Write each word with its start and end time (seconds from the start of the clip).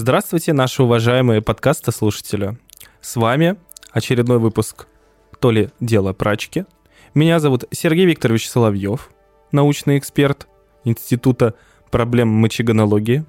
Здравствуйте, 0.00 0.52
наши 0.52 0.84
уважаемые 0.84 1.42
подкастослушатели. 1.42 2.56
С 3.00 3.16
вами 3.16 3.56
очередной 3.90 4.38
выпуск 4.38 4.86
«То 5.40 5.50
ли 5.50 5.70
дело 5.80 6.12
прачки». 6.12 6.66
Меня 7.14 7.40
зовут 7.40 7.64
Сергей 7.72 8.06
Викторович 8.06 8.48
Соловьев, 8.48 9.10
научный 9.50 9.98
эксперт 9.98 10.46
Института 10.84 11.54
проблем 11.90 12.28
мочегонологии. 12.28 13.24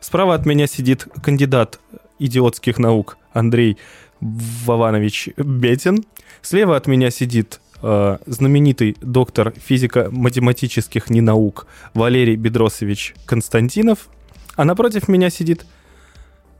Справа 0.00 0.32
от 0.32 0.46
меня 0.46 0.66
сидит 0.66 1.06
кандидат 1.22 1.80
идиотских 2.18 2.78
наук 2.78 3.18
Андрей 3.34 3.76
Вованович 4.20 5.28
Бетин. 5.36 6.02
Слева 6.40 6.76
от 6.76 6.86
меня 6.86 7.10
сидит 7.10 7.60
э, 7.82 8.16
знаменитый 8.24 8.96
доктор 9.02 9.52
физико-математических 9.54 11.10
ненаук 11.10 11.66
Валерий 11.92 12.36
Бедросович 12.36 13.14
Константинов. 13.26 14.08
А 14.54 14.64
напротив 14.64 15.08
меня 15.08 15.28
сидит 15.28 15.66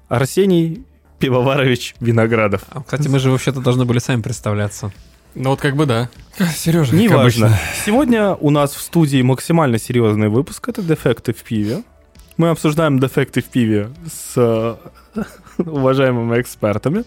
Арсений 0.09 0.84
Пивоварович 1.18 1.94
Виноградов. 2.00 2.62
А, 2.71 2.82
кстати, 2.82 3.08
мы 3.08 3.18
же 3.18 3.31
вообще-то 3.31 3.61
должны 3.61 3.85
были 3.85 3.99
сами 3.99 4.22
представляться. 4.22 4.93
Ну 5.35 5.50
вот 5.50 5.61
как 5.61 5.76
бы 5.76 5.86
да. 5.86 6.08
Сережа, 6.57 6.94
Неважно. 6.94 7.58
Сегодня 7.85 8.34
у 8.34 8.50
нас 8.50 8.72
в 8.75 8.81
студии 8.81 9.21
максимально 9.22 9.79
серьезный 9.79 10.29
выпуск. 10.29 10.68
Это 10.68 10.82
дефекты 10.82 11.32
в 11.32 11.43
пиве. 11.43 11.82
Мы 12.36 12.50
обсуждаем 12.50 12.98
дефекты 12.98 13.43
в 13.43 13.46
пиве 13.46 13.90
с 14.11 14.34
э, 14.36 14.76
уважаемыми 15.58 16.40
экспертами. 16.40 17.04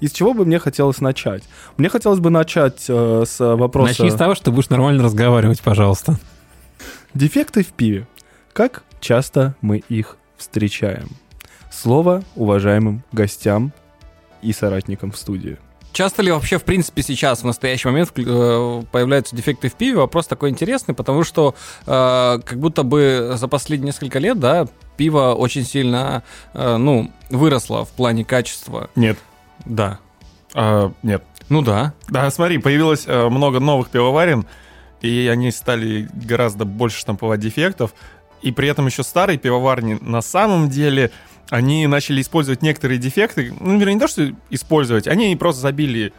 Из 0.00 0.10
чего 0.10 0.34
бы 0.34 0.44
мне 0.44 0.58
хотелось 0.58 1.00
начать? 1.00 1.44
Мне 1.76 1.88
хотелось 1.88 2.18
бы 2.18 2.30
начать 2.30 2.84
э, 2.88 3.24
с 3.26 3.38
вопроса... 3.38 3.90
Начни 3.90 4.10
с 4.10 4.14
того, 4.14 4.34
что 4.34 4.46
ты 4.46 4.50
будешь 4.50 4.68
нормально 4.68 5.04
разговаривать, 5.04 5.60
пожалуйста. 5.60 6.18
Дефекты 7.14 7.62
в 7.62 7.68
пиве. 7.68 8.06
Как 8.52 8.82
часто 9.00 9.54
мы 9.60 9.78
их 9.78 10.16
встречаем? 10.36 11.08
Слово 11.72 12.22
уважаемым 12.36 13.02
гостям 13.12 13.72
и 14.42 14.52
соратникам 14.52 15.10
в 15.10 15.16
студии. 15.16 15.58
Часто 15.92 16.22
ли 16.22 16.30
вообще, 16.30 16.58
в 16.58 16.64
принципе, 16.64 17.02
сейчас, 17.02 17.42
в 17.42 17.44
настоящий 17.44 17.88
момент, 17.88 18.12
э, 18.16 18.82
появляются 18.90 19.36
дефекты 19.36 19.68
в 19.68 19.74
пиве? 19.74 19.96
Вопрос 19.96 20.26
такой 20.26 20.50
интересный, 20.50 20.94
потому 20.94 21.22
что 21.24 21.54
э, 21.86 22.40
как 22.44 22.58
будто 22.58 22.82
бы 22.82 23.32
за 23.34 23.46
последние 23.48 23.88
несколько 23.88 24.18
лет, 24.18 24.38
да, 24.38 24.66
пиво 24.96 25.34
очень 25.34 25.64
сильно, 25.64 26.22
э, 26.54 26.76
ну, 26.76 27.10
выросло 27.30 27.84
в 27.84 27.90
плане 27.90 28.24
качества. 28.24 28.88
Нет. 28.94 29.18
Да. 29.66 29.98
А, 30.54 30.92
нет. 31.02 31.24
Ну 31.48 31.60
да. 31.60 31.92
Да, 32.08 32.30
смотри, 32.30 32.58
появилось 32.58 33.04
э, 33.06 33.28
много 33.28 33.60
новых 33.60 33.90
пивоварен, 33.90 34.46
и 35.02 35.28
они 35.30 35.50
стали 35.50 36.08
гораздо 36.14 36.64
больше 36.64 36.98
штамповать 36.98 37.40
дефектов. 37.40 37.92
И 38.42 38.52
при 38.52 38.68
этом 38.68 38.86
еще 38.86 39.02
старые 39.02 39.38
пивоварни 39.38 39.98
на 40.00 40.20
самом 40.20 40.68
деле 40.68 41.10
они 41.50 41.86
начали 41.86 42.20
использовать 42.20 42.62
некоторые 42.62 42.98
дефекты. 42.98 43.54
Ну, 43.60 43.78
вернее, 43.78 43.94
не 43.94 44.00
то, 44.00 44.08
что 44.08 44.32
использовать, 44.50 45.06
они 45.06 45.36
просто 45.36 45.62
забили 45.62 46.12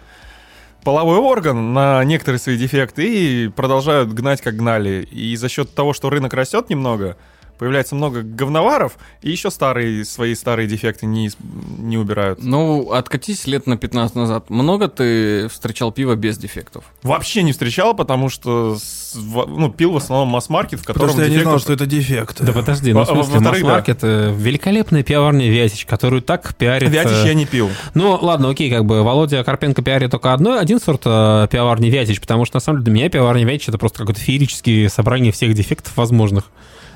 половой 0.84 1.18
орган 1.18 1.74
на 1.74 2.04
некоторые 2.04 2.40
свои 2.40 2.58
дефекты 2.58 3.08
и 3.08 3.48
продолжают 3.48 4.14
гнать, 4.14 4.42
как 4.42 4.56
гнали. 4.56 5.08
И 5.12 5.36
за 5.36 5.50
счет 5.50 5.74
того, 5.74 5.94
что 5.94 6.10
рынок 6.10 6.34
растет 6.34 6.70
немного, 6.70 7.18
появляется 7.58 7.96
много 7.96 8.22
говноваров, 8.22 8.94
и 9.22 9.32
еще 9.32 9.52
старые, 9.52 10.06
свои 10.06 10.36
старые 10.36 10.68
дефекты 10.68 11.06
не, 11.06 11.32
не 11.78 11.98
убирают. 11.98 12.40
Ну, 12.42 12.92
откатись 12.92 13.48
лет 13.48 13.68
на 13.68 13.78
15 13.78 14.16
назад. 14.16 14.50
Много 14.50 14.88
ты 14.88 15.48
встречал 15.50 15.92
пиво 15.92 16.16
без 16.16 16.38
дефектов? 16.38 16.86
Вообще 17.04 17.44
не 17.44 17.52
встречал, 17.52 17.94
потому 17.94 18.30
что 18.30 18.78
ну, 19.16 19.72
пил 19.72 19.92
в 19.92 19.98
основном 19.98 20.30
масс-маркет, 20.30 20.80
в 20.80 20.84
котором 20.84 21.08
Потому 21.08 21.24
что 21.24 21.32
я 21.32 21.38
не 21.38 21.44
знал, 21.44 21.60
что 21.60 21.74
это 21.74 21.86
дефект. 21.86 22.42
Да 22.42 22.52
подожди, 22.52 22.94
ну, 22.94 23.04
в 23.04 23.08
смысле, 23.08 23.40
масс-маркет 23.40 24.00
да. 24.02 24.32
великолепная 24.32 25.04
пивоварня 25.04 25.50
Вятич, 25.50 25.86
которую 25.86 26.22
так 26.22 26.56
пиарит... 26.56 26.90
Вятич 26.90 27.26
я 27.26 27.34
не 27.34 27.46
пил. 27.46 27.70
Ну, 27.94 28.18
ладно, 28.22 28.50
окей, 28.50 28.70
как 28.72 28.86
бы 28.86 29.04
Володя 29.04 29.44
Карпенко 29.44 29.82
пиарит 29.82 30.12
только 30.12 30.34
одно, 30.34 30.58
один 30.58 30.80
сорт 30.80 31.04
э, 31.06 31.48
пивоварни 31.52 31.90
Вятич, 31.90 32.20
потому 32.20 32.46
что, 32.46 32.58
на 32.58 32.62
самом 32.62 32.80
деле, 32.80 32.86
для 32.86 32.94
меня 32.94 33.10
пивоварня 33.10 33.46
Вятич 33.46 33.70
это 33.70 33.78
просто 33.78 34.00
какое-то 34.00 34.22
феерическое 34.22 34.90
собрание 34.90 35.32
всех 35.32 35.54
дефектов 35.54 35.96
возможных. 35.98 36.46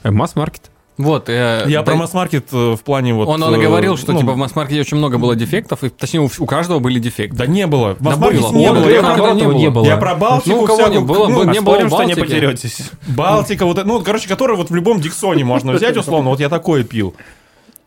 Э, 0.03 0.11
масс-маркет. 0.11 0.71
Вот, 0.97 1.29
э, 1.29 1.65
я 1.67 1.79
да, 1.79 1.83
про 1.83 1.95
масс-маркет 1.95 2.47
э, 2.51 2.75
в 2.75 2.81
плане 2.81 3.13
вот... 3.13 3.27
Он, 3.27 3.41
он 3.43 3.59
говорил, 3.59 3.97
что 3.97 4.13
ну, 4.13 4.19
типа 4.19 4.31
в 4.31 4.37
масс-маркете 4.37 4.81
очень 4.81 4.97
много 4.97 5.19
было 5.19 5.35
дефектов, 5.35 5.83
и 5.83 5.89
точнее 5.89 6.21
у, 6.21 6.29
у 6.39 6.45
каждого 6.47 6.79
были 6.79 6.97
дефекты. 6.97 7.37
Да 7.37 7.45
не 7.45 7.67
было. 7.67 7.93
В 7.93 8.01
масс-маркете 8.01 8.49
не, 8.49 8.71
было. 8.71 8.89
Я, 8.89 9.03
наоборот, 9.03 9.35
не, 9.35 9.43
было. 9.43 9.53
не 9.53 9.69
было. 9.69 9.85
Я 9.85 9.97
про 9.97 10.15
Балтику 10.15 10.55
Ну, 10.55 10.63
у 10.63 10.65
кого 10.65 10.87
не 10.87 10.99
было, 10.99 11.27
ну, 11.27 11.43
не 11.43 11.61
было 11.61 11.87
что 11.87 12.03
не 12.03 12.15
потеретесь. 12.15 12.89
Балтика, 13.07 13.65
вот, 13.65 13.83
ну, 13.85 14.01
короче, 14.01 14.27
который 14.27 14.55
вот 14.57 14.71
в 14.71 14.75
любом 14.75 14.99
Диксоне 14.99 15.43
можно 15.43 15.73
взять, 15.73 15.95
условно, 15.97 16.31
вот 16.31 16.39
я 16.39 16.49
такое 16.49 16.83
пил. 16.83 17.15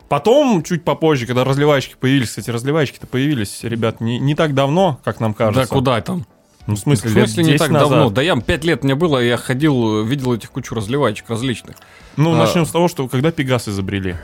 Потом, 0.07 0.61
чуть 0.63 0.83
попозже, 0.83 1.25
когда 1.25 1.45
разливаечки 1.45 1.95
появились, 1.97 2.29
кстати, 2.29 2.49
разливаечки-то 2.49 3.07
появились, 3.07 3.59
ребят, 3.63 4.01
не, 4.01 4.19
не 4.19 4.35
так 4.35 4.53
давно, 4.53 4.99
как 5.05 5.21
нам 5.21 5.33
кажется. 5.33 5.69
Да 5.69 5.73
куда 5.73 6.01
там? 6.01 6.25
Ну, 6.71 6.75
в 6.75 6.79
смысле, 6.79 7.09
в 7.09 7.13
смысле 7.13 7.43
не 7.43 7.57
так 7.57 7.69
назад. 7.69 7.89
давно? 7.89 8.09
Да 8.09 8.21
я 8.21 8.35
5 8.35 8.63
лет 8.65 8.83
мне 8.83 8.95
было, 8.95 9.19
я 9.19 9.37
ходил, 9.37 10.03
видел 10.03 10.33
этих 10.33 10.51
кучу 10.51 10.73
разливаечек 10.73 11.29
различных. 11.29 11.75
Ну, 12.17 12.33
а... 12.33 12.37
начнем 12.37 12.65
с 12.65 12.71
того, 12.71 12.87
что 12.87 13.07
когда 13.07 13.31
Пегас 13.31 13.67
изобрели. 13.67 14.15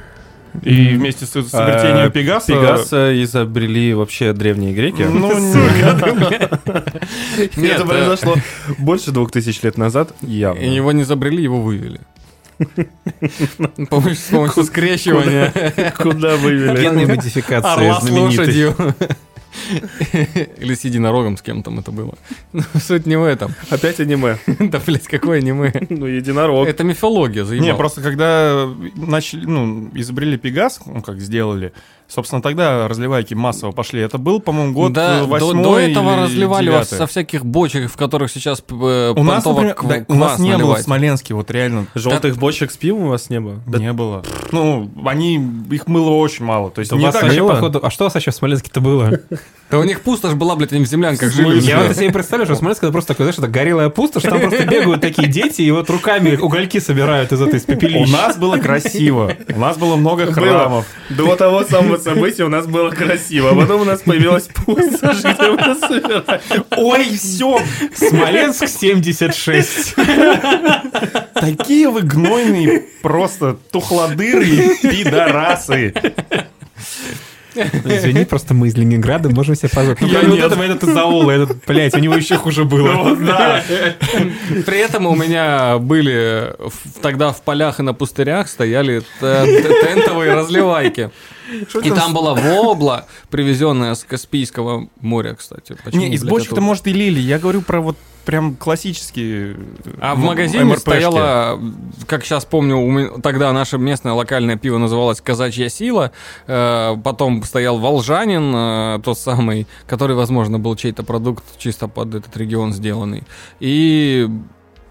И 0.63 0.95
вместе 0.95 1.25
с 1.25 1.35
изобретением 1.35 2.07
а, 2.07 2.09
Пегаса... 2.09 2.47
Пегаса 2.47 3.23
изобрели 3.23 3.93
вообще 3.93 4.33
древние 4.33 4.73
греки. 4.73 5.03
Ну, 5.03 5.29
Это 7.57 7.85
произошло 7.85 8.35
больше 8.79 9.11
двух 9.11 9.31
тысяч 9.31 9.61
лет 9.61 9.77
назад, 9.77 10.13
явно. 10.21 10.59
И 10.59 10.69
его 10.69 10.91
не 10.93 11.03
изобрели, 11.03 11.43
его 11.43 11.61
вывели. 11.61 11.99
С 12.59 14.29
помощью 14.29 14.63
скрещивания. 14.63 15.53
Куда 15.97 16.37
вывели? 16.37 16.81
Генной 16.81 17.05
модификации 17.05 18.11
лошадью. 18.11 18.75
Или 20.59 20.73
с 20.73 20.85
единорогом 20.85 21.37
с 21.37 21.41
кем 21.41 21.63
там 21.63 21.79
это 21.79 21.91
было. 21.91 22.15
Ну, 22.53 22.61
суть 22.79 23.05
не 23.05 23.17
в 23.17 23.23
этом. 23.23 23.53
Опять 23.69 23.99
аниме. 23.99 24.37
Да, 24.59 24.81
блядь, 24.85 25.07
какое 25.07 25.39
аниме? 25.39 25.71
Ну, 25.89 26.05
единорог. 26.05 26.67
Это 26.67 26.83
мифология, 26.83 27.43
заебал. 27.45 27.67
Не, 27.67 27.75
просто 27.75 28.01
когда 28.01 28.67
начали, 28.95 29.45
ну, 29.45 29.89
изобрели 29.93 30.37
Пегас, 30.37 30.79
ну, 30.85 31.01
как 31.01 31.19
сделали, 31.19 31.73
Собственно, 32.07 32.41
тогда 32.41 32.87
разливайки 32.87 33.33
массово 33.33 33.71
пошли. 33.71 34.01
Это 34.01 34.17
был, 34.17 34.39
по-моему, 34.39 34.73
год 34.73 34.93
да, 34.93 35.23
8 35.25 35.57
до, 35.57 35.63
до 35.63 35.79
этого 35.79 36.13
или 36.13 36.23
разливали 36.23 36.65
9. 36.67 36.87
со 36.87 37.05
всяких 37.05 37.45
бочек, 37.45 37.91
в 37.91 37.97
которых 37.97 38.31
сейчас 38.31 38.63
э, 38.69 39.13
у 39.15 39.23
нас, 39.23 39.43
например, 39.43 39.73
кв- 39.73 39.87
да, 39.87 40.05
у 40.07 40.15
нас 40.15 40.39
не 40.39 40.57
было 40.57 40.75
в 40.75 40.79
Смоленске, 40.79 41.33
вот 41.33 41.51
реально. 41.51 41.87
Желтых 41.95 42.35
да. 42.35 42.39
бочек 42.39 42.71
с 42.71 42.77
пивом 42.77 43.03
у 43.03 43.09
вас 43.09 43.29
не 43.29 43.41
было? 43.41 43.59
Да. 43.67 43.77
Не 43.77 43.91
было. 43.91 44.23
Ну, 44.53 44.89
они, 45.05 45.35
их 45.69 45.87
мыло 45.87 46.11
очень 46.11 46.45
мало. 46.45 46.71
То 46.71 46.79
есть 46.79 46.93
не 46.93 47.11
так 47.11 47.29
же, 47.29 47.41
походу, 47.41 47.81
А 47.83 47.91
что 47.91 48.05
у 48.05 48.07
вас 48.07 48.13
вообще 48.13 48.31
в 48.31 48.35
Смоленске-то 48.35 48.79
было? 48.79 49.19
Да 49.69 49.79
у 49.79 49.83
них 49.83 49.99
пустошь 49.99 50.33
была, 50.33 50.55
блядь, 50.55 50.71
они 50.71 50.85
в 50.85 50.87
землянках 50.87 51.33
жили. 51.33 51.59
Я 51.59 51.83
вот 51.83 51.95
себе 51.95 52.09
представляю, 52.09 52.45
что 52.45 52.55
Смоленск 52.55 52.83
это 52.83 52.93
просто 52.93 53.09
такой, 53.09 53.25
знаешь, 53.25 53.37
это 53.37 53.49
горелая 53.49 53.89
пустошь, 53.89 54.23
там 54.23 54.39
просто 54.39 54.65
бегают 54.65 55.01
такие 55.01 55.27
дети 55.27 55.61
и 55.61 55.71
вот 55.71 55.89
руками 55.89 56.37
угольки 56.37 56.79
собирают 56.79 57.33
из 57.33 57.41
этой 57.41 57.59
пепелища. 57.59 58.03
У 58.03 58.07
нас 58.07 58.37
было 58.37 58.57
красиво. 58.57 59.33
У 59.53 59.59
нас 59.59 59.77
было 59.77 59.97
много 59.97 60.31
храмов. 60.31 60.85
До 61.09 61.35
того 61.35 61.65
самого 61.65 61.96
события 61.97 62.43
у 62.43 62.49
нас 62.49 62.65
было 62.67 62.89
красиво, 62.89 63.51
а 63.51 63.55
потом 63.55 63.81
у 63.81 63.85
нас 63.85 64.01
появилась 64.01 64.47
пустошь, 64.47 65.19
где 65.19 65.51
мы 65.51 65.75
собирали. 65.75 66.41
Ой, 66.77 67.05
все! 67.17 67.59
Смоленск 67.95 68.67
76. 68.67 69.95
Такие 71.33 71.89
вы 71.89 72.01
гнойные, 72.01 72.85
просто 73.01 73.57
тухлодыры 73.71 74.77
пидорасы. 74.81 75.93
Извини, 77.85 78.25
просто 78.25 78.53
мы 78.53 78.67
из 78.67 78.75
Ленинграда, 78.75 79.29
можем 79.29 79.55
себе 79.55 79.69
позволить. 79.69 80.01
Ну, 80.01 80.07
я 80.07 80.21
вот 80.21 80.39
этого, 80.39 80.63
этот 80.63 80.83
из 80.83 80.95
аула, 80.95 81.31
этот, 81.31 81.65
блядь, 81.65 81.95
у 81.95 81.99
него 81.99 82.15
еще 82.15 82.37
хуже 82.37 82.63
было. 82.63 82.93
Ну, 82.93 83.15
да. 83.15 83.63
При 84.65 84.77
этом 84.77 85.07
у 85.07 85.15
меня 85.15 85.77
были 85.77 86.53
тогда 87.01 87.31
в 87.31 87.41
полях 87.41 87.79
и 87.79 87.83
на 87.83 87.93
пустырях 87.93 88.47
стояли 88.47 89.03
тентовые 89.19 90.33
разливайки. 90.33 91.11
И 91.83 91.89
там 91.91 92.13
была 92.13 92.33
вобла, 92.33 93.07
привезенная 93.29 93.95
с 93.95 94.03
Каспийского 94.03 94.87
моря, 95.01 95.35
кстати. 95.35 95.75
Не, 95.93 96.13
из 96.13 96.23
бочек-то, 96.23 96.61
может, 96.61 96.87
и 96.87 96.93
лили. 96.93 97.19
Я 97.19 97.39
говорю 97.39 97.61
про 97.61 97.81
вот 97.81 97.97
прям 98.27 98.57
классические. 98.57 99.55
А 100.01 100.13
в 100.13 100.19
магазине 100.19 100.65
МРПшки. 100.65 100.81
стояла, 100.81 101.57
как 102.07 102.25
сейчас 102.25 102.43
помню, 102.43 103.21
тогда 103.23 103.53
наше 103.53 103.77
местное 103.77 104.11
локальное 104.11 104.57
пиво 104.57 104.77
называлось 104.77 105.21
«Казачья 105.21 105.69
сила», 105.69 106.11
э, 106.45 106.97
потом 107.01 107.41
стоял 107.43 107.77
«Волжанин», 107.77 108.53
э, 108.53 108.99
тот 109.01 109.17
самый, 109.17 109.65
который, 109.87 110.17
возможно, 110.17 110.59
был 110.59 110.75
чей-то 110.75 111.03
продукт 111.03 111.45
чисто 111.57 111.87
под 111.87 112.15
этот 112.15 112.35
регион 112.35 112.73
сделанный. 112.73 113.23
И 113.61 114.27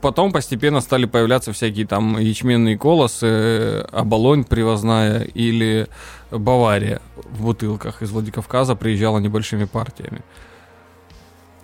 потом 0.00 0.33
постепенно 0.33 0.81
стали 0.81 1.05
появляться 1.05 1.53
всякие 1.53 1.87
там 1.87 2.19
ячменные 2.19 2.79
колосы, 2.79 3.85
оболонь 3.93 4.44
привозная 4.44 5.25
или 5.25 5.88
Бавария 6.31 7.03
в 7.17 7.43
бутылках 7.43 8.00
из 8.00 8.11
Владикавказа 8.12 8.77
приезжала 8.77 9.19
небольшими 9.19 9.65
партиями. 9.65 10.23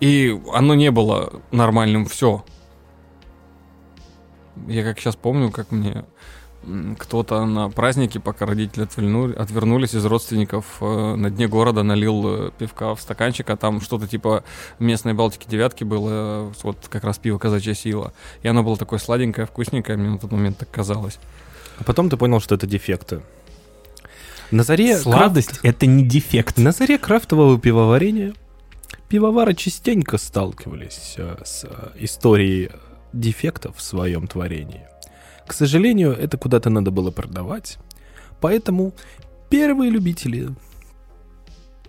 И 0.03 0.37
оно 0.51 0.75
не 0.75 0.91
было 0.91 1.31
нормальным 1.51 2.05
все. 2.07 2.43
Я 4.67 4.83
как 4.83 4.99
сейчас 4.99 5.15
помню, 5.15 5.49
как 5.49 5.71
мне 5.71 6.03
кто-то 6.99 7.45
на 7.45 7.69
празднике, 7.69 8.19
пока 8.19 8.45
родители 8.45 8.83
отвернули, 8.83 9.33
отвернулись 9.33 9.95
из 9.95 10.05
родственников, 10.05 10.65
э, 10.81 11.15
на 11.15 11.29
дне 11.29 11.47
города 11.47 11.83
налил 11.83 12.23
э, 12.25 12.51
пивка 12.57 12.95
в 12.95 13.01
стаканчик, 13.01 13.49
а 13.49 13.55
там 13.55 13.79
что-то 13.79 14.05
типа 14.05 14.43
местной 14.77 15.13
Балтики 15.13 15.49
девятки 15.49 15.85
было, 15.85 16.51
вот 16.63 16.77
как 16.89 17.05
раз 17.05 17.17
пиво 17.17 17.37
«Казачья 17.37 17.73
сила». 17.73 18.11
И 18.41 18.47
оно 18.49 18.61
было 18.61 18.75
такое 18.75 18.99
сладенькое, 18.99 19.47
вкусненькое, 19.47 19.97
мне 19.97 20.09
на 20.09 20.17
тот 20.17 20.33
момент 20.33 20.57
так 20.57 20.69
казалось. 20.69 21.17
А 21.77 21.85
потом 21.85 22.09
ты 22.09 22.17
понял, 22.17 22.41
что 22.41 22.55
это 22.55 22.67
дефекты. 22.67 23.21
На 24.51 24.63
заре 24.63 24.97
Сладость 24.97 25.59
крафт...— 25.59 25.61
это 25.65 25.85
не 25.85 26.03
дефект. 26.03 26.57
На 26.57 26.73
заре 26.73 26.97
крафтового 26.97 27.57
пивоварения 27.57 28.33
пивовары 29.13 29.53
частенько 29.53 30.17
сталкивались 30.17 31.13
э, 31.17 31.37
с 31.45 31.67
историей 31.99 32.71
дефектов 33.13 33.77
в 33.77 33.81
своем 33.83 34.25
творении. 34.25 34.87
К 35.45 35.53
сожалению, 35.53 36.13
это 36.13 36.39
куда-то 36.39 36.71
надо 36.71 36.89
было 36.89 37.11
продавать, 37.11 37.77
поэтому 38.41 38.91
первые 39.51 39.91
любители 39.91 40.49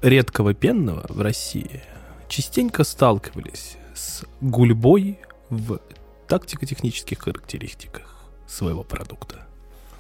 редкого 0.02 0.52
пенного 0.52 1.06
в 1.08 1.22
России 1.22 1.80
частенько 2.28 2.84
сталкивались 2.84 3.78
с 3.94 4.24
гульбой 4.42 5.18
в 5.48 5.80
тактико-технических 6.28 7.20
характеристиках 7.20 8.26
своего 8.46 8.82
продукта. 8.82 9.46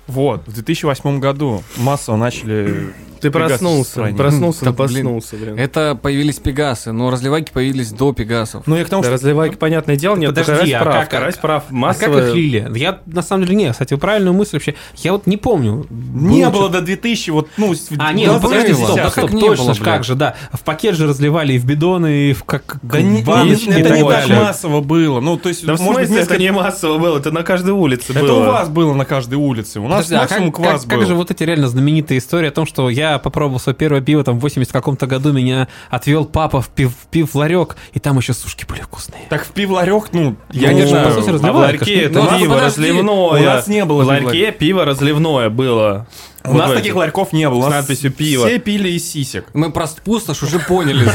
Вот, 0.08 0.46
в 0.46 0.52
2008 0.52 1.20
году 1.20 1.62
массово 1.78 2.16
начали 2.16 2.92
ты 3.24 3.30
проснулся, 3.30 4.02
проснулся, 4.16 4.72
проснулся, 4.72 5.36
блин. 5.36 5.58
Это 5.58 5.98
появились 6.00 6.36
Пегасы, 6.36 6.92
но 6.92 7.10
разливайки 7.10 7.50
появились 7.50 7.90
до 7.90 8.12
Пегасов. 8.12 8.66
Ну, 8.66 8.76
я 8.76 8.84
к 8.84 8.88
тому, 8.90 9.02
что... 9.02 9.12
разливайки, 9.12 9.54
понятное 9.54 9.96
дело, 9.96 10.16
нет, 10.16 10.34
Подожди, 10.34 10.72
а 10.72 10.82
прав, 10.82 11.08
как, 11.08 11.40
прав, 11.40 11.64
массовая... 11.70 12.18
А 12.18 12.20
как 12.20 12.28
их 12.28 12.34
лили? 12.34 12.78
Я, 12.78 13.00
на 13.06 13.22
самом 13.22 13.44
деле, 13.44 13.56
нет, 13.56 13.72
кстати, 13.72 13.96
правильную 13.96 14.34
мысль 14.34 14.56
вообще, 14.56 14.74
я 14.96 15.12
вот 15.12 15.26
не 15.26 15.38
помню. 15.38 15.86
Не 15.90 16.50
было 16.50 16.68
до 16.68 16.82
2000, 16.82 17.30
вот, 17.30 17.48
ну... 17.56 17.74
А, 17.96 18.12
нет, 18.12 18.30
ну, 18.30 18.40
подожди, 18.40 18.74
стоп, 18.74 18.96
да, 18.96 19.10
стоп, 19.10 19.30
точно, 19.30 19.74
как 19.74 20.04
же, 20.04 20.16
да. 20.16 20.34
В 20.52 20.60
пакет 20.60 20.94
же 20.94 21.06
разливали 21.06 21.54
и 21.54 21.58
в 21.58 21.64
бидоны, 21.64 22.30
и 22.30 22.32
в 22.34 22.44
как 22.44 22.78
Да 22.82 23.00
не, 23.00 23.22
это 23.22 23.90
не 23.90 24.02
так 24.04 24.28
массово 24.28 24.82
было, 24.82 25.20
ну, 25.20 25.38
то 25.38 25.48
есть... 25.48 25.64
Да 25.64 25.74
в 25.74 25.78
смысле 25.78 26.20
это 26.20 26.36
не 26.36 26.52
массово 26.52 26.98
было, 26.98 27.18
это 27.18 27.30
на 27.30 27.42
каждой 27.42 27.70
улице 27.70 28.12
было. 28.12 28.24
Это 28.24 28.34
у 28.34 28.40
вас 28.40 28.68
было 28.68 28.92
на 28.92 29.06
каждой 29.06 29.36
улице, 29.36 29.80
у 29.80 29.88
нас 29.88 30.12
а 30.12 30.16
максимум 30.16 30.52
квас 30.52 30.84
был. 30.84 30.98
Как 30.98 31.06
же 31.06 31.14
вот 31.14 31.30
эти 31.30 31.42
реально 31.42 31.68
знаменитые 31.68 32.18
истории 32.18 32.48
о 32.48 32.52
том, 32.52 32.66
что 32.66 32.90
я 32.90 33.13
попробовал 33.18 33.60
первый 33.60 33.74
первое 33.94 34.00
пиво 34.00 34.24
там 34.24 34.38
в 34.38 34.42
80 34.42 34.72
каком-то 34.72 35.06
году 35.06 35.32
меня 35.32 35.68
отвел 35.90 36.24
папа 36.24 36.60
в, 36.60 36.68
пив, 36.68 36.90
в 36.90 37.06
пивларек, 37.08 37.76
и 37.92 38.00
там 38.00 38.16
еще 38.18 38.32
сушки 38.32 38.64
были 38.64 38.80
вкусные. 38.80 39.22
Так 39.28 39.44
в 39.44 39.50
пивларек, 39.50 40.08
ну, 40.12 40.36
я 40.50 40.70
ну, 40.70 40.78
не 40.78 40.86
знаю. 40.86 41.14
По 41.14 41.22
сути, 41.22 41.44
а 41.44 41.52
в 41.52 41.56
ларьке 41.56 42.02
это 42.02 42.22
ну, 42.22 42.38
пиво 42.38 42.60
разливное. 42.60 43.14
У 43.14 43.44
нас 43.44 43.66
не 43.66 43.84
было. 43.84 44.02
В 44.02 44.06
ларьке 44.06 44.52
пиво 44.52 44.84
разливное 44.84 45.50
было. 45.50 46.06
У 46.46 46.52
вот 46.52 46.58
нас 46.58 46.72
таких 46.72 46.94
ларьков 46.94 47.32
не 47.32 47.48
было. 47.48 47.68
С 47.68 47.70
надписью 47.70 48.12
пиво. 48.12 48.46
Все 48.46 48.58
пили 48.58 48.90
из 48.90 49.10
сисек. 49.10 49.46
Мы 49.54 49.72
про 49.72 49.86
пустошь 50.04 50.42
уже 50.42 50.58
поняли. 50.58 51.08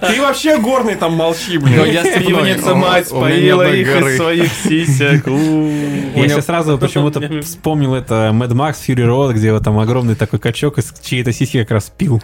Ты 0.00 0.20
вообще 0.20 0.58
горный 0.58 0.96
там 0.96 1.12
молчи, 1.14 1.58
блин. 1.58 1.84
Пивница 1.84 2.74
мать 2.74 3.10
поила 3.10 3.70
их 3.72 3.88
из 3.88 4.16
своих 4.16 4.52
сисек. 4.52 5.26
Я 6.16 6.28
сейчас 6.28 6.46
сразу 6.46 6.78
почему-то 6.78 7.20
вспомнил 7.42 7.94
это 7.94 8.30
Mad 8.32 8.52
Max 8.52 8.76
Fury 8.86 9.06
Road, 9.06 9.34
где 9.34 9.52
вот 9.52 9.62
там 9.62 9.78
огромный 9.78 10.14
такой 10.14 10.38
качок 10.38 10.78
из 10.78 10.92
чьей-то 11.02 11.32
сиськи 11.32 11.60
как 11.60 11.70
раз 11.70 11.92
пил. 11.96 12.22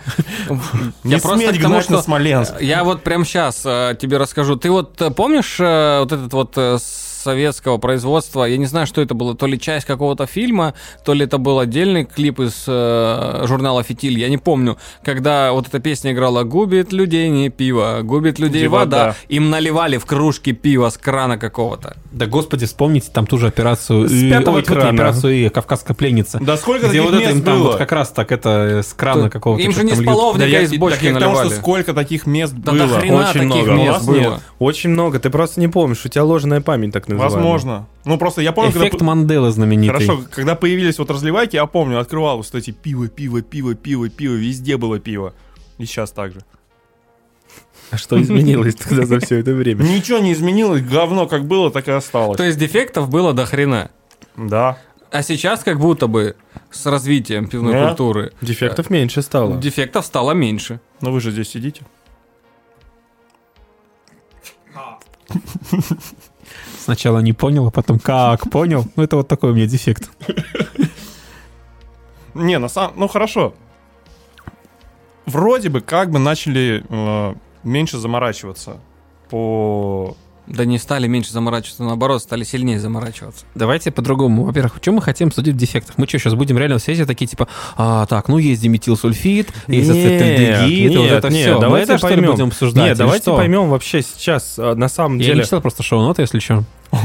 Я 1.05 1.19
просто 1.19 1.53
к 1.53 1.61
тому, 1.61 1.81
что 1.81 2.03
Смоленск. 2.03 2.61
Я 2.61 2.85
вот 2.85 3.03
прямо 3.03 3.25
сейчас 3.25 3.63
э, 3.65 3.97
тебе 4.01 4.17
расскажу. 4.17 4.57
Ты 4.57 4.71
вот 4.71 5.01
э, 5.01 5.11
помнишь 5.11 5.57
э, 5.61 6.01
вот 6.01 6.13
этот 6.13 6.33
вот 6.33 6.57
советского 7.23 7.79
производства. 7.79 8.45
Я 8.45 8.57
не 8.57 8.67
знаю, 8.67 8.87
что 8.87 9.01
это 9.01 9.15
было, 9.15 9.35
то 9.35 9.47
ли 9.47 9.59
часть 9.59 9.87
какого-то 9.87 10.27
фильма, 10.27 10.75
то 11.05 11.15
ли 11.15 11.25
это 11.25 11.39
был 11.39 11.59
отдельный 11.59 12.05
клип 12.05 12.41
из 12.41 12.65
э, 12.67 13.45
журнала 13.47 13.83
«Фитиль», 13.83 14.19
я 14.19 14.29
не 14.29 14.39
помню. 14.39 14.77
Когда 15.05 15.53
вот 15.53 15.69
эта 15.69 15.79
песня 15.79 16.13
играла 16.13 16.45
«Губит 16.45 16.93
людей 16.93 17.29
не 17.29 17.49
пиво, 17.49 18.01
губит 18.03 18.39
людей 18.39 18.63
Где 18.63 18.69
вода», 18.69 19.05
вода, 19.07 19.17
им 19.29 19.51
наливали 19.51 19.97
в 19.99 20.07
кружки 20.07 20.53
пива 20.53 20.91
с 20.91 20.99
крана 20.99 21.39
какого-то. 21.39 21.97
Да 22.11 22.27
господи, 22.27 22.67
вспомните 22.67 23.11
там 23.13 23.27
ту 23.27 23.39
же 23.39 23.47
операцию... 23.47 24.09
С 24.09 24.13
пятого 24.13 24.57
ой, 24.57 24.63
крана. 24.63 24.91
операцию 24.91 25.35
и 25.35 25.49
«Кавказская 25.49 25.97
пленница». 25.97 26.39
Да 26.41 26.57
сколько 26.57 26.89
где 26.89 27.01
вот 27.01 27.15
это 27.15 27.31
им 27.31 27.43
там 27.43 27.63
вот 27.63 27.77
как 27.77 27.93
раз 27.93 28.11
так 28.11 28.33
это 28.33 28.83
с 28.83 28.93
крана 28.93 29.31
какого-то. 29.31 29.63
Им 29.63 29.73
же 29.73 29.85
не 29.85 29.95
с 29.95 30.05
половника, 30.05 30.51
да, 30.51 30.61
из 30.61 30.75
бочки 30.75 31.05
так 31.05 31.15
наливали. 31.15 31.35
Потому 31.35 31.51
что 31.51 31.61
сколько 31.61 31.95
таких 31.95 32.27
мест 32.27 32.55
да 32.57 32.73
было. 32.73 32.87
Да 32.87 32.97
Очень 32.97 33.49
таких 33.49 33.67
много. 33.67 33.73
мест 33.73 34.07
было. 34.07 34.41
Очень 34.59 34.91
много. 34.91 35.19
Ты 35.19 35.31
просто 35.31 35.61
не 35.61 35.69
помнишь, 35.69 36.05
у 36.05 36.09
тебя 36.09 36.25
ложная 36.25 36.61
память 36.61 36.93
так 36.93 37.09
называемая. 37.13 37.43
Возможно. 37.43 37.89
Ну, 38.05 38.19
просто 38.19 38.43
я 38.43 38.53
помню, 38.53 38.71
Эффект 38.71 38.93
когда... 38.93 39.05
Манделы 39.05 39.51
знаменитый. 39.51 40.07
Хорошо, 40.07 40.25
когда 40.31 40.55
появились 40.55 40.99
вот 40.99 41.11
разливайки, 41.11 41.57
я 41.57 41.67
помню, 41.67 41.99
открывал 41.99 42.39
вот 42.39 42.55
эти 42.55 42.71
пиво, 42.71 43.09
пиво, 43.09 43.43
пиво, 43.43 43.75
пиво, 43.75 44.09
пиво, 44.09 44.35
везде 44.35 44.77
было 44.77 44.99
пиво. 44.99 45.35
И 45.79 45.85
сейчас 45.85 46.11
так 46.11 46.33
же. 46.33 46.41
А 47.91 47.99
что 47.99 48.21
изменилось 48.21 48.75
тогда 48.75 49.05
за 49.05 49.21
все 49.21 49.39
это 49.39 49.53
время? 49.53 49.83
Ничего 49.83 50.19
не 50.19 50.33
изменилось, 50.33 50.83
говно 50.83 51.27
как 51.27 51.47
было, 51.47 51.71
так 51.71 51.89
и 51.89 51.91
осталось. 51.91 52.39
То 52.39 52.45
есть 52.45 52.59
дефектов 52.59 53.11
было 53.11 53.35
до 53.35 53.45
хрена? 53.45 53.91
Да. 54.37 54.79
А 55.11 55.23
сейчас 55.23 55.63
как 55.63 55.79
будто 55.79 56.07
бы 56.07 56.37
с 56.71 56.87
развитием 56.87 57.47
пивной 57.47 57.75
Нет. 57.75 57.89
культуры... 57.89 58.33
Дефектов 58.41 58.89
меньше 58.89 59.21
стало. 59.21 59.59
Дефектов 59.59 60.07
стало 60.07 60.33
меньше. 60.33 60.81
Но 61.03 61.13
вы 61.13 61.21
же 61.21 61.31
здесь 61.31 61.51
сидите. 61.51 61.83
Сначала 66.83 67.21
не 67.21 67.33
понял, 67.33 67.69
а 67.69 67.71
потом 67.71 67.99
как 68.01 68.51
понял. 68.51 68.85
Ну, 68.97 69.05
это 69.05 69.17
вот 69.17 69.29
такой 69.29 69.53
у 69.53 69.55
меня 69.55 69.67
дефект. 69.67 70.11
Не, 72.35 72.59
на 72.59 72.69
самом... 72.69 72.99
Ну, 72.99 73.09
хорошо. 73.09 73.55
Вроде 75.27 75.69
бы 75.69 75.81
как 75.81 76.11
бы 76.11 76.19
начали 76.19 76.85
э, 76.89 77.35
меньше 77.63 77.99
заморачиваться 77.99 78.81
по 79.31 80.17
да 80.53 80.65
не 80.65 80.79
стали 80.79 81.07
меньше 81.07 81.33
заморачиваться, 81.33 81.83
наоборот, 81.83 82.23
стали 82.23 82.45
сильнее 82.45 82.79
заморачиваться. 82.79 83.45
Давайте 83.55 83.91
по-другому. 83.91 84.45
Во-первых, 84.45 84.81
чем 84.81 84.95
мы 84.95 85.03
хотим 85.03 85.33
судить 85.33 85.55
в 85.55 85.59
дефектах? 85.59 85.97
Мы 85.99 86.07
что, 86.07 86.19
сейчас 86.19 86.35
будем 86.35 86.59
реально 86.59 86.79
в 86.79 86.83
связи 86.83 87.05
такие, 87.05 87.27
типа, 87.27 87.49
а, 87.77 88.07
так, 88.07 88.29
ну 88.29 88.39
есть 88.39 88.63
диметилсульфид, 88.63 89.49
есть 89.67 89.91
ацетальдегид, 89.91 90.97
вот 90.97 91.07
это 91.07 91.29
нет, 91.31 91.43
все. 91.43 91.59
Давайте 91.59 91.93
мы 91.93 91.97
это, 91.97 92.07
поймем. 92.07 92.31
будем 92.31 92.47
обсуждать? 92.49 92.85
Нет, 92.85 92.99
давайте 92.99 93.23
что? 93.23 93.37
поймем 93.37 93.71
вообще 93.71 94.03
сейчас, 94.03 94.57
а, 94.59 94.75
на 94.75 94.89
самом 94.89 95.19
Я 95.19 95.25
деле... 95.25 95.37
Я 95.37 95.39
не 95.41 95.45
читал 95.45 95.61
просто 95.63 95.83
шоу-ноты, 95.83 96.23
если 96.23 96.39
что. 96.39 96.65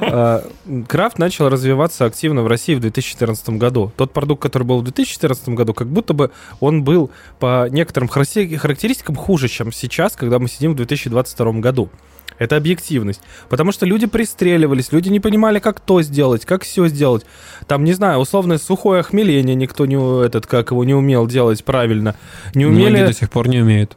А, 0.00 0.42
крафт 0.88 1.18
начал 1.18 1.48
развиваться 1.50 2.06
активно 2.06 2.42
в 2.42 2.46
России 2.46 2.74
в 2.74 2.80
2014 2.80 3.50
году. 3.50 3.92
Тот 3.96 4.12
продукт, 4.12 4.42
который 4.42 4.62
был 4.62 4.80
в 4.80 4.84
2014 4.84 5.50
году, 5.50 5.74
как 5.74 5.88
будто 5.88 6.14
бы 6.14 6.30
он 6.60 6.84
был 6.84 7.10
по 7.38 7.68
некоторым 7.70 8.08
характеристикам 8.08 9.14
хуже, 9.14 9.48
чем 9.48 9.72
сейчас, 9.72 10.12
когда 10.12 10.38
мы 10.38 10.48
сидим 10.48 10.72
в 10.72 10.76
2022 10.76 11.52
году. 11.52 11.90
Это 12.38 12.56
объективность. 12.56 13.20
Потому 13.48 13.72
что 13.72 13.86
люди 13.86 14.06
пристреливались, 14.06 14.92
люди 14.92 15.08
не 15.08 15.20
понимали, 15.20 15.58
как 15.58 15.80
то 15.80 16.02
сделать, 16.02 16.44
как 16.44 16.64
все 16.64 16.86
сделать. 16.88 17.24
Там, 17.66 17.84
не 17.84 17.92
знаю, 17.92 18.18
условное 18.18 18.58
сухое 18.58 19.00
охмеление 19.00 19.54
никто 19.54 19.86
не, 19.86 19.96
этот, 20.24 20.46
как 20.46 20.70
его 20.70 20.84
не 20.84 20.94
умел 20.94 21.26
делать 21.26 21.64
правильно. 21.64 22.14
Не 22.54 22.66
умели... 22.66 22.90
Многие 22.90 23.06
до 23.06 23.12
сих 23.12 23.30
пор 23.30 23.48
не 23.48 23.60
умеют. 23.60 23.96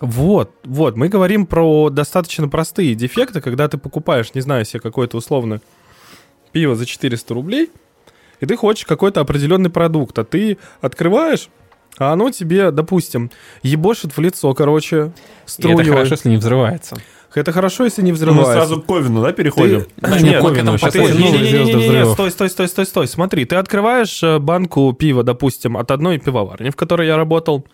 Вот, 0.00 0.54
вот, 0.64 0.96
мы 0.96 1.08
говорим 1.08 1.44
про 1.46 1.90
достаточно 1.90 2.48
простые 2.48 2.94
дефекты, 2.94 3.40
когда 3.40 3.68
ты 3.68 3.78
покупаешь, 3.78 4.32
не 4.34 4.40
знаю, 4.40 4.64
себе 4.64 4.80
какое-то 4.80 5.16
условное 5.16 5.60
пиво 6.52 6.76
за 6.76 6.86
400 6.86 7.34
рублей, 7.34 7.70
и 8.38 8.46
ты 8.46 8.56
хочешь 8.56 8.86
какой-то 8.86 9.20
определенный 9.20 9.70
продукт, 9.70 10.16
а 10.18 10.24
ты 10.24 10.58
открываешь, 10.80 11.48
а 11.98 12.12
оно 12.12 12.30
тебе, 12.30 12.70
допустим, 12.70 13.30
ебошит 13.62 14.16
в 14.16 14.20
лицо, 14.20 14.54
короче, 14.54 15.12
струнью. 15.46 15.78
И 15.78 15.82
это 15.82 15.92
хорошо, 15.92 16.14
если 16.14 16.28
не 16.28 16.36
взрывается. 16.36 16.96
Это 17.38 17.52
хорошо, 17.52 17.84
если 17.84 18.02
не 18.02 18.12
взрывается. 18.12 18.52
Мы 18.52 18.54
сразу 18.54 18.82
к 18.82 18.86
Ковину, 18.86 19.22
да, 19.22 19.32
переходим? 19.32 19.82
Ты... 19.82 19.88
Да, 19.96 20.18
нет, 20.20 20.42
Ковину, 20.42 20.78
сейчас 20.78 20.94
не-не-не, 20.94 22.12
стой, 22.12 22.30
стой, 22.30 22.50
стой, 22.50 22.68
стой, 22.68 22.86
стой. 22.86 23.08
Смотри, 23.08 23.44
ты 23.44 23.56
открываешь 23.56 24.22
э, 24.22 24.38
банку 24.38 24.92
пива, 24.92 25.22
допустим, 25.22 25.76
от 25.76 25.90
одной 25.90 26.18
пивоварни, 26.18 26.70
в 26.70 26.76
которой 26.76 27.06
я 27.06 27.16
работал, 27.16 27.66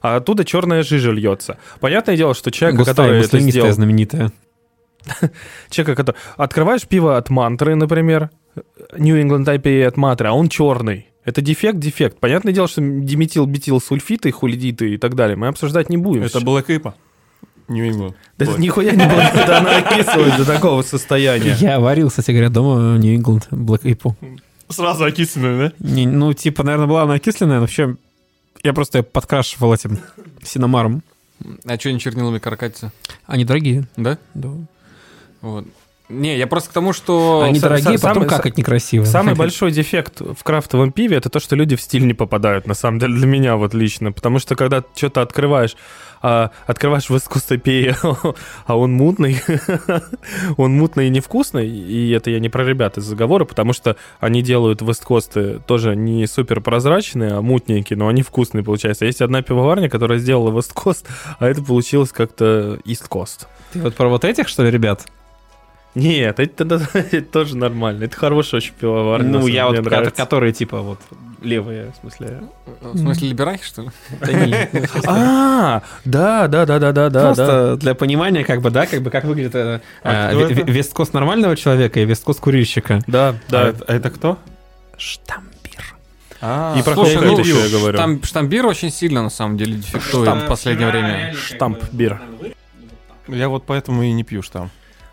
а 0.00 0.16
оттуда 0.16 0.44
черная 0.44 0.82
жижа 0.82 1.10
льется. 1.10 1.58
Понятное 1.80 2.16
дело, 2.16 2.34
что 2.34 2.50
человек, 2.50 2.84
который 2.84 3.20
это 3.20 3.38
сделал... 3.38 3.72
знаменитая. 3.72 4.32
Человека, 5.70 5.94
который... 5.94 6.16
Открываешь 6.36 6.86
пиво 6.86 7.16
от 7.16 7.30
мантры, 7.30 7.74
например, 7.74 8.30
New 8.96 9.16
England 9.16 9.44
IPA 9.44 9.86
от 9.86 9.96
мантры, 9.96 10.28
а 10.28 10.32
он 10.32 10.48
черный. 10.48 11.08
Это 11.24 11.42
дефект, 11.42 11.78
дефект. 11.78 12.18
Понятное 12.18 12.52
дело, 12.52 12.68
что 12.68 12.80
диметил, 12.80 13.46
бетил, 13.46 13.80
сульфиты, 13.80 14.30
хулидиты 14.30 14.94
и 14.94 14.96
так 14.96 15.14
далее 15.14 15.36
мы 15.36 15.48
обсуждать 15.48 15.90
не 15.90 15.98
будем. 15.98 16.22
Это 16.22 16.38
Black 16.38 16.94
IPA. 17.68 17.72
Нью-Ингланд. 17.74 18.16
Да 18.38 18.44
это 18.44 18.60
нихуя 18.60 18.92
не 18.92 19.06
было, 19.06 19.20
это 19.20 19.58
она 19.58 19.78
окисывалась 19.78 20.36
до 20.36 20.44
такого 20.44 20.82
состояния. 20.82 21.56
Я 21.60 21.80
варил, 21.80 22.08
кстати 22.08 22.30
говоря, 22.30 22.50
дома 22.50 22.98
Нью-Ингланд 22.98 23.48
Black 23.50 23.82
Apple. 23.82 24.14
Сразу 24.68 25.04
окисленная, 25.04 25.68
да? 25.68 25.72
Не, 25.78 26.06
ну, 26.06 26.32
типа, 26.34 26.62
наверное, 26.62 26.86
была 26.86 27.02
она 27.02 27.14
окисленная, 27.14 27.56
но 27.56 27.60
вообще 27.62 27.96
я 28.62 28.72
просто 28.72 29.02
подкрашивал 29.02 29.72
этим 29.72 29.98
синомаром. 30.42 31.02
А 31.64 31.78
что 31.78 31.88
они 31.88 32.00
чернилами 32.00 32.38
каркатятся? 32.38 32.92
Они 33.26 33.44
дорогие. 33.44 33.86
Да? 33.96 34.18
Да. 34.34 34.50
Вот. 35.40 35.66
Не, 36.08 36.38
я 36.38 36.46
просто 36.46 36.70
к 36.70 36.72
тому, 36.72 36.92
что... 36.92 37.42
Они 37.44 37.58
Са- 37.58 37.62
дорогие, 37.62 37.96
са- 37.96 38.02
потом 38.02 38.22
самый- 38.22 38.28
какать 38.28 38.56
некрасиво. 38.56 39.04
Самый 39.04 39.34
большой 39.34 39.72
дефект 39.72 40.20
в 40.20 40.42
крафтовом 40.42 40.90
пиве 40.90 41.18
это 41.18 41.28
то, 41.28 41.38
что 41.38 41.54
люди 41.54 41.76
в 41.76 41.82
стиль 41.82 42.06
не 42.06 42.14
попадают, 42.14 42.66
на 42.66 42.74
самом 42.74 42.98
деле, 42.98 43.14
для 43.14 43.26
меня 43.26 43.56
вот 43.56 43.74
лично. 43.74 44.12
Потому 44.12 44.38
что 44.38 44.56
когда 44.56 44.82
что-то 44.94 45.20
открываешь, 45.20 45.76
а, 46.22 46.50
открываешь 46.66 47.10
в 47.10 47.16
искусствопее, 47.16 47.96
а 48.66 48.76
он 48.76 48.92
мутный, 48.92 49.40
он 50.56 50.72
мутный 50.72 51.08
и 51.08 51.10
невкусный, 51.10 51.68
и 51.68 52.10
это 52.10 52.30
я 52.30 52.40
не 52.40 52.48
про 52.48 52.64
ребят 52.64 52.96
из 52.96 53.04
заговора, 53.04 53.44
потому 53.44 53.74
что 53.74 53.96
они 54.18 54.42
делают 54.42 54.80
весткосты 54.80 55.60
тоже 55.66 55.94
не 55.94 56.26
супер 56.26 56.60
прозрачные, 56.60 57.32
а 57.34 57.42
мутненькие, 57.42 57.98
но 57.98 58.08
они 58.08 58.22
вкусные, 58.22 58.64
получается. 58.64 59.04
Есть 59.04 59.20
одна 59.20 59.42
пивоварня, 59.42 59.90
которая 59.90 60.18
сделала 60.18 60.56
весткост, 60.56 61.06
а 61.38 61.46
это 61.46 61.62
получилось 61.62 62.12
как-то 62.12 62.78
исткост. 62.84 63.46
Ты 63.72 63.80
вот 63.80 63.94
про 63.94 64.08
вот 64.08 64.24
этих, 64.24 64.48
что 64.48 64.64
ли, 64.64 64.70
ребят? 64.70 65.06
Нет, 65.98 66.38
это, 66.38 66.64
это 66.94 67.22
тоже 67.22 67.56
нормально. 67.56 68.04
Это 68.04 68.16
хорошая 68.16 68.58
очень 68.58 68.72
пивоварня. 68.78 69.28
Ну, 69.28 69.46
я 69.46 69.66
вот, 69.66 69.84
ко- 69.88 70.10
которые, 70.10 70.52
типа, 70.52 70.80
вот, 70.80 70.98
левые, 71.42 71.92
в 71.92 72.00
смысле. 72.00 72.42
В 72.82 72.98
смысле, 72.98 73.28
либерахи, 73.30 73.64
что 73.64 73.82
ли? 73.82 73.88
А, 75.06 75.82
да, 76.04 76.46
да, 76.48 76.66
да, 76.66 76.78
да, 76.78 76.92
да, 76.92 77.10
да. 77.10 77.24
Просто 77.26 77.76
для 77.76 77.94
понимания, 77.94 78.44
как 78.44 78.60
бы, 78.62 78.70
да, 78.70 78.86
как 78.86 79.02
бы, 79.02 79.10
как 79.10 79.24
выглядит 79.24 79.54
э, 79.54 79.80
А 80.02 80.30
э, 80.30 80.30
кто 80.30 80.40
ве- 80.40 80.52
это? 80.52 80.60
ве- 80.62 80.70
весткост 80.72 81.14
нормального 81.14 81.56
человека 81.56 82.00
и 82.00 82.04
весткост 82.04 82.40
курильщика. 82.40 83.00
Да, 83.06 83.30
А 83.30 83.34
да. 83.50 83.68
это, 83.68 83.84
а 83.88 83.94
это 83.94 84.10
кто? 84.10 84.38
Штампир. 84.96 85.94
А, 86.40 86.76
И 86.78 86.82
про 86.82 86.94
Слушай, 86.94 87.16
ну, 87.20 87.38
еще 87.38 87.60
я 87.64 87.68
говорю. 87.78 87.98
Штам- 87.98 88.24
штамбир 88.24 88.66
очень 88.66 88.90
сильно, 88.92 89.22
на 89.22 89.30
самом 89.30 89.56
деле, 89.56 89.74
дефектует 89.74 90.28
в 90.42 90.46
последнее 90.46 90.90
время. 90.90 91.34
Штамп 91.34 91.78
бир. 91.92 92.20
я 93.28 93.48
вот 93.48 93.64
поэтому 93.66 94.02
и 94.02 94.12
не 94.12 94.22
пью 94.24 94.42
штамп. 94.42 94.70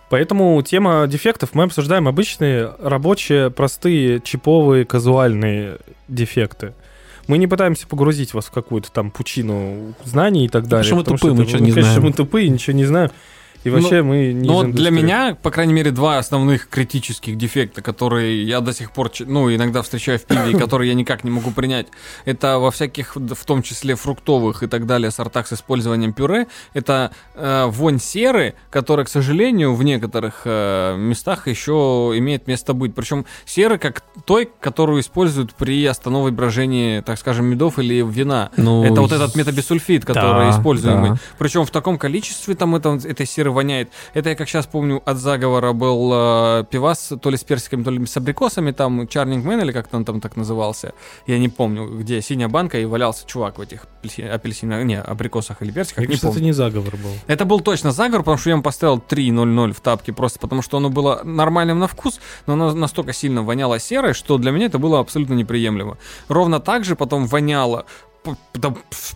Поэтому 0.10 0.62
тема 0.62 1.08
дефектов 1.08 1.54
мы 1.54 1.64
обсуждаем 1.64 2.08
обычные, 2.08 2.72
рабочие, 2.80 3.50
простые, 3.50 4.22
чиповые, 4.22 4.86
казуальные 4.86 5.80
дефекты. 6.08 6.74
Мы 7.28 7.40
не 7.40 7.48
пытаемся 7.48 7.88
погрузить 7.88 8.34
вас 8.36 8.46
в 8.46 8.52
какую-то 8.52 8.92
там 8.92 9.10
пучину 9.10 9.96
знаний 10.04 10.46
и 10.46 10.50
так 10.50 10.68
далее. 10.68 10.86
что 10.86 10.96
мы 10.96 11.02
потому 11.04 11.18
тупые, 11.18 11.34
мы 11.34 11.44
ничего 11.44 11.60
не 11.60 11.72
конечно, 11.72 11.94
знаем. 11.94 12.04
мы 12.04 12.14
тупые, 12.14 12.50
ничего 12.50 12.78
не 12.78 12.86
знаем. 12.86 13.12
И 13.66 13.70
вообще 13.72 14.04
мы 14.04 14.32
не 14.32 14.48
Ну, 14.48 14.54
вот 14.54 14.72
для 14.72 14.92
меня, 14.92 15.36
по 15.42 15.50
крайней 15.50 15.74
мере, 15.74 15.90
два 15.92 16.20
основных 16.20 16.70
критических 16.70 17.36
дефекта, 17.36 17.82
которые 17.82 18.44
я 18.44 18.62
до 18.62 18.74
сих 18.74 18.92
пор, 18.92 19.12
ну, 19.20 19.54
иногда 19.54 19.82
встречаю 19.82 20.20
в 20.20 20.24
пиве, 20.24 20.52
и 20.52 20.58
которые 20.58 20.90
я 20.90 20.94
никак 20.94 21.24
не 21.24 21.32
могу 21.32 21.50
принять, 21.52 21.88
это 22.26 22.60
во 22.60 22.70
всяких, 22.70 23.16
в 23.16 23.46
том 23.46 23.64
числе 23.64 23.96
фруктовых 23.96 24.62
и 24.62 24.68
так 24.68 24.86
далее, 24.86 25.10
сортах 25.10 25.48
с 25.48 25.54
использованием 25.54 26.14
пюре, 26.14 26.48
это 26.74 27.12
э, 27.34 27.66
вонь 27.66 28.00
серы, 28.00 28.54
которая, 28.70 29.06
к 29.06 29.10
сожалению, 29.10 29.74
в 29.74 29.84
некоторых 29.84 30.42
э, 30.46 30.96
местах 30.98 31.48
еще 31.48 32.14
имеет 32.16 32.48
место 32.48 32.74
быть. 32.74 32.94
Причем 32.94 33.26
серы 33.46 33.80
как 33.80 34.04
той, 34.26 34.48
которую 34.60 35.02
используют 35.02 35.56
при 35.56 35.84
остановке 35.86 36.32
брожении, 36.32 37.02
так 37.02 37.18
скажем, 37.18 37.48
медов 37.48 37.80
или 37.80 38.06
вина. 38.08 38.52
Ну, 38.58 38.84
это 38.84 39.02
вот 39.02 39.12
этот 39.12 39.36
метабисульфит, 39.36 40.06
который 40.06 40.52
да, 40.52 40.52
используемый. 40.52 41.12
да. 41.12 41.18
Причем 41.40 41.66
в 41.66 41.72
таком 41.72 41.98
количестве 41.98 42.54
там 42.54 42.76
это, 42.76 43.00
этой 43.04 43.26
серы 43.26 43.55
воняет. 43.56 43.90
Это 44.14 44.30
я 44.30 44.36
как 44.36 44.48
сейчас 44.48 44.68
помню 44.68 45.02
от 45.04 45.18
заговора 45.18 45.74
был 45.74 46.12
э, 46.14 46.64
пивас 46.70 47.12
то 47.20 47.30
ли 47.32 47.38
с 47.38 47.44
персиками, 47.44 47.84
то 47.84 47.90
ли 47.90 48.06
с 48.06 48.16
абрикосами, 48.18 48.72
там 48.72 49.08
Чарнинг 49.08 49.44
Мэн 49.44 49.62
или 49.62 49.72
как 49.72 49.92
он 49.94 50.06
там 50.06 50.22
так 50.22 50.36
назывался. 50.36 50.94
Я 51.26 51.40
не 51.40 51.50
помню, 51.50 51.88
где 52.00 52.22
синяя 52.22 52.48
банка 52.50 52.78
и 52.78 52.86
валялся 52.86 53.26
чувак 53.26 53.58
в 53.58 53.62
этих 53.62 53.88
апельси- 54.04 54.28
апельсинах, 54.30 54.84
не, 54.84 55.02
абрикосах 55.02 55.62
или 55.64 55.72
персиках, 55.72 56.00
Мне 56.00 56.08
не 56.08 56.12
кажется, 56.14 56.28
помню. 56.28 56.38
это 56.40 56.46
не 56.46 56.52
заговор 56.52 56.96
был. 56.98 57.12
Это 57.26 57.46
был 57.46 57.62
точно 57.62 57.92
заговор, 57.92 58.22
потому 58.22 58.38
что 58.38 58.50
я 58.50 58.54
ему 58.54 58.64
поставил 58.64 58.98
3.00 58.98 59.74
в 59.74 59.80
тапке, 59.80 60.14
просто 60.14 60.38
потому 60.40 60.62
что 60.62 60.78
оно 60.78 60.90
было 60.90 61.22
нормальным 61.24 61.80
на 61.80 61.88
вкус, 61.88 62.20
но 62.46 62.54
оно 62.54 62.74
настолько 62.76 63.14
сильно 63.14 63.42
воняло 63.42 63.80
серой, 63.80 64.14
что 64.14 64.38
для 64.38 64.52
меня 64.52 64.66
это 64.68 64.78
было 64.78 65.00
абсолютно 65.00 65.34
неприемлемо. 65.34 65.98
Ровно 66.28 66.60
так 66.60 66.84
же 66.84 66.96
потом 66.96 67.26
воняло, 67.26 67.86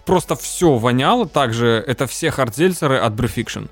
просто 0.06 0.36
все 0.36 0.76
воняло, 0.78 1.28
также 1.28 1.84
это 1.86 2.08
все 2.08 2.32
хардзельцеры 2.32 2.98
от 2.98 3.14
Brewfiction. 3.14 3.70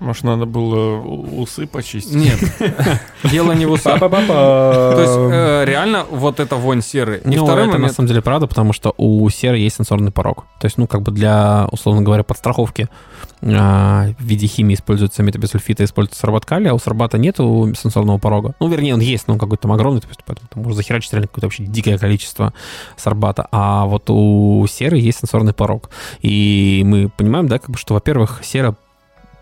Может, 0.00 0.24
надо 0.24 0.46
было 0.46 0.98
усы 1.00 1.66
почистить? 1.66 2.14
Нет, 2.14 2.38
дело 3.24 3.52
не 3.52 3.66
в 3.66 3.72
усах. 3.72 4.00
То 4.00 4.96
есть 4.98 5.14
э, 5.14 5.64
реально 5.66 6.06
вот 6.10 6.40
эта 6.40 6.56
вонь 6.56 6.80
серы. 6.80 7.20
И 7.24 7.36
Ну, 7.36 7.44
второй 7.44 7.68
это 7.68 7.76
на 7.76 7.90
самом 7.90 8.08
деле 8.08 8.22
правда, 8.22 8.46
потому 8.46 8.72
что 8.72 8.94
у 8.96 9.28
серы 9.28 9.58
есть 9.58 9.76
сенсорный 9.76 10.10
порог. 10.10 10.46
То 10.58 10.66
есть, 10.66 10.78
ну, 10.78 10.86
как 10.86 11.02
бы 11.02 11.12
для, 11.12 11.68
условно 11.70 12.00
говоря, 12.00 12.22
подстраховки 12.22 12.88
а, 13.42 14.08
в 14.18 14.22
виде 14.22 14.46
химии 14.46 14.74
используется 14.74 15.22
метабисульфит 15.22 15.80
и 15.80 15.84
используется 15.84 16.20
сорбат 16.20 16.46
калия, 16.46 16.70
а 16.70 16.74
у 16.74 16.78
сорбата 16.78 17.18
нету 17.18 17.70
сенсорного 17.76 18.16
порога. 18.16 18.54
Ну, 18.58 18.68
вернее, 18.68 18.94
он 18.94 19.00
есть, 19.00 19.28
но 19.28 19.34
он 19.34 19.40
какой-то 19.40 19.62
там 19.62 19.72
огромный, 19.72 20.00
то 20.00 20.08
есть, 20.08 20.20
поэтому 20.24 20.48
там 20.48 20.62
можно 20.62 20.76
захерачить 20.76 21.12
реально 21.12 21.28
какое-то 21.28 21.46
вообще 21.46 21.64
дикое 21.64 21.98
количество 21.98 22.54
сорбата. 22.96 23.48
А 23.52 23.84
вот 23.84 24.08
у 24.08 24.66
серы 24.66 24.98
есть 24.98 25.18
сенсорный 25.18 25.52
порог. 25.52 25.90
И 26.22 26.82
мы 26.86 27.10
понимаем, 27.10 27.48
да, 27.48 27.58
как 27.58 27.70
бы, 27.70 27.76
что, 27.76 27.94
во-первых, 27.94 28.40
сера 28.42 28.76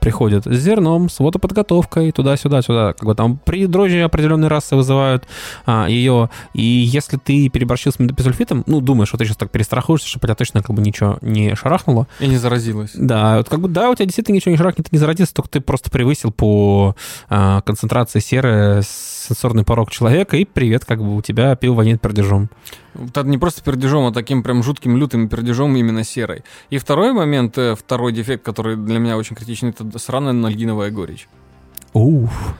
приходит 0.00 0.44
с 0.44 0.56
зерном, 0.56 1.08
с 1.08 1.18
водоподготовкой, 1.18 2.12
туда-сюда, 2.12 2.62
сюда. 2.62 2.92
Как 2.92 3.04
бы 3.04 3.14
там 3.14 3.38
при 3.44 3.66
дрожжи 3.66 4.00
определенные 4.00 4.48
расы 4.48 4.76
вызывают 4.76 5.26
а, 5.66 5.86
ее. 5.88 6.30
И 6.54 6.62
если 6.62 7.16
ты 7.16 7.48
переборщил 7.48 7.92
с 7.92 7.98
метапизульфитом, 7.98 8.64
ну, 8.66 8.80
думаешь, 8.80 9.08
что 9.08 9.18
ты 9.18 9.24
сейчас 9.24 9.36
так 9.36 9.50
перестрахуешься, 9.50 10.08
чтобы 10.08 10.26
тебя 10.26 10.34
точно 10.34 10.62
как 10.62 10.74
бы 10.74 10.82
ничего 10.82 11.18
не 11.22 11.54
шарахнуло. 11.54 12.06
и 12.20 12.26
не 12.26 12.36
заразилась. 12.36 12.90
Да, 12.94 13.38
вот 13.38 13.48
как 13.48 13.60
бы 13.60 13.68
да, 13.68 13.90
у 13.90 13.94
тебя 13.94 14.06
действительно 14.06 14.36
ничего 14.36 14.52
не 14.52 14.58
шарахнет, 14.58 14.92
не 14.92 14.98
зародится, 14.98 15.34
только 15.34 15.50
ты 15.50 15.60
просто 15.60 15.90
превысил 15.90 16.32
по 16.32 16.96
а, 17.28 17.60
концентрации 17.62 18.20
серы 18.20 18.82
сенсорный 18.82 19.64
порог 19.64 19.90
человека, 19.90 20.36
и 20.36 20.44
привет, 20.44 20.84
как 20.84 21.02
бы 21.02 21.16
у 21.16 21.22
тебя 21.22 21.54
пиво 21.56 21.74
воняет 21.74 22.00
пердежом. 22.00 22.48
Вот 22.94 23.10
это 23.10 23.28
не 23.28 23.38
просто 23.38 23.62
пердежом, 23.62 24.06
а 24.06 24.12
таким 24.12 24.42
прям 24.42 24.62
жутким, 24.62 24.96
лютым 24.96 25.28
пердежом 25.28 25.76
именно 25.76 26.04
серой. 26.04 26.42
И 26.70 26.78
второй 26.78 27.12
момент, 27.12 27.58
э, 27.58 27.74
второй 27.74 28.12
дефект, 28.12 28.44
который 28.44 28.76
для 28.76 28.98
меня 28.98 29.16
очень 29.16 29.36
критичный, 29.36 29.70
это 29.70 29.98
сраная 29.98 30.30
анальгиновая 30.30 30.90
горечь. 30.90 31.28
Уф. 31.92 32.56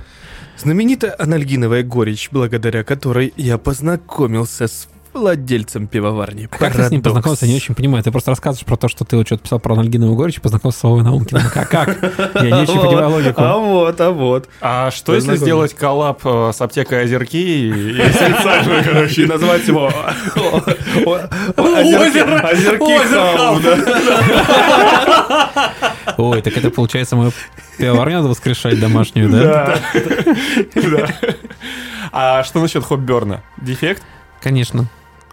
Знаменитая 0.56 1.14
анальгиновая 1.18 1.82
горечь, 1.85 2.30
благодаря 2.32 2.82
которой 2.82 3.32
я 3.37 3.58
познакомился 3.58 4.66
с 4.66 4.88
владельцем 5.18 5.87
пивоварни. 5.87 6.48
А 6.50 6.56
как 6.56 6.75
ты 6.75 6.82
с 6.84 6.90
ним 6.90 7.02
познакомился, 7.02 7.46
я 7.46 7.52
не 7.52 7.56
очень 7.56 7.75
понимаю. 7.75 8.02
Ты 8.02 8.10
просто 8.10 8.30
рассказываешь 8.30 8.64
про 8.64 8.76
то, 8.76 8.88
что 8.88 9.04
ты 9.04 9.16
вот 9.16 9.26
что-то 9.26 9.42
писал 9.42 9.58
про 9.58 9.75
анальгиновую 9.75 10.16
горечь 10.16 10.38
и 10.38 10.40
познакомился 10.40 10.80
с 10.80 10.82
Вовой 10.84 11.02
Наумкиным. 11.02 11.42
Как? 11.52 11.68
как? 11.68 11.98
Я 12.34 12.42
не 12.42 12.62
очень 12.62 12.80
понимаю 12.80 13.10
логику. 13.10 13.42
А 13.42 13.56
вот, 13.58 14.00
а 14.00 14.10
вот. 14.10 14.48
А 14.60 14.90
что 14.90 15.14
если 15.14 15.37
сделать 15.37 15.75
коллаб 15.75 16.20
э, 16.25 16.52
с 16.54 16.60
аптекой 16.60 17.04
Озерки 17.04 17.37
и, 17.37 17.94
короче, 18.84 19.22
И 19.22 19.26
назвать 19.26 19.66
его 19.68 19.92
Озерки? 21.56 22.98
Ой, 26.18 26.42
так 26.42 26.56
это 26.56 26.70
получается 26.70 27.16
мою 27.16 27.32
пивоварню 27.78 28.16
надо 28.16 28.28
воскрешать 28.28 28.80
домашнюю, 28.80 29.30
да? 29.30 29.78
Да. 30.75 31.08
А 32.10 32.42
что 32.42 32.60
насчет 32.60 32.84
Хопберна? 32.84 33.42
Дефект? 33.58 34.02
Конечно. 34.40 34.87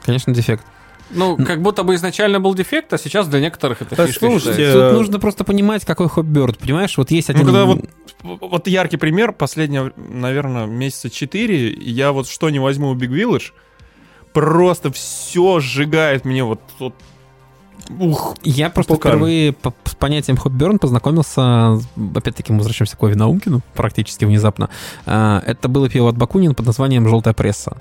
Конечно, 0.06 0.34
дефект. 0.34 0.64
Ну, 1.12 1.38
как 1.38 1.62
будто 1.62 1.84
бы 1.84 1.94
изначально 1.96 2.40
был 2.40 2.56
дефект, 2.56 2.92
а 2.94 2.98
сейчас 2.98 3.28
для 3.28 3.40
некоторых 3.40 3.82
это 3.82 3.96
Да, 3.96 4.08
фишка 4.08 4.26
слушайте, 4.28 4.52
считается. 4.54 4.90
Тут 4.90 4.98
нужно 4.98 5.20
просто 5.20 5.44
понимать, 5.44 5.86
какой 5.86 6.10
хопберт, 6.10 6.58
понимаешь? 6.58 6.98
Вот 6.98 7.12
есть 7.12 7.28
Ну, 7.30 7.34
один... 7.36 7.46
когда 7.46 7.66
вот, 7.66 7.82
вот 8.24 8.68
яркий 8.68 8.98
пример, 8.98 9.32
последнее, 9.32 9.92
наверное, 9.98 10.66
месяца 10.66 11.10
четыре, 11.12 11.70
я 11.74 12.12
вот 12.12 12.28
что 12.28 12.50
не 12.50 12.58
возьму 12.60 12.90
у 12.90 12.96
Big 12.96 13.10
Village, 13.10 13.52
просто 14.34 14.92
все 14.92 15.60
сжигает 15.60 16.26
мне 16.26 16.44
вот, 16.44 16.60
вот 16.80 16.96
ух, 18.00 18.36
Я 18.44 18.72
просто 18.72 18.96
Пукан. 18.96 19.12
впервые 19.12 19.54
по- 19.54 19.76
с 19.86 19.94
понятием 19.94 20.38
хопберн 20.38 20.80
познакомился, 20.80 21.80
опять-таки 22.16 22.52
мы 22.52 22.58
возвращаемся 22.60 22.98
к 22.98 23.02
Вове 23.04 23.16
Наумкину, 23.16 23.62
практически 23.76 24.26
внезапно. 24.26 24.70
А, 25.06 25.42
Это 25.46 25.68
было 25.68 25.88
пиво 25.88 26.10
от 26.10 26.18
Бакунин 26.18 26.56
под 26.56 26.66
названием 26.66 27.08
«Желтая 27.08 27.36
пресса». 27.36 27.78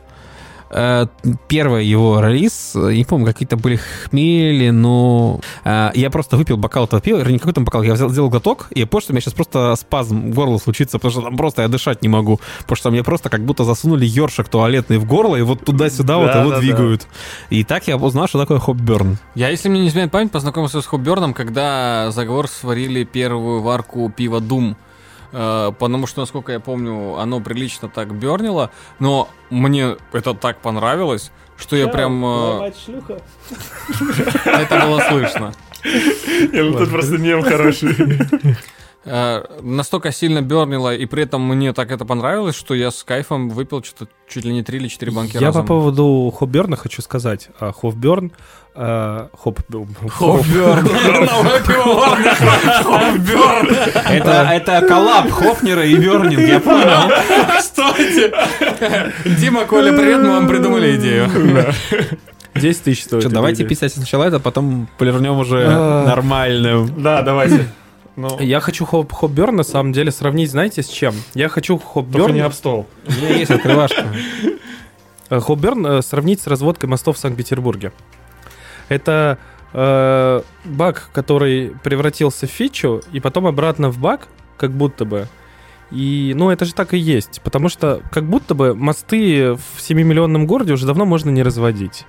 Э, 0.70 1.06
Первый 1.48 1.86
его 1.86 2.20
релиз, 2.20 2.72
не 2.74 3.04
помню, 3.04 3.26
какие-то 3.26 3.56
были 3.56 3.76
хмели, 3.76 4.70
но 4.70 5.40
э, 5.64 5.90
я 5.94 6.10
просто 6.10 6.36
выпил 6.36 6.56
бокал 6.56 6.84
этого 6.84 7.00
пива, 7.00 7.18
вернее, 7.18 7.34
не 7.34 7.38
какой 7.38 7.52
там 7.52 7.64
бокал, 7.64 7.82
я 7.82 7.94
взял, 7.94 8.08
сделал 8.10 8.30
глоток, 8.30 8.66
и 8.70 8.80
я 8.80 8.86
понял, 8.86 9.02
что 9.02 9.12
у 9.12 9.14
меня 9.14 9.20
сейчас 9.20 9.34
просто 9.34 9.74
спазм 9.76 10.30
горла 10.30 10.58
случится, 10.58 10.98
потому 10.98 11.12
что 11.12 11.22
там 11.22 11.36
просто 11.36 11.62
я 11.62 11.68
дышать 11.68 12.02
не 12.02 12.08
могу, 12.08 12.40
потому 12.60 12.76
что 12.76 12.90
мне 12.90 13.02
просто 13.02 13.30
как 13.30 13.44
будто 13.44 13.64
засунули 13.64 14.06
ёршик 14.06 14.48
туалетный 14.48 14.98
в 14.98 15.06
горло, 15.06 15.36
и 15.36 15.42
вот 15.42 15.64
туда-сюда 15.64 16.18
вот 16.18 16.34
его 16.34 16.50
да, 16.50 16.56
да. 16.56 16.60
двигают. 16.60 17.06
И 17.50 17.64
так 17.64 17.86
я 17.86 17.96
узнал, 17.96 18.26
что 18.26 18.40
такое 18.40 18.58
хопберн. 18.58 19.18
Я, 19.34 19.48
если 19.48 19.68
мне 19.68 19.80
не 19.80 19.88
изменяет 19.88 20.12
память, 20.12 20.32
познакомился 20.32 20.80
с 20.80 20.86
Хопберном, 20.86 21.34
когда 21.34 22.10
заговор 22.10 22.48
сварили 22.48 23.04
первую 23.04 23.62
варку 23.62 24.12
пива 24.14 24.40
Дум. 24.40 24.76
Э, 25.34 25.72
Потому 25.76 26.06
что, 26.06 26.20
насколько 26.20 26.52
я 26.52 26.60
помню, 26.60 27.18
оно 27.18 27.40
прилично 27.40 27.88
так 27.88 28.14
бернило, 28.14 28.70
но 29.00 29.28
мне 29.50 29.96
это 30.12 30.32
так 30.34 30.58
понравилось, 30.58 31.32
что 31.56 31.74
я 31.74 31.88
прям... 31.88 32.24
э, 32.24 32.72
Это 34.44 34.86
было 34.86 35.00
слышно. 35.08 35.52
тут 36.78 36.88
просто 36.90 37.18
мем 37.18 37.42
хороший. 37.42 37.96
э, 39.04 39.44
настолько 39.60 40.12
сильно 40.12 40.40
бернило, 40.40 40.94
и 40.94 41.04
при 41.06 41.24
этом 41.24 41.42
мне 41.42 41.72
так 41.72 41.90
это 41.90 42.04
понравилось, 42.04 42.54
что 42.54 42.74
я 42.74 42.92
с 42.92 43.02
кайфом 43.02 43.50
выпил 43.50 43.82
что-то 43.82 44.08
чуть 44.28 44.44
ли 44.44 44.52
не 44.52 44.62
3 44.62 44.78
или 44.78 44.88
4 44.88 45.10
банки 45.10 45.34
Я 45.34 45.48
разом. 45.48 45.62
по 45.62 45.74
поводу 45.74 46.32
Хопберна 46.36 46.76
хочу 46.76 47.02
сказать. 47.02 47.48
А, 47.58 47.72
Хофберн... 48.74 49.86
Хоп... 50.08 50.42
Хофберн. 50.42 50.84
Новая 51.26 51.60
пивоварня. 51.60 52.34
Хофберн. 52.82 53.68
Это, 54.08 54.48
это 54.52 54.86
коллаб 54.88 55.30
Хофнера 55.30 55.84
и 55.84 55.94
Бернинг, 55.94 56.40
я 56.40 56.58
понял. 56.58 57.10
Стойте. 57.60 58.32
Дима, 59.38 59.64
Коля, 59.64 59.92
привет, 59.92 60.22
мы 60.22 60.30
вам 60.30 60.48
придумали 60.48 60.96
идею. 60.96 61.30
10 62.56 62.82
тысяч 62.82 63.04
стоит. 63.04 63.22
Что, 63.22 63.30
давайте 63.32 63.64
писать 63.64 63.92
сначала 63.92 64.24
это, 64.24 64.36
а 64.36 64.40
потом 64.40 64.88
повернем 64.98 65.38
уже 65.38 65.66
А. 65.68 66.04
нормальным. 66.06 67.02
Да, 67.02 67.22
давайте. 67.22 67.68
Ну, 68.16 68.38
Я 68.40 68.60
хочу 68.60 68.84
Хоп 68.84 69.12
Хопберн 69.12 69.56
на 69.56 69.64
самом 69.64 69.92
деле 69.92 70.12
сравнить, 70.12 70.50
знаете, 70.50 70.82
с 70.84 70.88
чем? 70.88 71.14
Я 71.34 71.48
хочу 71.48 71.78
только 71.78 71.92
Хопберн 71.92 72.34
не 72.34 72.40
об 72.40 72.52
стол. 72.52 72.86
У 73.08 73.10
меня 73.12 73.36
есть 73.36 73.50
открывашка. 73.50 74.04
Э, 75.30 75.40
Хопберн 75.40 75.86
э, 75.86 76.02
сравнить 76.02 76.40
с 76.40 76.46
разводкой 76.46 76.88
мостов 76.88 77.16
в 77.16 77.18
Санкт-Петербурге. 77.18 77.92
Это 78.88 79.38
э, 79.72 80.42
баг, 80.64 81.10
который 81.12 81.74
превратился 81.82 82.46
в 82.46 82.50
фичу, 82.50 83.02
и 83.12 83.20
потом 83.20 83.46
обратно 83.46 83.90
в 83.90 83.98
баг, 83.98 84.28
как 84.56 84.70
будто 84.70 85.04
бы. 85.04 85.28
И, 85.90 86.32
ну, 86.34 86.50
это 86.50 86.64
же 86.64 86.74
так 86.74 86.94
и 86.94 86.98
есть. 86.98 87.40
Потому 87.42 87.68
что 87.68 88.02
как 88.10 88.24
будто 88.24 88.54
бы 88.54 88.74
мосты 88.74 89.54
в 89.54 89.78
7-миллионном 89.78 90.46
городе 90.46 90.72
уже 90.72 90.86
давно 90.86 91.04
можно 91.04 91.30
не 91.30 91.42
разводить. 91.42 92.06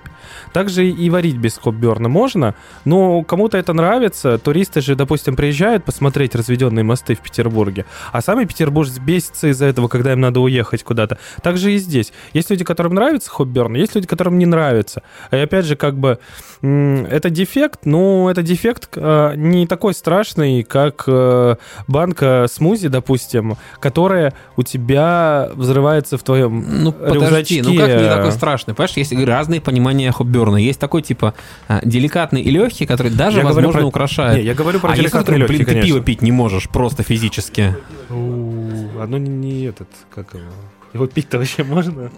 Также 0.52 0.88
и 0.88 1.10
варить 1.10 1.36
без 1.36 1.58
хопберна 1.58 2.08
можно, 2.08 2.54
но 2.84 3.22
кому-то 3.22 3.58
это 3.58 3.72
нравится. 3.72 4.38
Туристы 4.38 4.80
же, 4.80 4.94
допустим, 4.96 5.36
приезжают 5.36 5.84
посмотреть 5.84 6.34
разведенные 6.34 6.84
мосты 6.84 7.14
в 7.14 7.20
Петербурге, 7.20 7.84
а 8.12 8.20
сами 8.22 8.44
петербуржцы 8.44 9.00
бесятся 9.00 9.48
из-за 9.48 9.66
этого, 9.66 9.88
когда 9.88 10.12
им 10.12 10.20
надо 10.20 10.40
уехать 10.40 10.82
куда-то. 10.82 11.18
Также 11.42 11.72
и 11.72 11.78
здесь. 11.78 12.12
Есть 12.32 12.50
люди, 12.50 12.64
которым 12.64 12.94
нравится 12.94 13.30
хопберн, 13.30 13.74
есть 13.74 13.94
люди, 13.94 14.06
которым 14.06 14.38
не 14.38 14.46
нравится. 14.46 15.02
И 15.30 15.36
опять 15.36 15.64
же, 15.64 15.76
как 15.76 15.96
бы, 15.96 16.18
это 16.62 17.30
дефект, 17.30 17.80
но 17.84 18.30
это 18.30 18.42
дефект 18.42 18.90
э, 18.96 19.34
не 19.36 19.66
такой 19.66 19.94
страшный, 19.94 20.62
как 20.62 21.04
э, 21.06 21.56
банка 21.86 22.46
смузи, 22.50 22.88
допустим, 22.88 23.56
которая 23.80 24.32
у 24.56 24.62
тебя 24.62 25.50
взрывается 25.54 26.18
в 26.18 26.22
твоем 26.22 26.64
Ну, 26.82 26.92
подожди, 26.92 27.62
ну 27.62 27.76
как 27.76 27.88
не 27.88 28.08
такой 28.08 28.32
страшный? 28.32 28.74
Понимаешь, 28.74 28.96
есть 28.96 29.12
разные 29.26 29.60
понимания 29.60 30.10
хопберна. 30.16 30.56
Есть 30.56 30.80
такой, 30.80 31.02
типа, 31.02 31.34
а, 31.68 31.80
деликатный 31.84 32.42
и 32.42 32.50
легкий, 32.50 32.86
который 32.86 33.12
даже, 33.12 33.38
Я 33.38 33.44
возможно, 33.44 33.80
про- 33.80 33.86
украшает. 33.86 34.38
Не, 34.38 34.44
я 34.44 34.54
говорю 34.54 34.80
про 34.80 34.92
а 34.92 34.96
деликатный 34.96 35.20
который, 35.24 35.38
легкий, 35.40 35.64
блин, 35.64 35.80
ты 35.80 35.86
пиво 35.86 36.00
пить 36.00 36.22
не 36.22 36.32
можешь 36.32 36.68
просто 36.68 37.02
физически. 37.02 37.76
У, 38.10 38.98
Оно 39.00 39.18
не 39.18 39.64
этот, 39.64 39.88
как 40.14 40.34
его. 40.34 40.44
Его 40.92 41.06
пить-то 41.06 41.38
вообще 41.38 41.62
можно? 41.64 42.10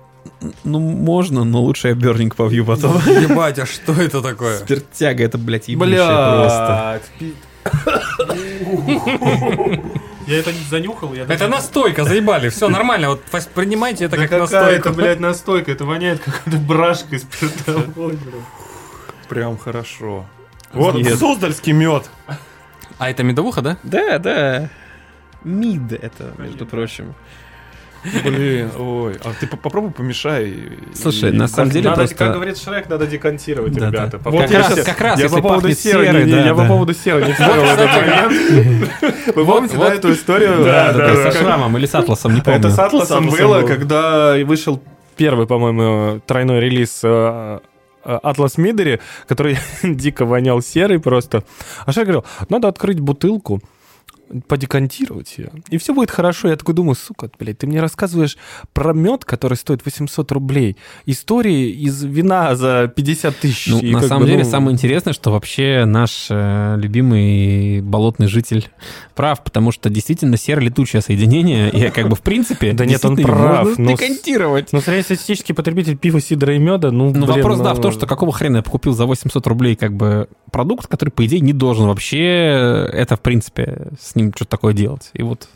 Ну, 0.64 0.78
можно, 0.78 1.45
но 1.45 1.61
лучше 1.62 1.88
я 1.88 1.95
бернинг 1.95 2.37
повью 2.37 2.64
потом. 2.64 2.97
Ебать, 3.07 3.59
а 3.59 3.67
что 3.67 3.93
это 3.93 4.21
такое? 4.23 4.59
Спиртяга, 4.59 5.25
это, 5.25 5.38
блядь, 5.38 5.69
ебучая 5.69 6.40
просто. 6.40 7.00
Я 10.28 10.40
это 10.40 10.52
не 10.52 10.61
занюхал, 10.61 11.14
я 11.14 11.25
Это 11.25 11.49
настойка, 11.49 12.04
заебали. 12.04 12.50
Все 12.50 12.68
нормально, 12.68 13.08
вот 13.08 13.23
воспринимайте 13.32 14.04
это 14.04 14.16
как 14.16 14.26
это, 14.26 14.38
настойку. 14.40 14.90
блядь, 14.90 15.20
настойка, 15.20 15.73
это 15.73 15.87
воняет 15.87 16.20
какой-то 16.20 16.58
брашкой 16.58 17.20
спиртовой. 17.20 18.18
Прям 19.30 19.56
хорошо. 19.56 20.26
Вот 20.75 20.97
Нет. 20.97 21.18
Суздальский 21.18 21.73
мед. 21.73 22.11
А 22.99 23.08
это 23.08 23.23
медовуха, 23.23 23.62
да? 23.62 23.78
Да, 23.82 24.18
да. 24.18 24.68
Мид 25.44 25.92
это, 25.92 26.35
между 26.37 26.66
прочим. 26.66 27.14
Блин, 28.25 28.71
ой. 28.78 29.17
А 29.25 29.33
ты 29.38 29.47
по- 29.47 29.57
попробуй 29.57 29.90
помешай. 29.90 30.55
Слушай, 30.95 31.31
И- 31.31 31.37
на 31.37 31.49
самом 31.49 31.71
деле 31.71 31.90
Надо, 31.90 32.02
просто... 32.02 32.17
как 32.17 32.33
говорит 32.35 32.57
Шрек, 32.59 32.88
надо 32.88 33.07
декантировать, 33.07 33.73
Да, 33.73 33.87
ребята. 33.88 34.11
да. 34.12 34.19
По 34.19 34.31
Вот 34.31 34.43
как 34.43 34.50
раз- 34.52 34.69
серы. 34.69 34.83
как 34.85 35.00
раз, 35.00 35.19
я 35.19 35.25
если 35.25 35.37
по 35.37 35.43
поводу 35.43 35.73
серы, 35.73 36.05
серой, 36.07 36.25
не- 36.25 36.31
да, 36.33 36.45
я 36.47 36.55
по 36.55 36.62
да. 36.62 36.69
поводу 36.69 36.95
серы 36.95 37.25
не 37.26 37.33
вставил 37.35 37.62
этот 37.64 37.87
момент. 37.87 38.91
Вы 39.34 39.45
помните, 39.47 39.76
да, 39.76 39.95
эту 39.95 40.13
историю? 40.13 40.65
Да, 40.65 40.93
да, 40.93 41.30
со 41.30 41.39
шрамом 41.39 41.76
или 41.76 41.87
с 41.87 41.95
атласом, 41.95 42.34
не 42.34 42.41
помню. 42.41 42.61
Это 42.61 42.71
с 42.71 42.78
Атласом 42.78 43.28
было, 43.28 43.63
когда 43.63 44.34
вышел 44.45 44.80
первый, 45.17 45.47
по-моему, 45.47 46.21
тройной 46.26 46.61
релиз 46.61 47.00
э, 47.02 47.58
э, 48.04 48.19
Атлас 48.23 48.56
Мидери, 48.58 49.00
который 49.26 49.58
дико 49.82 50.25
вонял 50.25 50.63
серый 50.63 51.00
просто. 51.00 51.43
А 51.84 51.93
Шай 51.93 52.04
говорил, 52.04 52.25
надо 52.49 52.69
открыть 52.69 53.00
бутылку, 53.00 53.61
подекантировать 54.47 55.38
ее, 55.38 55.50
и 55.71 55.78
все 55.78 55.95
будет 55.95 56.10
хорошо. 56.10 56.49
Я 56.49 56.56
такой 56.56 56.75
думаю, 56.75 56.95
сука, 56.95 57.30
блядь, 57.38 57.58
ты 57.58 57.67
мне 57.67 57.80
рассказываешь 57.80 58.36
про 58.73 58.93
мед, 58.93 59.25
который 59.25 59.54
стоит 59.54 59.84
800 59.84 60.32
рублей, 60.32 60.76
истории 61.06 61.71
из 61.71 62.02
вина 62.02 62.54
за 62.56 62.93
50 62.95 63.36
тысяч. 63.36 63.67
Ну, 63.69 63.82
на 63.82 64.02
самом 64.02 64.23
бы, 64.23 64.28
деле, 64.28 64.45
ну, 64.45 64.50
самое 64.50 64.73
интересное, 64.73 65.12
что 65.12 65.30
вообще 65.30 65.84
наш 65.86 66.26
э, 66.30 66.76
любимый 66.78 67.80
болотный 67.80 68.26
житель 68.26 68.69
прав, 69.14 69.43
потому 69.43 69.73
что 69.73 69.91
действительно 69.91 70.36
серо-летучее 70.36 71.02
соединение, 71.02 71.71
и 71.71 71.91
как 71.91 72.08
бы 72.08 72.17
в 72.17 72.23
принципе 72.23 72.73
Да 72.78 72.84
нет, 72.84 73.04
он 73.04 73.17
прав, 73.17 73.69
с- 73.69 73.76
декантировать. 73.76 74.73
Ну, 74.73 74.80
среднестатистический 74.80 75.52
потребитель 75.52 75.97
пива, 75.97 76.21
сидра 76.21 76.54
и 76.54 76.58
меда, 76.58 76.91
ну, 76.91 77.12
Ну, 77.14 77.26
вопрос, 77.26 77.58
да, 77.58 77.71
ну, 77.71 77.75
в 77.75 77.80
том, 77.80 77.93
что 77.93 78.06
какого 78.06 78.32
хрена 78.32 78.58
я 78.58 78.62
купил 78.62 78.93
за 78.93 79.06
800 79.06 79.47
рублей 79.47 79.76
как 79.76 79.95
бы 79.95 80.28
продукт, 80.50 80.86
который, 80.86 81.10
по 81.10 81.25
идее, 81.26 81.41
не 81.41 81.52
должен 81.52 81.86
вообще 81.86 82.88
это, 82.93 83.17
в 83.17 83.21
принципе, 83.21 83.88
с 84.00 84.14
ним 84.19 84.33
что-то 84.35 84.50
такое 84.50 84.75
делать. 84.75 85.11
И 85.15 85.23
вот... 85.23 85.49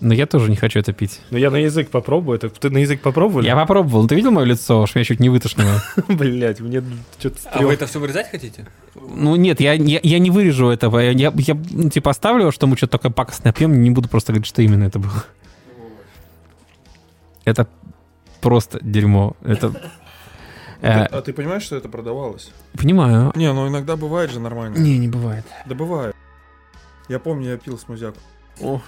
Но 0.00 0.14
я 0.14 0.26
тоже 0.26 0.48
не 0.50 0.56
хочу 0.56 0.78
это 0.78 0.92
пить. 0.92 1.20
Ну, 1.30 1.38
я 1.38 1.50
на 1.50 1.56
язык 1.56 1.90
попробую. 1.90 2.36
Это 2.36 2.48
ты 2.50 2.70
на 2.70 2.78
язык 2.78 3.00
попробовали? 3.00 3.46
Я 3.46 3.56
попробовал. 3.56 4.06
Ты 4.06 4.14
видел 4.14 4.30
мое 4.30 4.44
лицо? 4.44 4.82
Аж 4.82 4.94
меня 4.94 5.04
чуть 5.04 5.18
не 5.18 5.28
вытошнило. 5.28 5.82
Блять, 6.08 6.60
мне 6.60 6.82
что-то 7.18 7.36
А 7.50 7.62
вы 7.62 7.72
это 7.72 7.86
все 7.86 7.98
вырезать 7.98 8.30
хотите? 8.30 8.66
Ну 8.94 9.34
нет, 9.36 9.60
я, 9.60 9.72
я, 9.72 9.98
я 10.02 10.18
не 10.18 10.30
вырежу 10.30 10.68
этого. 10.68 10.98
Я, 10.98 11.10
я, 11.10 11.32
я, 11.34 11.58
ну, 11.70 11.90
типа 11.90 12.10
оставлю, 12.10 12.52
что 12.52 12.66
мы 12.66 12.76
что-то 12.76 12.92
такое 12.92 13.10
пакостное 13.10 13.52
пьем, 13.52 13.80
не 13.80 13.90
буду 13.90 14.08
просто 14.08 14.32
говорить, 14.32 14.46
что 14.46 14.62
именно 14.62 14.84
это 14.84 14.98
было. 14.98 15.24
Это 17.44 17.66
просто 18.40 18.78
дерьмо. 18.82 19.36
Это... 19.42 19.72
э, 20.80 21.04
А 21.06 21.22
ты 21.22 21.32
понимаешь, 21.32 21.62
что 21.62 21.76
это 21.76 21.88
продавалось? 21.88 22.50
понимаю. 22.78 23.32
Не, 23.34 23.52
ну 23.52 23.66
иногда 23.68 23.96
бывает 23.96 24.30
же 24.30 24.38
нормально. 24.38 24.76
Не, 24.76 24.98
не 24.98 25.08
бывает. 25.08 25.44
Да 25.66 25.74
бывает. 25.74 26.14
Я 27.08 27.18
помню, 27.18 27.50
я 27.50 27.56
пил 27.56 27.78
смузяку. 27.78 28.18
О, 28.60 28.80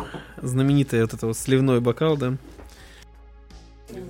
знаменитый 0.42 1.00
вот 1.02 1.11
этот 1.11 1.22
вот 1.22 1.37
сливной 1.38 1.80
бокал, 1.80 2.16
да? 2.16 2.35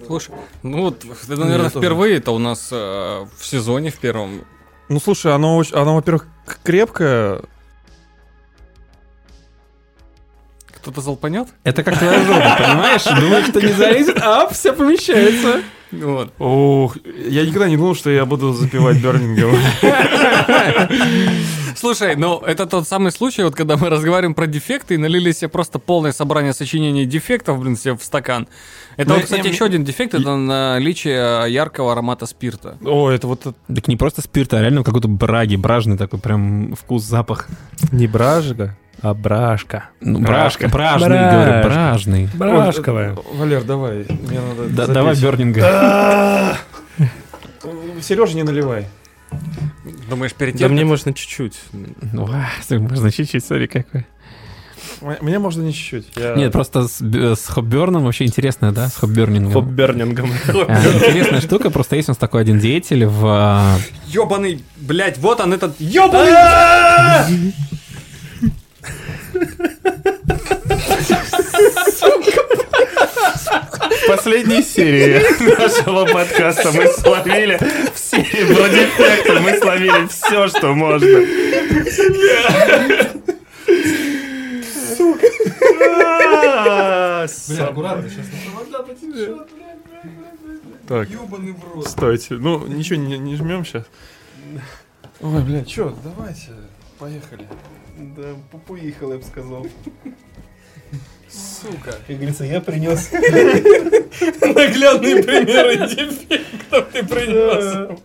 Слушай, 0.06 0.34
ну 0.62 0.82
вот, 0.82 1.04
это, 1.04 1.36
наверное, 1.36 1.70
впервые 1.70 2.16
это 2.16 2.32
у 2.32 2.38
нас 2.38 2.68
э, 2.72 2.76
в 2.76 3.44
сезоне 3.46 3.90
в 3.90 3.98
первом. 3.98 4.42
Ну 4.88 5.00
слушай, 5.00 5.32
оно, 5.34 5.56
очень- 5.56 5.74
оно 5.76 5.94
во-первых, 5.94 6.26
крепкое. 6.64 7.42
Кто-то 10.80 11.00
залпанет? 11.00 11.48
Это 11.64 11.82
как 11.82 11.98
твоя 11.98 12.24
жопа, 12.24 12.56
понимаешь? 12.58 13.04
Думаешь, 13.04 13.46
что 13.48 13.60
не 13.60 13.72
залезет, 13.72 14.18
а 14.22 14.48
все 14.48 14.72
помещается. 14.72 15.60
Вот. 15.92 16.32
Ох, 16.38 16.96
я 17.28 17.44
никогда 17.44 17.68
не 17.68 17.76
думал, 17.76 17.94
что 17.96 18.10
я 18.10 18.24
буду 18.24 18.52
запивать 18.52 18.98
бернингом. 18.98 19.56
Слушай, 21.76 22.14
ну 22.16 22.38
это 22.40 22.66
тот 22.66 22.86
самый 22.86 23.10
случай, 23.12 23.42
вот 23.42 23.54
когда 23.54 23.76
мы 23.76 23.88
разговариваем 23.88 24.34
про 24.34 24.46
дефекты 24.46 24.94
и 24.94 24.96
налили 24.98 25.32
себе 25.32 25.48
просто 25.48 25.78
полное 25.78 26.12
собрание 26.12 26.52
сочинений 26.52 27.06
дефектов, 27.06 27.58
блин, 27.60 27.76
себе 27.76 27.96
в 27.96 28.02
стакан. 28.02 28.48
Это 28.96 29.08
Ну, 29.10 29.14
вот, 29.16 29.24
кстати, 29.24 29.46
я- 29.46 29.52
еще 29.52 29.64
один 29.64 29.84
дефект, 29.84 30.14
это 30.14 30.36
наличие 30.36 31.50
яркого 31.50 31.92
аромата 31.92 32.26
спирта. 32.26 32.76
О, 32.84 33.08
это 33.10 33.26
вот... 33.26 33.42
Так 33.42 33.88
не 33.88 33.96
просто 33.96 34.20
спирт, 34.20 34.52
а 34.54 34.60
реально 34.60 34.84
какой-то 34.84 35.08
браги, 35.08 35.56
бражный 35.56 35.96
такой 35.96 36.18
прям 36.20 36.74
вкус, 36.74 37.02
запах. 37.04 37.48
Не 37.92 38.06
бражга, 38.06 38.76
а 39.02 39.14
брашка. 39.14 39.84
Ну, 40.00 40.18
бражка, 40.20 40.68
бражный, 40.68 41.08
Бражка. 41.08 41.32
говорю, 41.32 41.64
бражный. 41.68 42.28
Брашковая. 42.34 43.16
Валер, 43.34 43.64
давай. 43.64 44.06
Мне 44.08 44.40
надо 44.40 44.68
Да, 44.68 44.86
запить. 44.86 44.94
давай 44.94 45.16
бернинга. 45.16 46.56
Сережа, 48.02 48.34
не 48.36 48.42
наливай. 48.42 48.86
Думаешь, 50.08 50.32
перед 50.34 50.54
Да 50.54 50.58
тем, 50.60 50.72
мне 50.72 50.80
как- 50.82 50.88
можно 50.90 51.12
чуть-чуть. 51.14 51.58
Ну, 52.12 52.28
а, 52.32 52.48
можно 52.78 53.10
чуть-чуть, 53.12 53.44
смотри, 53.44 53.66
какой. 53.68 54.06
Мне 55.20 55.38
можно 55.38 55.62
не 55.62 55.72
чуть-чуть. 55.72 56.08
Я- 56.16 56.34
Нет, 56.34 56.52
просто 56.52 56.86
с, 56.88 57.00
с 57.00 57.46
хопберном 57.46 58.04
вообще 58.04 58.24
интересно, 58.26 58.72
да, 58.72 58.88
с 58.88 58.96
хопбернингом. 58.96 59.52
Хопбернингом. 59.52 60.30
А, 60.48 60.50
Интересная 60.94 61.40
штука, 61.40 61.70
просто 61.70 61.96
есть 61.96 62.08
у 62.08 62.12
нас 62.12 62.18
такой 62.18 62.42
один 62.42 62.58
деятель 62.58 63.06
в... 63.06 63.24
а, 63.26 63.76
Ёбаный, 64.08 64.62
блядь, 64.76 65.16
вот 65.18 65.40
он 65.40 65.52
этот 65.54 65.80
ёбаный... 65.80 66.32
В 73.90 74.06
последней 74.06 74.62
серии 74.62 75.20
нашего 75.58 76.04
подкаста 76.06 76.72
мы 76.72 76.88
словили 76.88 77.58
в 77.94 77.98
серии 77.98 78.44
про 78.54 78.68
дефекты, 78.68 79.40
мы 79.40 79.58
словили 79.58 80.06
все, 80.08 80.48
что 80.48 80.74
можно. 80.74 81.06
Бля, 87.48 87.66
аккуратно, 87.66 88.08
сейчас 88.08 88.26
Так, 90.86 91.08
стойте. 91.86 92.34
Ну, 92.34 92.66
ничего 92.66 92.98
не, 92.98 93.18
не 93.18 93.36
жмем 93.36 93.64
сейчас. 93.64 93.84
Ой, 95.20 95.42
бля, 95.42 95.64
чё, 95.64 95.94
давайте, 96.02 96.50
поехали. 97.00 97.48
Да, 97.96 98.36
поехал, 98.68 99.12
я 99.12 99.18
бы 99.18 99.24
сказал. 99.24 99.66
Сука. 101.28 101.92
Как 102.06 102.16
говорится, 102.16 102.44
я 102.44 102.60
принес. 102.60 103.10
Наглядные 104.42 105.22
примеры 105.22 105.76
дефектов 105.88 106.88
ты 106.92 107.04
принес. 107.04 107.98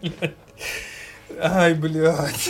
Ай, 1.41 1.73
блядь. 1.73 2.49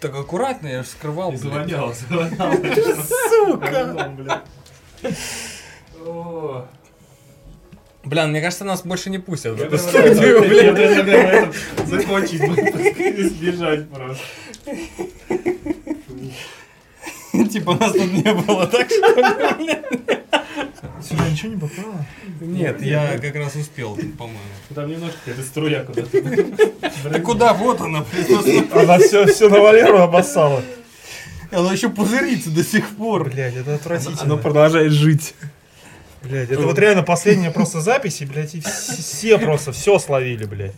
Так 0.00 0.14
аккуратно, 0.14 0.68
я 0.68 0.82
же 0.82 0.88
скрывал. 0.88 1.36
Завонял, 1.36 1.92
завонял. 1.92 2.52
Сука. 3.28 4.42
Бля, 8.04 8.26
мне 8.26 8.40
кажется, 8.40 8.64
нас 8.64 8.82
больше 8.82 9.10
не 9.10 9.18
пустят 9.18 9.58
в 9.58 9.62
эту 9.62 9.76
студию, 9.76 10.40
блядь. 10.40 11.54
Закончить 11.86 12.40
сбежать 13.32 13.90
просто. 13.90 14.24
Типа 17.52 17.74
нас 17.74 17.92
тут 17.92 18.12
не 18.12 18.32
было, 18.34 18.66
так 18.66 18.88
что 18.90 19.14
Сюда 21.02 21.28
ничего 21.30 21.52
не 21.54 21.60
попало? 21.60 22.04
Нет, 22.40 22.82
я 22.82 23.18
как 23.18 23.34
раз 23.36 23.54
успел, 23.56 23.96
по-моему. 24.18 24.40
Там 24.74 24.90
немножко 24.90 25.16
какая-то 25.24 25.42
струя 25.46 25.84
куда-то. 25.84 26.20
Да 27.10 27.20
куда? 27.20 27.52
Вот 27.54 27.80
она, 27.80 28.04
Она 28.72 28.98
все, 28.98 29.26
все 29.26 29.48
на 29.48 29.60
Валеру 29.60 29.98
обоссала. 29.98 30.62
Она 31.50 31.72
еще 31.72 31.88
пузырится 31.88 32.50
до 32.50 32.62
сих 32.64 32.88
пор. 32.96 33.30
Блять, 33.30 33.56
это 33.56 33.76
отвратительно. 33.76 34.22
Оно 34.22 34.36
продолжает 34.36 34.92
жить. 34.92 35.34
Блять, 36.22 36.50
это 36.50 36.60
вот 36.62 36.78
реально 36.78 37.02
последняя 37.04 37.50
просто 37.50 37.80
запись, 37.80 38.20
и, 38.20 38.26
блядь, 38.26 38.54
и 38.54 38.58
вс- 38.58 39.00
все 39.00 39.38
просто 39.38 39.70
все 39.72 39.98
словили, 40.00 40.44
блядь. 40.44 40.74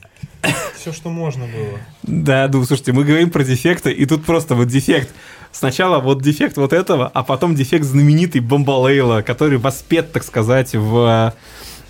Все, 0.74 0.92
что 0.92 1.10
можно 1.10 1.46
было. 1.46 1.78
Да, 2.02 2.48
ну, 2.52 2.64
слушайте, 2.64 2.92
мы 2.92 3.04
говорим 3.04 3.30
про 3.30 3.44
дефекты, 3.44 3.92
и 3.92 4.06
тут 4.06 4.24
просто 4.24 4.54
вот 4.54 4.68
дефект. 4.68 5.10
Сначала 5.52 6.00
вот 6.00 6.22
дефект 6.22 6.56
вот 6.56 6.72
этого, 6.72 7.10
а 7.12 7.22
потом 7.22 7.54
дефект 7.54 7.84
знаменитый 7.84 8.40
Бомбалейла, 8.40 9.22
который 9.22 9.58
воспет, 9.58 10.12
так 10.12 10.24
сказать, 10.24 10.74
в 10.74 11.34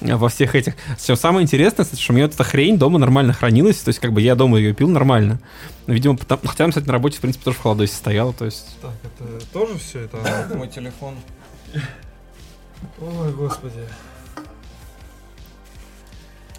во 0.00 0.28
всех 0.28 0.54
этих. 0.54 0.74
Все 0.96 1.14
самое 1.14 1.44
интересное, 1.44 1.84
кстати, 1.84 2.00
что 2.00 2.12
у 2.12 2.16
меня 2.16 2.26
вот 2.26 2.34
эта 2.34 2.44
хрень 2.44 2.78
дома 2.78 2.98
нормально 2.98 3.32
хранилась, 3.32 3.78
то 3.78 3.90
есть 3.90 4.00
как 4.00 4.12
бы 4.12 4.20
я 4.20 4.34
дома 4.34 4.58
ее 4.58 4.72
пил 4.72 4.88
нормально. 4.88 5.40
Но, 5.86 5.94
видимо, 5.94 6.16
потому, 6.16 6.40
хотя, 6.46 6.66
кстати, 6.68 6.86
на 6.86 6.92
работе, 6.92 7.18
в 7.18 7.20
принципе, 7.20 7.44
тоже 7.44 7.58
в 7.58 7.60
холодосе 7.60 7.94
стояла, 7.94 8.32
то 8.32 8.46
есть... 8.46 8.78
Так, 8.80 8.92
это 9.04 9.46
тоже 9.52 9.78
все 9.78 10.00
это? 10.00 10.16
Мой 10.54 10.68
телефон. 10.68 11.16
Ой, 13.00 13.32
господи. 13.32 13.80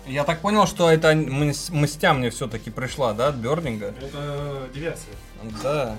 Я 0.06 0.24
так 0.24 0.42
понял, 0.42 0.66
что 0.66 0.90
это 0.90 1.14
мстя 1.16 2.14
мне 2.14 2.30
все-таки 2.30 2.72
пришла, 2.72 3.14
да, 3.14 3.28
от 3.28 3.36
Бернинга? 3.36 3.94
Это 4.02 4.68
диверсия. 4.74 5.14
Да. 5.64 5.98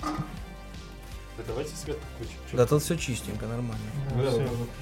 Да 0.00 1.44
давайте 1.46 1.74
свет 1.74 1.98
включим. 2.14 2.36
Да 2.52 2.66
тут 2.66 2.82
все 2.82 2.96
чистенько, 2.96 3.46
нормально. 3.46 3.82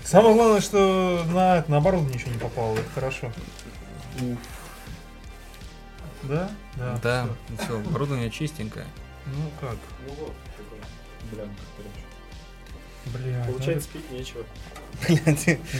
Самое 0.04 0.34
главное, 0.34 0.60
что 0.60 1.24
на, 1.28 1.64
на 1.68 1.76
оборудование 1.78 2.16
ничего 2.16 2.32
не 2.32 2.38
попало, 2.38 2.74
это 2.76 2.90
хорошо. 2.94 3.32
Да? 6.22 6.50
Да. 6.76 7.00
Да, 7.02 7.28
всё. 7.56 7.64
все, 7.64 7.78
оборудование 7.78 8.30
чистенькое. 8.30 8.86
Ну 9.26 9.50
как? 9.60 9.76
Ну 10.06 10.14
вот, 10.18 10.34
такой 10.56 10.78
блям, 11.32 11.48
Бля. 13.06 13.44
Получается, 13.46 13.88
пить 13.92 14.10
нечего. 14.10 14.44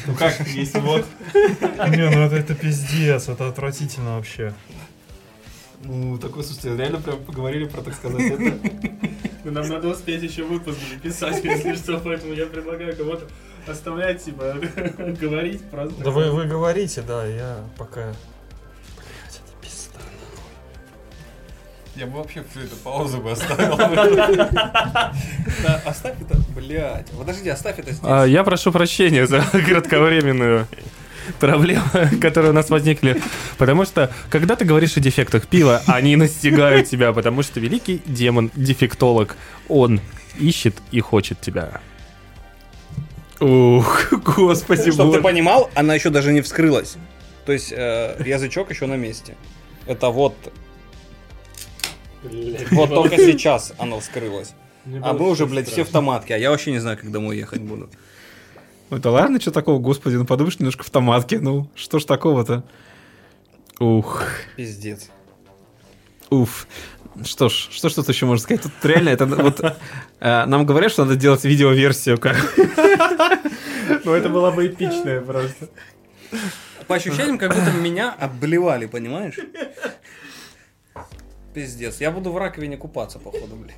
Ну 0.06 0.14
как, 0.14 0.40
есть 0.48 0.74
вот. 0.78 1.04
ну, 1.34 1.86
Не, 1.88 2.10
ну 2.10 2.22
это, 2.22 2.36
это 2.36 2.54
пиздец, 2.54 3.28
это 3.28 3.48
отвратительно 3.48 4.16
вообще. 4.16 4.54
Ну, 5.82 6.18
такой, 6.18 6.44
слушайте, 6.44 6.76
реально 6.76 7.00
прям 7.00 7.18
поговорили 7.24 7.66
про, 7.66 7.82
так 7.82 7.94
сказать, 7.94 8.20
это... 8.20 8.58
Ну, 9.44 9.52
Нам 9.52 9.68
надо 9.68 9.88
успеть 9.88 10.22
еще 10.22 10.44
выпуск 10.44 10.78
записать, 10.90 11.42
если 11.42 11.74
что, 11.74 11.98
поэтому 11.98 12.34
я 12.34 12.46
предлагаю 12.46 12.94
кого-то 12.94 13.26
оставлять, 13.66 14.22
типа, 14.22 14.56
говорить 15.20 15.62
просто. 15.70 16.02
Да 16.02 16.10
вы, 16.10 16.30
вы 16.30 16.46
говорите, 16.46 17.02
да, 17.02 17.24
я 17.24 17.64
пока... 17.78 18.14
Я 22.00 22.06
бы 22.06 22.16
вообще 22.16 22.42
всю 22.50 22.60
эту 22.60 22.76
паузу 22.76 23.18
бы 23.18 23.32
оставил. 23.32 23.74
Оставь 25.84 26.14
это, 26.18 26.40
блядь. 26.56 27.10
Подожди, 27.10 27.50
оставь 27.50 27.78
это 27.78 27.92
здесь. 27.92 28.00
А, 28.02 28.24
я 28.24 28.42
прошу 28.42 28.72
прощения 28.72 29.26
за 29.26 29.42
кратковременную 29.52 30.66
проблему, 31.38 31.84
которые 32.22 32.52
у 32.52 32.54
нас 32.54 32.70
возникли. 32.70 33.20
Потому 33.58 33.84
что, 33.84 34.10
когда 34.30 34.56
ты 34.56 34.64
говоришь 34.64 34.96
о 34.96 35.00
дефектах 35.00 35.46
пива, 35.46 35.82
они 35.86 36.16
настигают 36.16 36.88
тебя, 36.88 37.12
потому 37.12 37.42
что 37.42 37.60
великий 37.60 38.00
демон, 38.06 38.50
дефектолог, 38.54 39.36
он 39.68 40.00
ищет 40.38 40.76
и 40.92 41.00
хочет 41.00 41.42
тебя. 41.42 41.82
Ух, 43.40 44.10
господи 44.10 44.90
Чтобы 44.90 45.18
ты 45.18 45.20
понимал, 45.22 45.68
она 45.74 45.96
еще 45.96 46.08
даже 46.08 46.32
не 46.32 46.40
вскрылась. 46.40 46.96
То 47.44 47.52
есть 47.52 47.74
э, 47.76 48.16
язычок 48.24 48.70
еще 48.70 48.86
на 48.86 48.96
месте. 48.96 49.34
Это 49.86 50.08
вот, 50.08 50.34
вот 52.70 52.88
только 52.90 53.16
сейчас 53.16 53.72
оно 53.78 54.00
вскрылось. 54.00 54.52
А 55.02 55.12
мы 55.12 55.28
уже, 55.28 55.46
блядь, 55.46 55.68
все 55.68 55.84
в 55.84 55.88
томатке, 55.88 56.34
а 56.34 56.38
я 56.38 56.50
вообще 56.50 56.72
не 56.72 56.78
знаю, 56.78 56.96
как 56.98 57.10
домой 57.10 57.36
ехать 57.36 57.60
буду. 57.60 57.90
Ну, 58.90 58.98
да 58.98 59.10
ладно, 59.10 59.40
что 59.40 59.50
такого, 59.52 59.78
господи, 59.78 60.16
ну 60.16 60.24
подумаешь, 60.26 60.58
немножко 60.58 60.82
в 60.82 60.90
томатке, 60.90 61.38
ну, 61.38 61.70
что 61.74 61.98
ж 61.98 62.04
такого-то? 62.04 62.64
Ух, 63.78 64.24
Пиздец. 64.56 65.08
уф. 66.30 66.66
Что 67.24 67.48
ж, 67.48 67.68
что 67.70 67.88
ж 67.88 67.94
тут 67.94 68.08
еще 68.08 68.26
можно 68.26 68.42
сказать? 68.42 68.62
Тут 68.62 68.72
реально, 68.84 69.08
это 69.10 69.26
вот... 69.26 69.60
э, 70.20 70.44
Нам 70.46 70.64
говорят, 70.64 70.92
что 70.92 71.04
надо 71.04 71.16
делать 71.16 71.44
видеоверсию, 71.44 72.18
как... 72.18 72.36
Ну, 74.04 74.12
это 74.12 74.28
была 74.28 74.50
бы 74.52 74.66
эпичная 74.68 75.20
просто. 75.20 75.68
По 76.86 76.94
ощущениям, 76.96 77.36
как 77.38 77.54
будто 77.54 77.72
меня 77.72 78.12
обливали, 78.12 78.86
понимаешь? 78.86 79.34
Пиздец. 81.54 82.00
Я 82.00 82.10
буду 82.10 82.30
в 82.32 82.38
раковине 82.38 82.76
купаться, 82.76 83.18
походу, 83.18 83.56
блядь. 83.56 83.76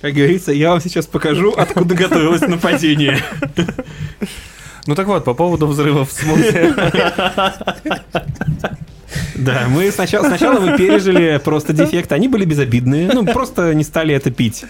Как 0.00 0.14
говорится, 0.14 0.52
я 0.52 0.70
вам 0.70 0.80
сейчас 0.80 1.06
покажу, 1.06 1.52
откуда 1.52 1.94
готовилось 1.94 2.40
нападение. 2.42 3.18
Ну 4.86 4.94
так 4.94 5.06
вот, 5.06 5.24
по 5.24 5.34
поводу 5.34 5.66
взрывов 5.66 6.08
в 6.10 6.12
смузи. 6.12 6.72
Да, 9.34 9.66
мы 9.68 9.90
сначала, 9.90 10.26
сначала 10.26 10.60
мы 10.60 10.76
пережили 10.76 11.40
просто 11.42 11.72
дефект, 11.72 12.12
они 12.12 12.28
были 12.28 12.44
безобидные, 12.44 13.10
ну, 13.12 13.24
просто 13.26 13.74
не 13.74 13.84
стали 13.84 14.14
это 14.14 14.30
пить. 14.30 14.64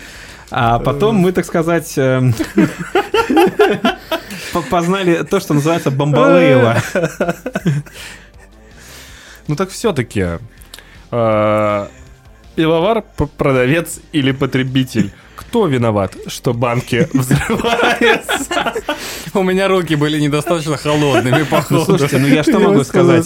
А 0.51 0.79
потом 0.81 1.17
мы, 1.17 1.33
так 1.33 1.45
сказать, 1.45 1.93
эм, 1.97 2.35
по- 4.53 4.63
познали 4.63 5.23
то, 5.23 5.39
что 5.41 5.55
называется 5.55 5.91
бомбалейла. 5.91 6.79
Ну 9.51 9.57
так 9.57 9.71
все-таки. 9.71 10.39
Пивовар, 12.55 13.03
п- 13.17 13.27
продавец 13.37 13.99
или 14.13 14.31
потребитель? 14.33 15.11
Кто 15.51 15.67
виноват, 15.67 16.17
что 16.29 16.55
банки 16.55 17.09
взрываются? 17.13 18.73
У 19.35 19.43
меня 19.43 19.67
руки 19.67 19.97
были 19.97 20.21
недостаточно 20.21 20.77
холодными, 20.77 21.41
Ну, 21.41 21.47
походу. 21.47 21.85
слушайте, 21.87 22.19
ну 22.19 22.29
я 22.29 22.45
что 22.45 22.61
могу 22.61 22.85
сказать. 22.85 23.25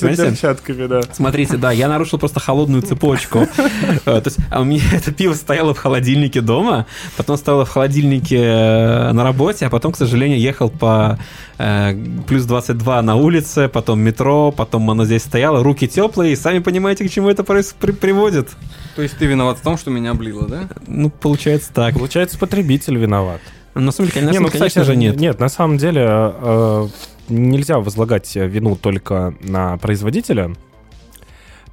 Смотрите, 1.13 1.59
да, 1.59 1.71
я 1.71 1.87
нарушил 1.87 2.19
просто 2.19 2.41
холодную 2.41 2.83
цепочку. 2.83 3.47
Э, 4.07 4.21
То 4.21 4.23
есть, 4.27 4.39
а 4.51 4.61
у 4.61 4.65
меня 4.65 4.83
это 4.93 5.13
пиво 5.13 5.35
стояло 5.35 5.73
в 5.75 5.79
холодильнике 5.79 6.41
дома, 6.41 6.87
потом 7.17 7.37
стояло 7.37 7.65
в 7.65 7.71
холодильнике 7.71 8.39
э, 8.39 9.13
на 9.13 9.23
работе, 9.25 9.67
а 9.67 9.71
потом, 9.71 9.93
к 9.93 9.97
сожалению, 9.97 10.39
ехал 10.39 10.69
по 10.71 11.19
э, 11.59 11.95
плюс 12.27 12.45
22 12.45 13.03
на 13.03 13.17
улице, 13.17 13.69
потом 13.69 14.01
метро, 14.01 14.53
потом 14.53 14.91
оно 14.91 15.05
здесь 15.05 15.23
стояло, 15.23 15.63
руки 15.63 15.89
теплые, 15.89 16.33
и 16.33 16.37
сами 16.37 16.59
понимаете, 16.59 17.07
к 17.07 17.11
чему 17.11 17.29
это 17.29 17.45
приводит. 17.45 18.49
То 18.97 19.03
есть 19.03 19.19
ты 19.19 19.27
виноват 19.27 19.59
в 19.59 19.63
том, 19.63 19.77
что 19.77 19.91
меня 19.91 20.13
облило, 20.13 20.47
да? 20.47 20.69
Ну, 20.87 21.11
получается 21.11 21.73
так. 21.73 21.95
Получается, 21.95 22.14
потребитель 22.39 22.97
виноват. 22.97 23.41
На 23.75 23.91
самом 23.91 24.09
деле, 24.09 24.21
конечно, 24.21 24.39
Не, 24.39 24.45
ну, 24.45 24.51
конечно 24.51 24.83
кстати, 24.83 24.87
же, 24.87 24.97
нет. 24.97 25.17
Нет, 25.17 25.41
на 25.41 25.49
самом 25.49 25.79
деле 25.79 26.05
э, 26.07 26.89
нельзя 27.29 27.79
возлагать 27.81 28.35
вину 28.37 28.77
только 28.77 29.35
на 29.41 29.77
производителя. 29.79 30.55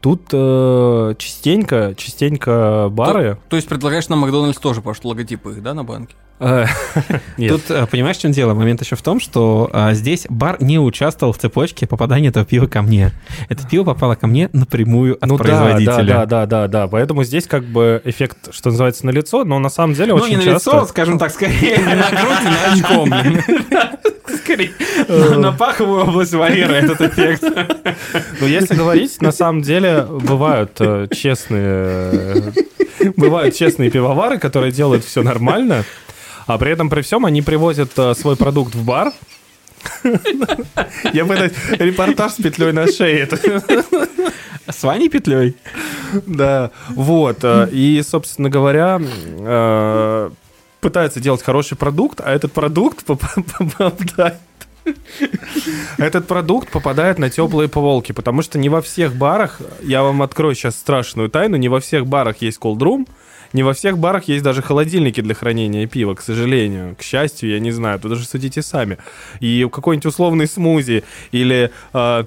Тут 0.01 0.29
э, 0.33 1.13
частенько, 1.19 1.93
частенько 1.95 2.87
бары. 2.91 3.37
То 3.49 3.55
есть 3.55 3.67
предлагаешь 3.67 4.09
на 4.09 4.15
Макдональдс 4.15 4.57
тоже, 4.57 4.81
потому 4.81 4.95
что 4.95 5.09
логотипы 5.09 5.51
их, 5.51 5.61
да, 5.61 5.75
на 5.75 5.83
банке? 5.83 6.15
Э, 6.41 6.65
Тут, 7.37 7.69
э, 7.69 7.85
понимаешь, 7.85 8.17
в 8.17 8.21
чем 8.21 8.31
дело? 8.31 8.55
Момент 8.55 8.81
еще 8.81 8.95
в 8.95 9.01
том, 9.03 9.19
что 9.19 9.69
а, 9.71 9.93
здесь 9.93 10.25
бар 10.27 10.57
не 10.59 10.79
участвовал 10.79 11.33
в 11.33 11.37
цепочке 11.37 11.85
попадания 11.85 12.29
этого 12.29 12.43
пива 12.45 12.65
ко 12.65 12.81
мне. 12.81 13.11
Это 13.47 13.67
пиво 13.67 13.83
попало 13.83 14.15
ко 14.15 14.25
мне 14.25 14.49
напрямую 14.51 15.17
от 15.21 15.29
ну, 15.29 15.37
производителя. 15.37 16.03
Да, 16.03 16.25
да, 16.25 16.25
да, 16.25 16.45
да, 16.45 16.67
да. 16.67 16.87
Поэтому 16.87 17.23
здесь 17.23 17.45
как 17.45 17.63
бы 17.63 18.01
эффект, 18.05 18.51
что 18.51 18.69
называется, 18.69 19.05
на 19.05 19.11
лицо, 19.11 19.45
но 19.45 19.59
на 19.59 19.69
самом 19.69 19.93
деле 19.93 20.15
ну, 20.15 20.23
очень 20.23 20.39
не 20.39 20.45
часто... 20.45 20.71
на 20.71 20.75
лицо, 20.77 20.87
скажем 20.87 21.19
так, 21.19 21.31
скорее 21.31 21.77
на 21.77 22.09
грудь, 22.09 22.43
на 22.43 22.73
очком. 22.73 23.13
Скорее, 24.43 24.71
на 25.37 25.51
паховую 25.51 26.03
область 26.03 26.33
варьера 26.33 26.71
этот 26.73 27.01
эффект. 27.01 27.43
Ну, 28.39 28.47
если 28.47 28.75
говорить, 28.75 29.21
на 29.21 29.31
самом 29.31 29.61
деле 29.61 30.03
бывают 30.03 30.71
э, 30.79 31.07
честные 31.13 32.53
бывают 33.17 33.55
честные 33.55 33.89
пивовары, 33.89 34.39
которые 34.39 34.71
делают 34.71 35.03
все 35.03 35.21
нормально, 35.21 35.83
а 36.47 36.57
при 36.57 36.71
этом 36.71 36.89
при 36.89 37.01
всем 37.01 37.25
они 37.25 37.41
привозят 37.41 37.91
э, 37.97 38.13
свой 38.15 38.35
продукт 38.35 38.75
в 38.75 38.85
бар. 38.85 39.13
Я 41.13 41.25
бы 41.25 41.51
репортаж 41.71 42.33
с 42.33 42.35
петлей 42.35 42.71
на 42.71 42.87
шее. 42.87 43.27
С 44.67 44.83
Ваней 44.83 45.09
петлей? 45.09 45.55
Да, 46.25 46.71
вот. 46.89 47.39
Э, 47.43 47.67
и, 47.71 48.01
собственно 48.03 48.49
говоря, 48.49 49.01
э, 49.01 50.29
пытаются 50.79 51.19
делать 51.19 51.41
хороший 51.41 51.77
продукт, 51.77 52.21
а 52.21 52.31
этот 52.31 52.51
продукт 52.51 53.05
попадает 53.05 54.37
этот 55.99 56.27
продукт 56.27 56.69
попадает 56.71 57.19
на 57.19 57.29
теплые 57.29 57.69
полки, 57.69 58.13
потому 58.13 58.41
что 58.41 58.57
не 58.57 58.67
во 58.67 58.81
всех 58.81 59.15
барах, 59.15 59.61
я 59.83 60.01
вам 60.01 60.23
открою 60.23 60.55
сейчас 60.55 60.75
страшную 60.75 61.29
тайну, 61.29 61.57
не 61.57 61.69
во 61.69 61.79
всех 61.79 62.07
барах 62.07 62.41
есть 62.41 62.57
колдрум, 62.57 63.07
не 63.53 63.63
во 63.63 63.73
всех 63.73 63.97
барах 63.97 64.25
есть 64.25 64.43
даже 64.43 64.61
холодильники 64.61 65.21
для 65.21 65.35
хранения 65.35 65.87
пива, 65.87 66.15
к 66.15 66.21
сожалению. 66.21 66.95
К 66.95 67.01
счастью, 67.01 67.49
я 67.49 67.59
не 67.59 67.71
знаю, 67.71 67.99
тут 67.99 68.11
даже 68.11 68.25
судите 68.25 68.61
сами. 68.61 68.97
И 69.39 69.67
какой-нибудь 69.71 70.05
условный 70.05 70.47
смузи 70.47 71.03
или 71.31 71.71
э, 71.93 72.23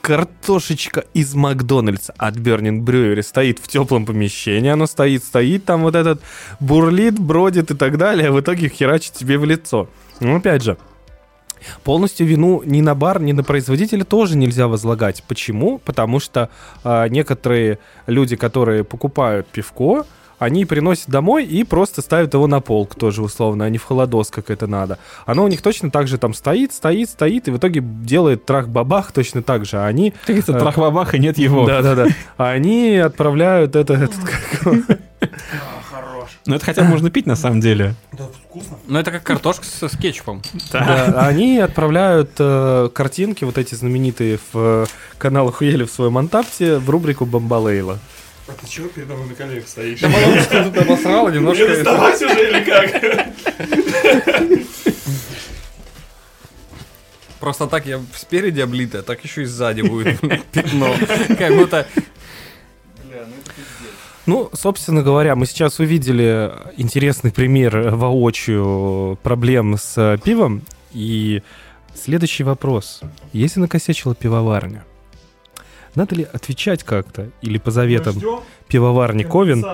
картошечка 0.00 1.04
из 1.14 1.34
Макдональдса 1.34 2.14
от 2.18 2.36
Burning 2.36 2.80
Brewery 2.80 3.22
стоит 3.22 3.58
в 3.58 3.68
теплом 3.68 4.06
помещении, 4.06 4.70
оно 4.70 4.86
стоит, 4.86 5.24
стоит, 5.24 5.64
там 5.64 5.82
вот 5.82 5.94
этот 5.94 6.20
бурлит, 6.60 7.18
бродит 7.18 7.70
и 7.70 7.74
так 7.74 7.98
далее, 7.98 8.28
а 8.28 8.32
в 8.32 8.40
итоге 8.40 8.68
херачит 8.68 9.12
тебе 9.12 9.38
в 9.38 9.44
лицо. 9.44 9.88
Ну, 10.20 10.36
опять 10.36 10.62
же, 10.62 10.76
Полностью 11.82 12.26
вину 12.26 12.62
ни 12.66 12.82
на 12.82 12.94
бар, 12.94 13.22
ни 13.22 13.32
на 13.32 13.42
производителя 13.42 14.04
тоже 14.04 14.36
нельзя 14.36 14.68
возлагать. 14.68 15.22
Почему? 15.26 15.78
Потому 15.78 16.20
что 16.20 16.50
э, 16.84 17.08
некоторые 17.08 17.78
люди, 18.06 18.36
которые 18.36 18.84
покупают 18.84 19.46
пивко, 19.46 20.04
они 20.38 20.64
приносят 20.64 21.08
домой 21.08 21.44
и 21.44 21.64
просто 21.64 22.02
ставят 22.02 22.34
его 22.34 22.46
на 22.46 22.60
полк 22.60 22.94
тоже 22.94 23.22
условно, 23.22 23.64
а 23.64 23.68
не 23.68 23.78
в 23.78 23.84
холодос, 23.84 24.30
как 24.30 24.50
это 24.50 24.66
надо. 24.66 24.98
Оно 25.26 25.44
у 25.44 25.48
них 25.48 25.62
точно 25.62 25.90
так 25.90 26.08
же 26.08 26.18
там 26.18 26.34
стоит, 26.34 26.72
стоит, 26.72 27.10
стоит, 27.10 27.48
и 27.48 27.50
в 27.50 27.58
итоге 27.58 27.80
делает 27.82 28.44
трах-бабах 28.44 29.12
точно 29.12 29.42
так 29.42 29.64
же. 29.64 29.78
А 29.78 29.86
они... 29.86 30.12
Так 30.26 30.38
это 30.38 30.52
трах-бабах, 30.54 31.14
и 31.14 31.18
нет 31.18 31.38
его. 31.38 31.66
Да-да-да. 31.66 32.06
А 32.36 32.50
они 32.50 32.96
отправляют 32.96 33.76
это... 33.76 33.94
Этот, 33.94 34.14
хорош. 35.90 36.28
Ну, 36.46 36.56
это 36.56 36.64
хотя 36.64 36.82
бы 36.82 36.88
можно 36.88 37.10
пить 37.10 37.26
на 37.26 37.36
самом 37.36 37.60
деле. 37.60 37.94
Да, 38.12 38.24
вкусно. 38.48 38.78
Ну, 38.86 38.98
это 38.98 39.10
как 39.10 39.22
картошка 39.22 39.64
со, 39.64 39.88
с 39.88 39.96
кетчупом. 39.96 40.42
Да. 40.72 41.26
Они 41.26 41.58
отправляют 41.58 42.32
э, 42.38 42.88
картинки, 42.92 43.44
вот 43.44 43.58
эти 43.58 43.74
знаменитые, 43.74 44.38
в 44.52 44.54
э, 44.54 44.86
канал 45.18 45.50
Хуели 45.52 45.84
в 45.84 45.90
своем 45.90 46.18
антапте 46.18 46.78
в 46.78 46.90
рубрику 46.90 47.24
Бомбалейла. 47.24 47.98
А 48.46 48.52
ты 48.52 48.68
чего 48.68 48.88
передо 48.88 49.14
мной 49.14 49.28
на 49.28 49.34
коленях 49.34 49.66
стоишь? 49.66 50.00
Да 50.00 50.08
потому 50.10 50.40
что 50.40 50.64
тут 50.64 50.76
обосрало 50.78 51.30
немножко. 51.30 51.64
Не 51.64 51.68
доставать 51.70 52.22
уже 52.22 52.50
или 52.50 52.64
как? 52.64 53.28
Просто 57.40 57.66
так 57.66 57.86
я 57.86 58.00
спереди 58.14 58.60
облитая, 58.60 59.02
так 59.02 59.22
еще 59.24 59.42
и 59.42 59.44
сзади 59.44 59.82
будет 59.82 60.20
пятно. 60.52 60.94
Как 61.38 61.54
будто 61.54 61.86
ну, 64.26 64.48
собственно 64.54 65.02
говоря, 65.02 65.36
мы 65.36 65.44
сейчас 65.44 65.78
увидели 65.80 66.50
интересный 66.78 67.30
пример 67.30 67.90
воочию 67.90 69.18
проблем 69.22 69.76
с 69.76 70.18
пивом. 70.24 70.62
И 70.92 71.42
следующий 71.94 72.42
вопрос. 72.42 73.02
Если 73.34 73.60
накосячила 73.60 74.14
пивоварня, 74.14 74.84
надо 75.94 76.14
ли 76.14 76.26
отвечать 76.32 76.82
как-то 76.82 77.30
или 77.42 77.58
по 77.58 77.70
заветам 77.70 78.16
пивоварни 78.68 79.22
Ковен 79.22 79.64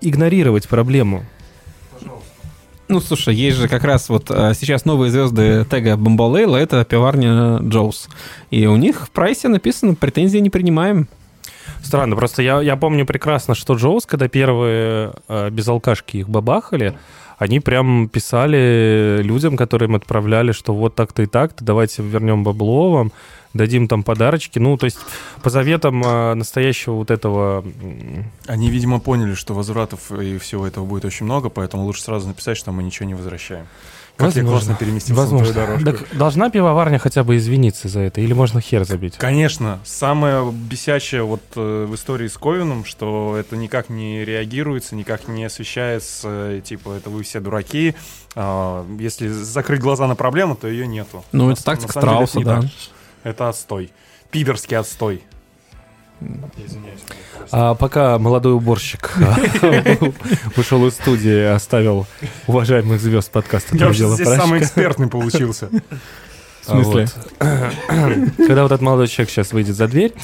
игнорировать 0.00 0.68
проблему? 0.68 1.24
Ну, 2.88 3.00
слушай, 3.00 3.34
есть 3.34 3.56
же 3.56 3.68
как 3.68 3.84
раз 3.84 4.10
вот 4.10 4.30
а, 4.30 4.52
сейчас 4.52 4.84
новые 4.84 5.10
звезды 5.10 5.64
тега 5.70 5.96
Бомбалейла, 5.96 6.58
это 6.58 6.84
пивоварня 6.84 7.58
Джоус. 7.60 8.08
И 8.50 8.66
у 8.66 8.76
них 8.76 9.06
в 9.06 9.10
прайсе 9.10 9.48
написано 9.48 9.94
«претензии 9.94 10.38
не 10.38 10.50
принимаем». 10.50 11.08
Странно, 11.82 12.16
просто 12.16 12.42
я, 12.42 12.60
я 12.60 12.76
помню 12.76 13.06
прекрасно, 13.06 13.54
что 13.54 13.74
Джоус, 13.74 14.04
когда 14.04 14.28
первые 14.28 15.14
э, 15.28 15.48
безалкашки 15.50 16.18
их 16.18 16.28
бабахали, 16.28 16.98
они 17.42 17.58
прям 17.58 18.08
писали 18.08 19.20
людям, 19.22 19.56
которым 19.56 19.96
отправляли, 19.96 20.52
что 20.52 20.72
вот 20.72 20.94
так-то 20.94 21.22
и 21.22 21.26
так-то, 21.26 21.64
давайте 21.64 22.02
вернем 22.02 22.44
бабло 22.44 22.92
вам, 22.92 23.12
дадим 23.52 23.88
там 23.88 24.04
подарочки. 24.04 24.60
Ну, 24.60 24.76
то 24.76 24.84
есть 24.84 24.98
по 25.42 25.50
заветам 25.50 26.04
э, 26.04 26.34
настоящего 26.34 26.94
вот 26.94 27.10
этого... 27.10 27.64
Они, 28.46 28.70
видимо, 28.70 29.00
поняли, 29.00 29.34
что 29.34 29.54
возвратов 29.54 30.12
и 30.12 30.38
всего 30.38 30.66
этого 30.68 30.84
будет 30.84 31.04
очень 31.04 31.26
много, 31.26 31.48
поэтому 31.48 31.84
лучше 31.84 32.02
сразу 32.02 32.28
написать, 32.28 32.56
что 32.56 32.70
мы 32.70 32.84
ничего 32.84 33.06
не 33.06 33.14
возвращаем. 33.14 33.66
Как 34.22 34.34
Возможно. 34.34 34.48
я 34.48 34.52
классно 34.52 34.74
переместился 34.76 35.20
Возможно. 35.20 35.46
на 35.48 35.52
твою 35.52 35.66
дорожку. 35.66 36.04
Так 36.08 36.18
должна 36.18 36.50
пивоварня 36.50 36.98
хотя 36.98 37.24
бы 37.24 37.36
извиниться 37.36 37.88
за 37.88 38.00
это, 38.00 38.20
или 38.20 38.32
можно 38.32 38.60
хер 38.60 38.84
забить? 38.84 39.16
Конечно. 39.16 39.80
Самое 39.84 40.50
бесячее 40.52 41.22
вот 41.24 41.42
э, 41.56 41.86
в 41.88 41.94
истории 41.94 42.28
с 42.28 42.36
Ковином, 42.38 42.84
что 42.84 43.36
это 43.36 43.56
никак 43.56 43.88
не 43.88 44.24
реагируется, 44.24 44.94
никак 44.94 45.26
не 45.28 45.44
освещается, 45.44 46.28
э, 46.28 46.60
типа, 46.64 46.92
это 46.92 47.10
вы 47.10 47.24
все 47.24 47.40
дураки. 47.40 47.94
Э, 48.36 48.84
если 49.00 49.28
закрыть 49.28 49.80
глаза 49.80 50.06
на 50.06 50.14
проблему, 50.14 50.54
то 50.54 50.68
ее 50.68 50.86
нету. 50.86 51.24
Ну, 51.32 51.50
это 51.50 51.62
тактика 51.64 51.90
Страуса, 51.92 52.40
да. 52.40 52.62
Так. 52.62 52.70
Это 53.24 53.48
отстой. 53.48 53.90
Пидорский 54.30 54.76
отстой. 54.76 55.22
А 57.50 57.74
пока 57.74 58.18
молодой 58.18 58.54
уборщик 58.54 59.12
вышел 60.56 60.86
из 60.86 60.94
студии, 60.94 61.44
оставил 61.44 62.06
уважаемых 62.46 63.00
звезд 63.00 63.30
подкаста. 63.30 63.76
Я 63.76 63.88
уже 63.88 64.08
здесь 64.08 64.26
самый 64.26 64.60
экспертный 64.60 65.08
получился. 65.08 65.68
В 66.62 66.70
смысле? 66.70 67.08
Когда 67.38 68.62
вот 68.62 68.70
этот 68.72 68.80
молодой 68.80 69.08
человек 69.08 69.30
сейчас 69.30 69.52
выйдет 69.52 69.74
за 69.74 69.88
дверь, 69.88 70.12
а, 70.14 70.20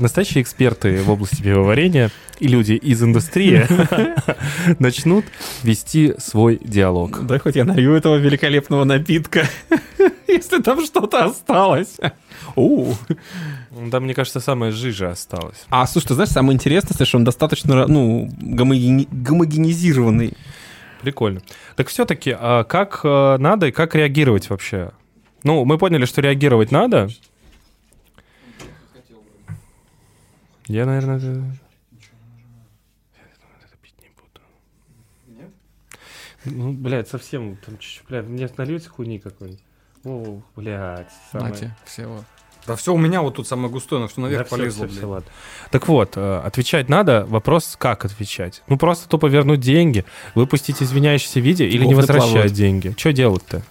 настоящие 0.00 0.42
эксперты 0.42 1.02
в 1.02 1.10
области 1.10 1.42
пивоварения 1.42 2.10
и 2.40 2.48
люди 2.48 2.72
из 2.72 3.02
индустрии 3.02 3.66
начнут 4.78 5.24
вести 5.62 6.14
свой 6.18 6.58
диалог. 6.62 7.26
Да 7.26 7.38
хоть 7.38 7.56
я 7.56 7.64
налью 7.64 7.94
этого 7.94 8.16
великолепного 8.16 8.84
напитка, 8.84 9.46
если 10.28 10.62
там 10.62 10.84
что-то 10.84 11.26
осталось. 11.26 11.96
У. 12.56 12.92
Да, 13.70 14.00
мне 14.00 14.14
кажется, 14.14 14.40
самая 14.40 14.70
жижа 14.70 15.10
осталась. 15.10 15.64
А, 15.70 15.86
слушай, 15.86 16.08
ты 16.08 16.14
знаешь, 16.14 16.30
самое 16.30 16.54
интересное, 16.54 17.06
что 17.06 17.18
он 17.18 17.24
достаточно, 17.24 17.86
ну, 17.86 18.28
гомогени... 18.40 19.08
гомогенизированный. 19.10 20.34
Прикольно. 21.02 21.42
Так 21.76 21.88
все-таки, 21.88 22.34
а 22.36 22.64
как 22.64 23.00
э, 23.04 23.36
надо 23.38 23.68
и 23.68 23.70
как 23.70 23.94
реагировать 23.94 24.50
вообще? 24.50 24.90
Ну, 25.44 25.64
мы 25.64 25.78
поняли, 25.78 26.04
что 26.06 26.20
реагировать 26.20 26.72
надо. 26.72 27.08
Я, 30.68 30.84
наверное, 30.84 31.16
это... 31.16 31.28
это 33.16 33.76
пить 33.82 33.94
не 34.02 34.10
буду. 34.10 34.40
Нет? 35.26 35.50
Ну, 36.44 36.72
блядь, 36.72 37.08
совсем, 37.08 37.56
там, 37.56 37.78
чуть-чуть, 37.78 38.06
блядь, 38.06 38.26
мне 38.26 38.48
нальете 38.56 38.88
хуйни 38.90 39.18
какой-нибудь. 39.18 39.62
О, 40.04 40.42
блядь. 40.54 41.08
Самое... 41.32 41.52
Нате, 41.52 41.76
всего. 41.86 42.22
Да 42.66 42.76
все 42.76 42.92
у 42.92 42.98
меня 42.98 43.22
вот 43.22 43.36
тут 43.36 43.48
самое 43.48 43.70
густое, 43.70 44.02
но 44.02 44.08
все 44.08 44.20
наверх 44.20 44.44
да 44.44 44.56
полезло. 44.56 44.84
Все, 44.84 44.92
все, 44.92 44.98
все, 44.98 45.08
ладно. 45.08 45.30
Так 45.70 45.88
вот, 45.88 46.16
э, 46.16 46.40
отвечать 46.44 46.90
надо. 46.90 47.24
Вопрос, 47.26 47.76
как 47.78 48.04
отвечать? 48.04 48.62
Ну, 48.66 48.76
просто 48.76 49.08
тупо 49.08 49.24
вернуть 49.24 49.60
деньги, 49.60 50.04
выпустить 50.34 50.82
извиняющееся 50.82 51.40
видео 51.40 51.64
или 51.64 51.86
не 51.86 51.94
возвращать 51.94 52.30
плавают. 52.30 52.52
деньги. 52.52 52.94
Что 52.98 53.14
делать-то? 53.14 53.62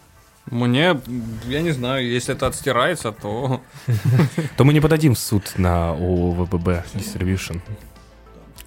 Мне, 0.52 1.00
я 1.46 1.62
не 1.62 1.72
знаю, 1.72 2.08
если 2.08 2.34
это 2.34 2.48
отстирается, 2.48 3.12
то... 3.12 3.62
То 4.58 4.64
мы 4.64 4.74
не 4.74 4.80
подадим 4.80 5.14
в 5.14 5.20
суд 5.20 5.54
на 5.58 5.92
ОВББ 5.92 6.68
Distribution. 6.96 7.62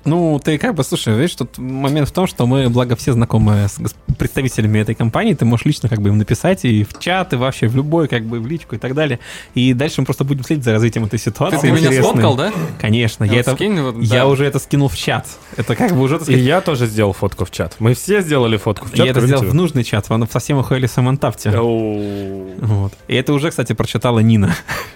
Ну, 0.04 0.40
ты 0.42 0.58
как 0.58 0.74
бы, 0.74 0.84
слушай, 0.84 1.14
видишь, 1.14 1.34
тут 1.34 1.58
момент 1.58 2.08
в 2.08 2.12
том, 2.12 2.26
что 2.26 2.46
мы, 2.46 2.68
благо, 2.68 2.96
все 2.96 3.12
знакомы 3.12 3.66
с 3.68 3.78
представителями 4.18 4.78
этой 4.78 4.94
компании, 4.94 5.34
ты 5.34 5.44
можешь 5.44 5.66
лично 5.66 5.88
как 5.88 6.00
бы 6.00 6.08
им 6.08 6.18
написать 6.18 6.64
и 6.64 6.84
в 6.84 6.98
чат, 6.98 7.32
и 7.32 7.36
вообще 7.36 7.68
в 7.68 7.76
любой, 7.76 8.08
как 8.08 8.24
бы, 8.24 8.40
в 8.40 8.46
личку 8.46 8.76
и 8.76 8.78
так 8.78 8.94
далее. 8.94 9.18
И 9.54 9.74
дальше 9.74 10.00
мы 10.00 10.06
просто 10.06 10.24
будем 10.24 10.44
следить 10.44 10.64
за 10.64 10.72
развитием 10.72 11.04
этой 11.04 11.18
ситуации. 11.18 11.56
Ты, 11.56 11.68
ты 11.68 11.72
меня 11.72 11.92
сфоткал, 11.92 12.36
да? 12.36 12.52
Конечно. 12.78 13.24
Я, 13.24 13.40
это, 13.40 13.54
скинь, 13.54 13.80
вот, 13.80 13.96
я 13.98 14.20
да. 14.20 14.26
уже 14.26 14.44
это 14.44 14.58
скинул 14.58 14.88
в 14.88 14.96
чат. 14.96 15.26
Это 15.56 15.76
как 15.76 15.92
бы 15.92 16.00
уже... 16.00 16.16
Так 16.16 16.24
сказать... 16.24 16.40
И 16.40 16.44
я 16.44 16.60
тоже 16.60 16.86
сделал 16.86 17.12
фотку 17.12 17.44
в 17.44 17.50
чат. 17.50 17.76
Мы 17.78 17.94
все 17.94 18.20
сделали 18.20 18.56
фотку 18.56 18.86
в 18.86 18.90
чат. 18.90 19.06
Я 19.06 19.10
это 19.12 19.20
сделал 19.20 19.44
в 19.44 19.54
нужный 19.54 19.84
чат, 19.84 20.10
он 20.10 20.28
совсем 20.28 20.58
уходили 20.58 20.86
Самонтапте. 20.86 21.50
Вот. 21.50 22.92
И 23.08 23.14
это 23.14 23.32
уже, 23.32 23.50
кстати, 23.50 23.72
прочитала 23.72 24.20
Нина. 24.20 24.54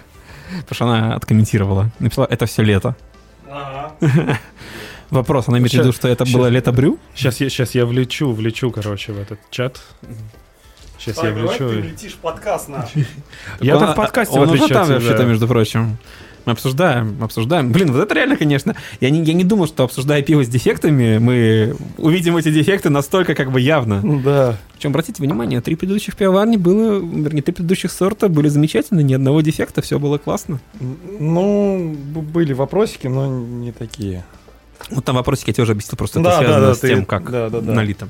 Потому 0.67 0.75
что 0.75 0.85
она 0.85 1.15
откомментировала. 1.15 1.91
Написала, 1.99 2.27
это 2.29 2.45
все 2.45 2.63
лето. 2.63 2.95
Вопрос, 5.09 5.47
она 5.47 5.59
имеет 5.59 5.71
в 5.71 5.75
виду, 5.75 5.91
что 5.91 6.07
это 6.07 6.25
было 6.25 6.47
лето 6.47 6.71
брю? 6.71 6.99
Сейчас 7.13 7.39
я, 7.39 7.49
сейчас 7.49 7.75
я 7.75 7.85
влечу, 7.85 8.31
влечу, 8.31 8.71
короче, 8.71 9.13
в 9.13 9.19
этот 9.19 9.39
чат. 9.51 9.81
Сейчас 10.97 11.23
я 11.23 11.31
влечу. 11.31 11.69
Ты 11.69 11.81
летишь 11.81 12.15
подкаст 12.15 12.67
на. 12.69 12.87
Я 13.59 13.77
там 13.77 13.93
в 13.93 13.95
подкасте 13.95 14.39
Он 14.39 14.49
уже 14.49 14.67
там 14.67 14.87
вообще-то, 14.87 15.23
между 15.23 15.47
прочим. 15.47 15.97
Мы 16.45 16.51
обсуждаем, 16.51 17.23
обсуждаем. 17.23 17.71
Блин, 17.71 17.91
вот 17.91 18.01
это 18.01 18.13
реально, 18.13 18.37
конечно. 18.37 18.75
Я 19.01 19.09
не, 19.09 19.23
я 19.23 19.33
не 19.33 19.43
думал, 19.43 19.67
что 19.67 19.83
обсуждая 19.83 20.21
пиво 20.21 20.43
с 20.43 20.47
дефектами, 20.47 21.17
мы 21.17 21.75
увидим 21.97 22.37
эти 22.37 22.51
дефекты 22.51 22.91
настолько 22.91 23.33
как 23.33 23.51
бы 23.51 23.59
явно. 23.59 23.99
Ну 24.03 24.19
да. 24.19 24.57
Причем, 24.73 24.91
обратите 24.91 25.23
внимание, 25.23 25.59
три 25.61 25.75
предыдущих 25.75 26.15
пивоварни 26.15 26.57
было, 26.57 26.99
вернее, 26.99 27.41
три 27.41 27.51
предыдущих 27.51 27.91
сорта 27.91 28.29
были 28.29 28.47
замечательны, 28.47 29.01
ни 29.01 29.15
одного 29.15 29.41
дефекта, 29.41 29.81
все 29.81 29.97
было 29.97 30.19
классно. 30.19 30.59
Ну, 31.19 31.95
были 32.05 32.53
вопросики, 32.53 33.07
но 33.07 33.27
не 33.27 33.71
такие. 33.71 34.23
Вот 34.89 35.05
там 35.05 35.15
вопросики 35.15 35.49
я 35.49 35.53
тебе 35.53 35.63
уже 35.63 35.71
объяснил, 35.73 35.97
просто 35.97 36.19
да, 36.19 36.29
это 36.29 36.39
связано 36.39 36.61
да, 36.61 36.67
да, 36.67 36.75
с 36.75 36.79
тем, 36.79 36.99
ты... 37.01 37.05
как 37.05 37.31
да, 37.31 37.49
да, 37.49 37.61
да. 37.61 37.73
налито. 37.73 38.09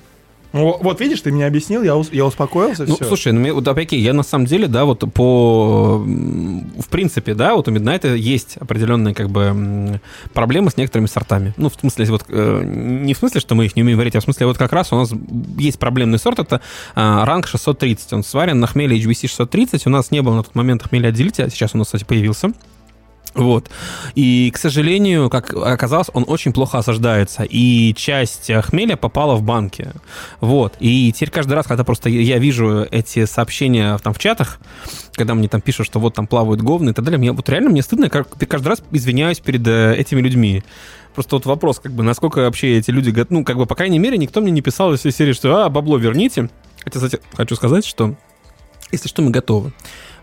Ну, 0.56 0.78
вот 0.82 1.02
видишь, 1.02 1.20
ты 1.20 1.34
мне 1.34 1.46
объяснил, 1.46 1.84
я, 1.84 2.02
я 2.14 2.26
успокоился, 2.26 2.86
ну, 2.86 2.96
все. 2.96 3.04
слушай, 3.04 3.34
ну, 3.34 3.54
вот, 3.56 3.68
опять-таки, 3.68 3.98
я 3.98 4.14
на 4.14 4.24
самом 4.24 4.46
деле, 4.46 4.68
да, 4.68 4.86
вот 4.86 5.00
по... 5.14 5.98
В 5.98 6.88
принципе, 6.90 7.34
да, 7.34 7.56
вот 7.56 7.68
у 7.68 7.72
Midnight 7.72 8.16
есть 8.18 8.56
определенные, 8.56 9.14
как 9.14 9.30
бы, 9.30 10.00
проблемы 10.34 10.72
с 10.72 10.78
некоторыми 10.78 11.08
сортами. 11.08 11.54
Ну, 11.58 11.70
в 11.70 11.74
смысле, 11.74 12.06
вот, 12.06 12.24
э, 12.30 12.64
не 12.64 13.14
в 13.14 13.18
смысле, 13.18 13.42
что 13.42 13.54
мы 13.54 13.66
их 13.66 13.76
не 13.76 13.82
умеем 13.82 13.98
варить, 13.98 14.16
а 14.16 14.22
в 14.22 14.24
смысле, 14.24 14.46
вот 14.46 14.58
как 14.58 14.72
раз 14.72 14.94
у 14.94 14.96
нас 14.96 15.12
есть 15.58 15.78
проблемный 15.78 16.20
сорт, 16.20 16.40
это 16.40 16.62
э, 16.96 17.24
ранг 17.26 17.48
630. 17.48 18.14
Он 18.14 18.24
сварен 18.24 18.58
на 18.58 18.68
хмеле 18.68 18.98
HBC 18.98 19.28
630. 19.28 19.88
У 19.88 19.90
нас 19.90 20.10
не 20.12 20.22
было 20.22 20.36
на 20.36 20.44
тот 20.44 20.56
момент 20.56 20.84
хмеля 20.84 21.10
отделителя, 21.10 21.48
а 21.48 21.50
сейчас 21.50 21.76
у 21.76 21.78
нас, 21.78 21.88
кстати, 21.88 22.06
появился. 22.06 22.54
Вот. 23.36 23.70
И, 24.16 24.50
к 24.52 24.58
сожалению, 24.58 25.30
как 25.30 25.54
оказалось, 25.54 26.10
он 26.14 26.24
очень 26.28 26.54
плохо 26.54 26.78
осаждается. 26.78 27.44
И 27.44 27.94
часть 27.96 28.50
хмеля 28.50 28.96
попала 28.96 29.36
в 29.36 29.44
банки. 29.44 29.92
Вот. 30.40 30.76
И 30.80 31.12
теперь 31.12 31.32
каждый 31.32 31.54
раз, 31.54 31.68
когда 31.68 31.84
просто 31.84 32.10
я 32.10 32.38
вижу 32.38 32.88
эти 32.90 33.26
сообщения 33.26 33.98
там 33.98 34.14
в 34.14 34.20
чатах, 34.20 34.58
когда 35.14 35.36
мне 35.36 35.50
там 35.50 35.60
пишут, 35.60 35.86
что 35.86 36.00
вот 36.00 36.14
там 36.14 36.28
плавают 36.28 36.62
говны 36.62 36.92
и 36.92 36.94
так 36.94 37.04
далее, 37.04 37.20
мне 37.20 37.34
вот 37.34 37.48
реально 37.50 37.70
мне 37.70 37.82
стыдно, 37.82 38.10
как 38.10 38.30
каждый 38.48 38.70
раз 38.70 38.82
извиняюсь 38.92 39.40
перед 39.40 39.68
э, 39.68 39.96
этими 39.98 40.22
людьми. 40.22 40.64
Просто 41.14 41.36
вот 41.36 41.46
вопрос, 41.46 41.80
как 41.80 41.94
бы, 41.94 42.04
насколько 42.04 42.40
вообще 42.40 42.78
эти 42.78 42.92
люди, 42.92 43.14
ну, 43.30 43.44
как 43.44 43.58
бы, 43.58 43.66
по 43.66 43.76
крайней 43.76 44.00
мере, 44.00 44.18
никто 44.18 44.42
мне 44.42 44.52
не 44.52 44.62
писал 44.62 44.94
из 44.94 45.02
серии, 45.02 45.34
что, 45.34 45.64
а, 45.64 45.70
бабло 45.70 45.98
верните. 45.98 46.50
Хотя, 46.84 47.00
кстати, 47.00 47.20
хочу 47.34 47.56
сказать, 47.56 47.86
что, 47.86 48.16
если 48.96 49.08
что, 49.08 49.22
мы 49.22 49.32
готовы. 49.32 49.72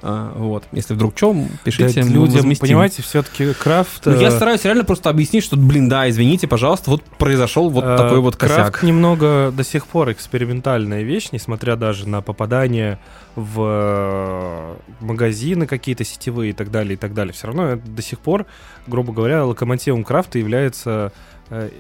А, 0.05 0.33
вот. 0.37 0.65
Если 0.73 0.95
вдруг 0.95 1.17
что, 1.17 1.35
пишите. 1.63 2.03
Да, 2.03 2.09
людям, 2.09 2.37
возместим. 2.39 2.67
понимаете, 2.67 3.03
все-таки 3.03 3.53
крафт... 3.55 4.05
Ну, 4.07 4.19
я 4.19 4.29
э, 4.29 4.31
стараюсь 4.33 4.65
реально 4.65 4.85
просто 4.85 5.11
объяснить, 5.11 5.45
что, 5.45 5.57
блин, 5.57 5.89
да, 5.89 6.11
извините, 6.11 6.49
пожалуйста, 6.49 6.91
вот 6.91 7.05
произошел 7.05 7.71
вот 7.71 7.85
а, 7.85 7.97
такой 7.97 8.21
вот 8.21 8.35
косяк. 8.35 8.57
Крафт 8.57 8.83
немного 8.83 9.53
до 9.57 9.63
сих 9.63 9.87
пор 9.87 10.11
экспериментальная 10.11 11.03
вещь, 11.03 11.29
несмотря 11.31 11.77
даже 11.77 12.09
на 12.09 12.21
попадание 12.21 12.99
в 13.37 13.63
э, 13.65 14.75
магазины 15.01 15.67
какие-то 15.67 16.05
сетевые 16.05 16.51
и 16.51 16.53
так 16.53 16.73
далее, 16.73 16.95
и 16.95 16.97
так 16.97 17.15
далее. 17.15 17.33
Все 17.33 17.47
равно 17.47 17.77
до 17.77 18.03
сих 18.03 18.19
пор, 18.19 18.47
грубо 18.89 19.13
говоря, 19.13 19.45
локомотивом 19.45 20.03
крафта 20.03 20.39
является 20.39 20.93
Э, 20.93 21.11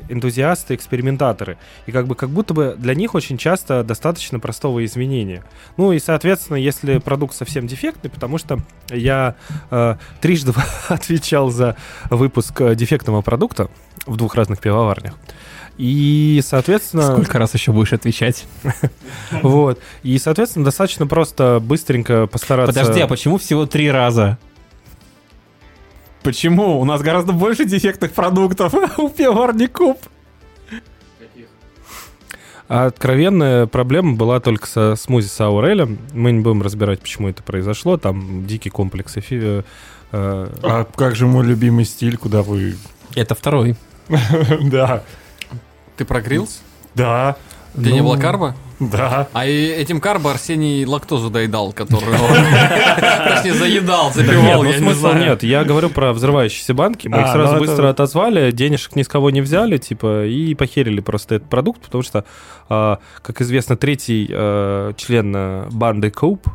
энтузиасты, 0.09 0.75
экспериментаторы. 0.75 1.57
И 1.87 1.93
как 1.93 2.07
бы 2.07 2.15
как 2.15 2.31
будто 2.31 2.55
бы 2.55 2.75
для 2.79 2.95
них 2.95 3.15
очень 3.15 3.39
часто 3.39 3.83
достаточно 3.83 4.39
простого 4.39 4.85
изменения. 4.85 5.45
Ну 5.77 5.93
и, 5.93 5.99
соответственно, 5.99 6.57
если 6.57 6.99
продукт 6.99 7.35
совсем 7.35 7.67
дефектный, 7.67 8.11
потому 8.11 8.39
что 8.39 8.59
я 8.91 9.35
э, 9.71 9.97
трижды 10.21 10.53
отвечал 10.89 11.51
за 11.51 11.77
выпуск 12.11 12.61
э, 12.61 12.75
дефектного 12.75 13.23
продукта 13.23 13.69
в 14.07 14.17
двух 14.17 14.35
разных 14.35 14.61
пивоварнях. 14.61 15.15
И, 15.79 16.41
соответственно... 16.45 17.13
Сколько 17.13 17.39
раз 17.39 17.55
еще 17.55 17.73
будешь 17.73 17.93
отвечать? 17.93 18.47
Вот. 19.43 19.81
И, 20.03 20.19
соответственно, 20.19 20.65
достаточно 20.65 21.07
просто 21.07 21.61
быстренько 21.63 22.27
постараться... 22.27 22.79
Подожди, 22.79 23.01
а 23.01 23.07
почему 23.07 23.39
всего 23.39 23.67
три 23.67 23.91
раза? 23.91 24.39
Почему? 26.23 26.81
У 26.81 26.85
нас 26.85 27.03
гораздо 27.03 27.33
больше 27.33 27.65
дефектных 27.65 28.13
продуктов 28.13 28.75
у 28.99 29.09
пивоварни 29.09 29.67
Куб. 29.67 29.99
А 32.69 32.87
откровенная 32.87 33.67
проблема 33.67 34.15
была 34.15 34.41
только 34.41 34.67
со 34.67 34.97
смузи 34.97 35.27
с 35.27 35.39
аурелем. 35.41 35.99
Мы 36.15 36.33
не 36.33 36.41
будем 36.41 36.63
разбирать, 36.63 37.01
почему 37.01 37.29
это 37.29 37.43
произошло. 37.43 37.99
Там 37.99 38.47
дикий 38.47 38.71
комплекс 38.71 39.17
эфи... 39.19 39.39
Э, 39.43 39.63
э, 40.13 40.49
а 40.63 40.85
как 40.97 41.15
же 41.15 41.27
мой 41.27 41.45
любимый 41.45 41.85
стиль, 41.85 42.17
куда 42.17 42.43
вы... 42.43 42.77
Это 43.15 43.35
второй. 43.35 43.77
Да. 44.63 45.03
Ты 45.97 46.07
прогрелся? 46.07 46.61
Да. 46.95 47.37
Где 47.75 47.91
ну... 47.91 47.97
не 47.97 48.03
было 48.03 48.17
карба? 48.17 48.57
Да. 48.91 49.29
А 49.33 49.47
этим 49.47 50.01
карбо 50.01 50.33
Арсений 50.33 50.85
лактозу 50.85 51.31
доедал, 51.31 51.73
которую 51.73 52.13
точнее 52.17 53.55
заедал, 53.55 54.13
запивал, 54.13 54.65
я 54.65 54.79
не 54.79 54.93
знаю. 54.95 55.19
Нет, 55.19 55.43
я 55.43 55.65
говорю 55.65 55.91
про 55.91 56.13
взрывающиеся 56.13 56.75
банки. 56.75 57.09
Мы 57.09 57.19
их 57.19 57.27
а, 57.27 57.33
сразу 57.33 57.55
ну 57.55 57.61
быстро 57.61 57.89
отозвали, 57.89 58.51
денежек 58.51 58.97
ни 58.97 59.03
с 59.03 59.09
кого 59.09 59.31
не 59.31 59.41
взяли, 59.41 59.79
типа, 59.79 60.27
и 60.27 60.55
похерили 60.55 61.01
просто 61.01 61.37
этот 61.37 61.49
продукт, 61.49 61.83
потому 61.83 62.03
что, 62.03 62.25
а, 62.69 62.99
как 63.23 63.41
известно, 63.41 63.77
третий 63.77 64.29
а, 64.31 64.93
член 64.95 65.69
банды 65.71 66.11
Коуп, 66.11 66.49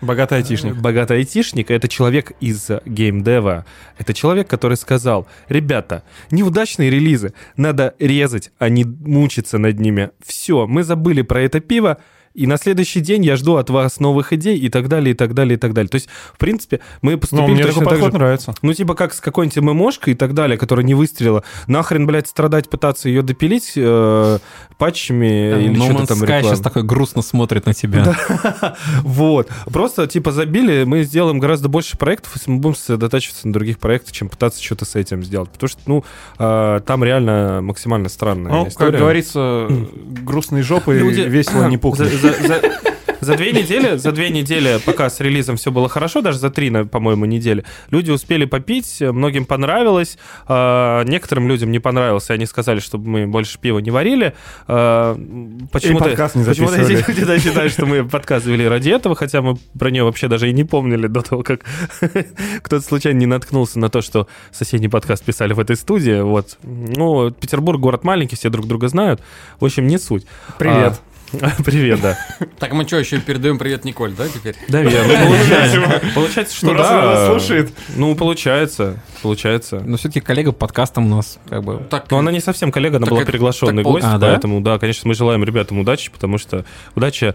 Богатый 0.00 0.38
айтишник. 0.38 0.76
Богатый 0.76 1.18
айтишник— 1.18 1.70
это 1.72 1.88
человек 1.88 2.32
из 2.40 2.70
геймдева. 2.84 3.66
Это 3.98 4.14
человек, 4.14 4.48
который 4.48 4.76
сказал, 4.76 5.26
ребята, 5.48 6.04
неудачные 6.30 6.88
релизы 6.88 7.34
надо 7.56 7.94
резать, 7.98 8.52
а 8.58 8.68
не 8.68 8.84
мучиться 8.84 9.58
над 9.58 9.80
ними. 9.80 10.10
Все, 10.24 10.66
мы 10.66 10.84
забыли 10.84 11.22
про 11.22 11.40
это 11.42 11.60
пиво, 11.60 11.98
и 12.34 12.46
на 12.46 12.56
следующий 12.56 13.00
день 13.00 13.24
я 13.24 13.36
жду 13.36 13.56
от 13.56 13.70
вас 13.70 14.00
новых 14.00 14.32
идей 14.32 14.58
и 14.58 14.68
так 14.68 14.88
далее, 14.88 15.12
и 15.12 15.14
так 15.14 15.34
далее, 15.34 15.56
и 15.56 15.58
так 15.58 15.72
далее. 15.72 15.88
То 15.88 15.96
есть, 15.96 16.08
в 16.34 16.38
принпе, 16.38 16.80
мы 17.02 17.16
поступили 17.16 17.46
ну, 17.46 17.54
мне 17.54 17.64
точно 17.64 17.84
такой 17.84 17.98
так 17.98 18.12
же. 18.12 18.18
нравится. 18.18 18.54
Ну, 18.62 18.72
типа 18.72 18.94
как 18.94 19.14
с 19.14 19.20
какой-нибудь 19.20 19.62
ММОшкой 19.62 20.14
и 20.14 20.16
так 20.16 20.34
далее, 20.34 20.56
которая 20.56 20.84
не 20.84 20.94
выстрелила. 20.94 21.44
Нахрен, 21.66 22.06
блядь, 22.06 22.28
страдать, 22.28 22.68
пытаться 22.68 23.08
ее 23.08 23.22
допилить 23.22 23.72
э, 23.76 24.38
патчами 24.76 25.50
да, 25.52 25.60
или 25.60 25.74
что-то 25.74 26.06
там 26.06 26.22
Sky 26.22 26.42
сейчас 26.42 26.60
такой 26.60 26.82
грустно 26.82 27.22
смотрит 27.22 27.66
на 27.66 27.74
тебя. 27.74 28.16
Вот. 29.02 29.48
Просто, 29.66 30.06
типа, 30.06 30.32
забили, 30.32 30.84
мы 30.84 31.02
сделаем 31.02 31.38
гораздо 31.38 31.68
больше 31.68 31.96
проектов, 31.96 32.32
если 32.36 32.50
мы 32.50 32.58
будем 32.58 32.76
сосредотачиваться 32.76 33.46
на 33.46 33.52
других 33.52 33.78
проектах, 33.78 34.12
чем 34.12 34.28
пытаться 34.28 34.62
что-то 34.62 34.84
с 34.84 34.94
этим 34.94 35.22
сделать. 35.24 35.50
Потому 35.50 35.68
что, 35.68 35.80
ну, 35.86 36.04
э, 36.38 36.80
там 36.86 37.04
реально 37.04 37.60
максимально 37.62 38.08
странная 38.08 38.52
ну, 38.52 38.68
история. 38.68 38.92
как 38.92 39.00
говорится, 39.00 39.68
грустные 40.24 40.62
жопы 40.62 40.94
весело 40.94 41.68
не 41.68 41.76
пухнут 41.78 42.08
за, 42.18 42.62
за 43.20 43.36
две 43.36 43.52
недели, 43.52 43.96
за 43.96 44.12
две 44.12 44.30
недели, 44.30 44.78
пока 44.84 45.10
с 45.10 45.20
релизом 45.20 45.56
все 45.56 45.70
было 45.70 45.88
хорошо, 45.88 46.20
даже 46.22 46.38
за 46.38 46.50
три, 46.50 46.70
по-моему, 46.70 47.24
недели, 47.24 47.64
люди 47.90 48.10
успели 48.10 48.44
попить, 48.44 49.00
многим 49.00 49.44
понравилось, 49.44 50.18
э, 50.48 51.02
некоторым 51.04 51.48
людям 51.48 51.70
не 51.70 51.78
понравилось, 51.78 52.30
и 52.30 52.32
они 52.32 52.46
сказали, 52.46 52.80
чтобы 52.80 53.08
мы 53.08 53.26
больше 53.26 53.58
пива 53.58 53.78
не 53.78 53.90
варили. 53.90 54.34
Э, 54.66 55.16
почему-то, 55.72 56.10
почему-то 56.46 56.80
эти 56.80 57.08
люди 57.08 57.24
да, 57.24 57.38
считают, 57.38 57.72
что 57.72 57.86
мы 57.86 58.04
подкаст 58.08 58.46
вели 58.46 58.66
ради 58.66 58.90
этого, 58.90 59.14
хотя 59.14 59.42
мы 59.42 59.56
про 59.78 59.90
нее 59.90 60.04
вообще 60.04 60.28
даже 60.28 60.48
и 60.48 60.52
не 60.52 60.64
помнили 60.64 61.06
до 61.06 61.22
того, 61.22 61.42
как 61.42 61.60
кто-то 62.62 62.80
случайно 62.80 63.18
не 63.18 63.26
наткнулся 63.26 63.78
на 63.78 63.88
то, 63.88 64.00
что 64.00 64.28
соседний 64.52 64.88
подкаст 64.88 65.24
писали 65.24 65.52
в 65.52 65.60
этой 65.60 65.76
студии. 65.76 66.20
Вот. 66.20 66.58
Ну, 66.62 67.30
Петербург 67.30 67.80
город 67.80 68.04
маленький, 68.04 68.36
все 68.36 68.48
друг 68.48 68.66
друга 68.66 68.88
знают. 68.88 69.20
В 69.60 69.64
общем, 69.64 69.86
не 69.86 69.98
суть. 69.98 70.26
Привет. 70.58 70.94
А, 70.94 71.17
Привет, 71.64 72.00
да. 72.00 72.18
Так 72.58 72.72
мы 72.72 72.86
что, 72.86 72.98
еще 72.98 73.20
передаем 73.20 73.58
привет 73.58 73.84
Николь, 73.84 74.12
да, 74.12 74.28
теперь? 74.28 74.56
Да, 74.68 74.82
верно. 74.82 76.00
Получается, 76.14 76.56
что 76.56 76.66
Ну, 76.66 76.74
да. 76.74 77.26
слушает. 77.26 77.72
Ну, 77.96 78.14
получается, 78.14 79.02
получается. 79.22 79.80
Но 79.80 79.96
все-таки 79.96 80.20
коллега 80.20 80.52
по 80.52 80.60
подкастам 80.60 81.06
у 81.06 81.16
нас 81.16 81.38
как 81.48 81.62
бы... 81.62 81.86
Так, 81.90 82.10
Но 82.10 82.18
она 82.18 82.32
не 82.32 82.40
совсем 82.40 82.72
коллега, 82.72 82.96
она 82.96 83.06
была 83.06 83.24
приглашенный 83.24 83.82
гость, 83.82 84.06
А, 84.08 84.18
поэтому, 84.18 84.60
да, 84.60 84.78
конечно, 84.78 85.06
мы 85.08 85.14
желаем 85.14 85.44
ребятам 85.44 85.78
удачи, 85.78 86.10
потому 86.10 86.38
что 86.38 86.64
удача... 86.94 87.34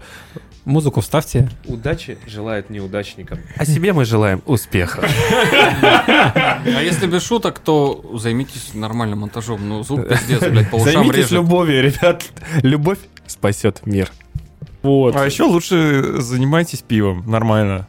Музыку 0.64 1.02
вставьте. 1.02 1.50
Удачи 1.66 2.16
желает 2.26 2.70
неудачникам. 2.70 3.38
А 3.58 3.66
себе 3.66 3.92
мы 3.92 4.06
желаем 4.06 4.40
успеха. 4.46 5.06
а 5.82 6.80
если 6.82 7.06
без 7.06 7.22
шуток, 7.22 7.58
то 7.58 8.02
займитесь 8.14 8.72
нормальным 8.72 9.18
монтажом. 9.18 9.68
Ну, 9.68 9.82
звук 9.82 10.08
пиздец, 10.08 10.40
блядь, 10.40 10.70
по 10.70 10.76
ушам 10.76 10.90
Займитесь 10.90 11.30
любовью, 11.32 11.82
ребят. 11.82 12.24
Любовь 12.62 12.96
спасет 13.44 13.84
мир. 13.84 14.10
Вот. 14.82 15.14
А 15.16 15.24
еще 15.26 15.42
лучше 15.44 16.20
занимайтесь 16.22 16.80
пивом, 16.80 17.30
нормально. 17.30 17.86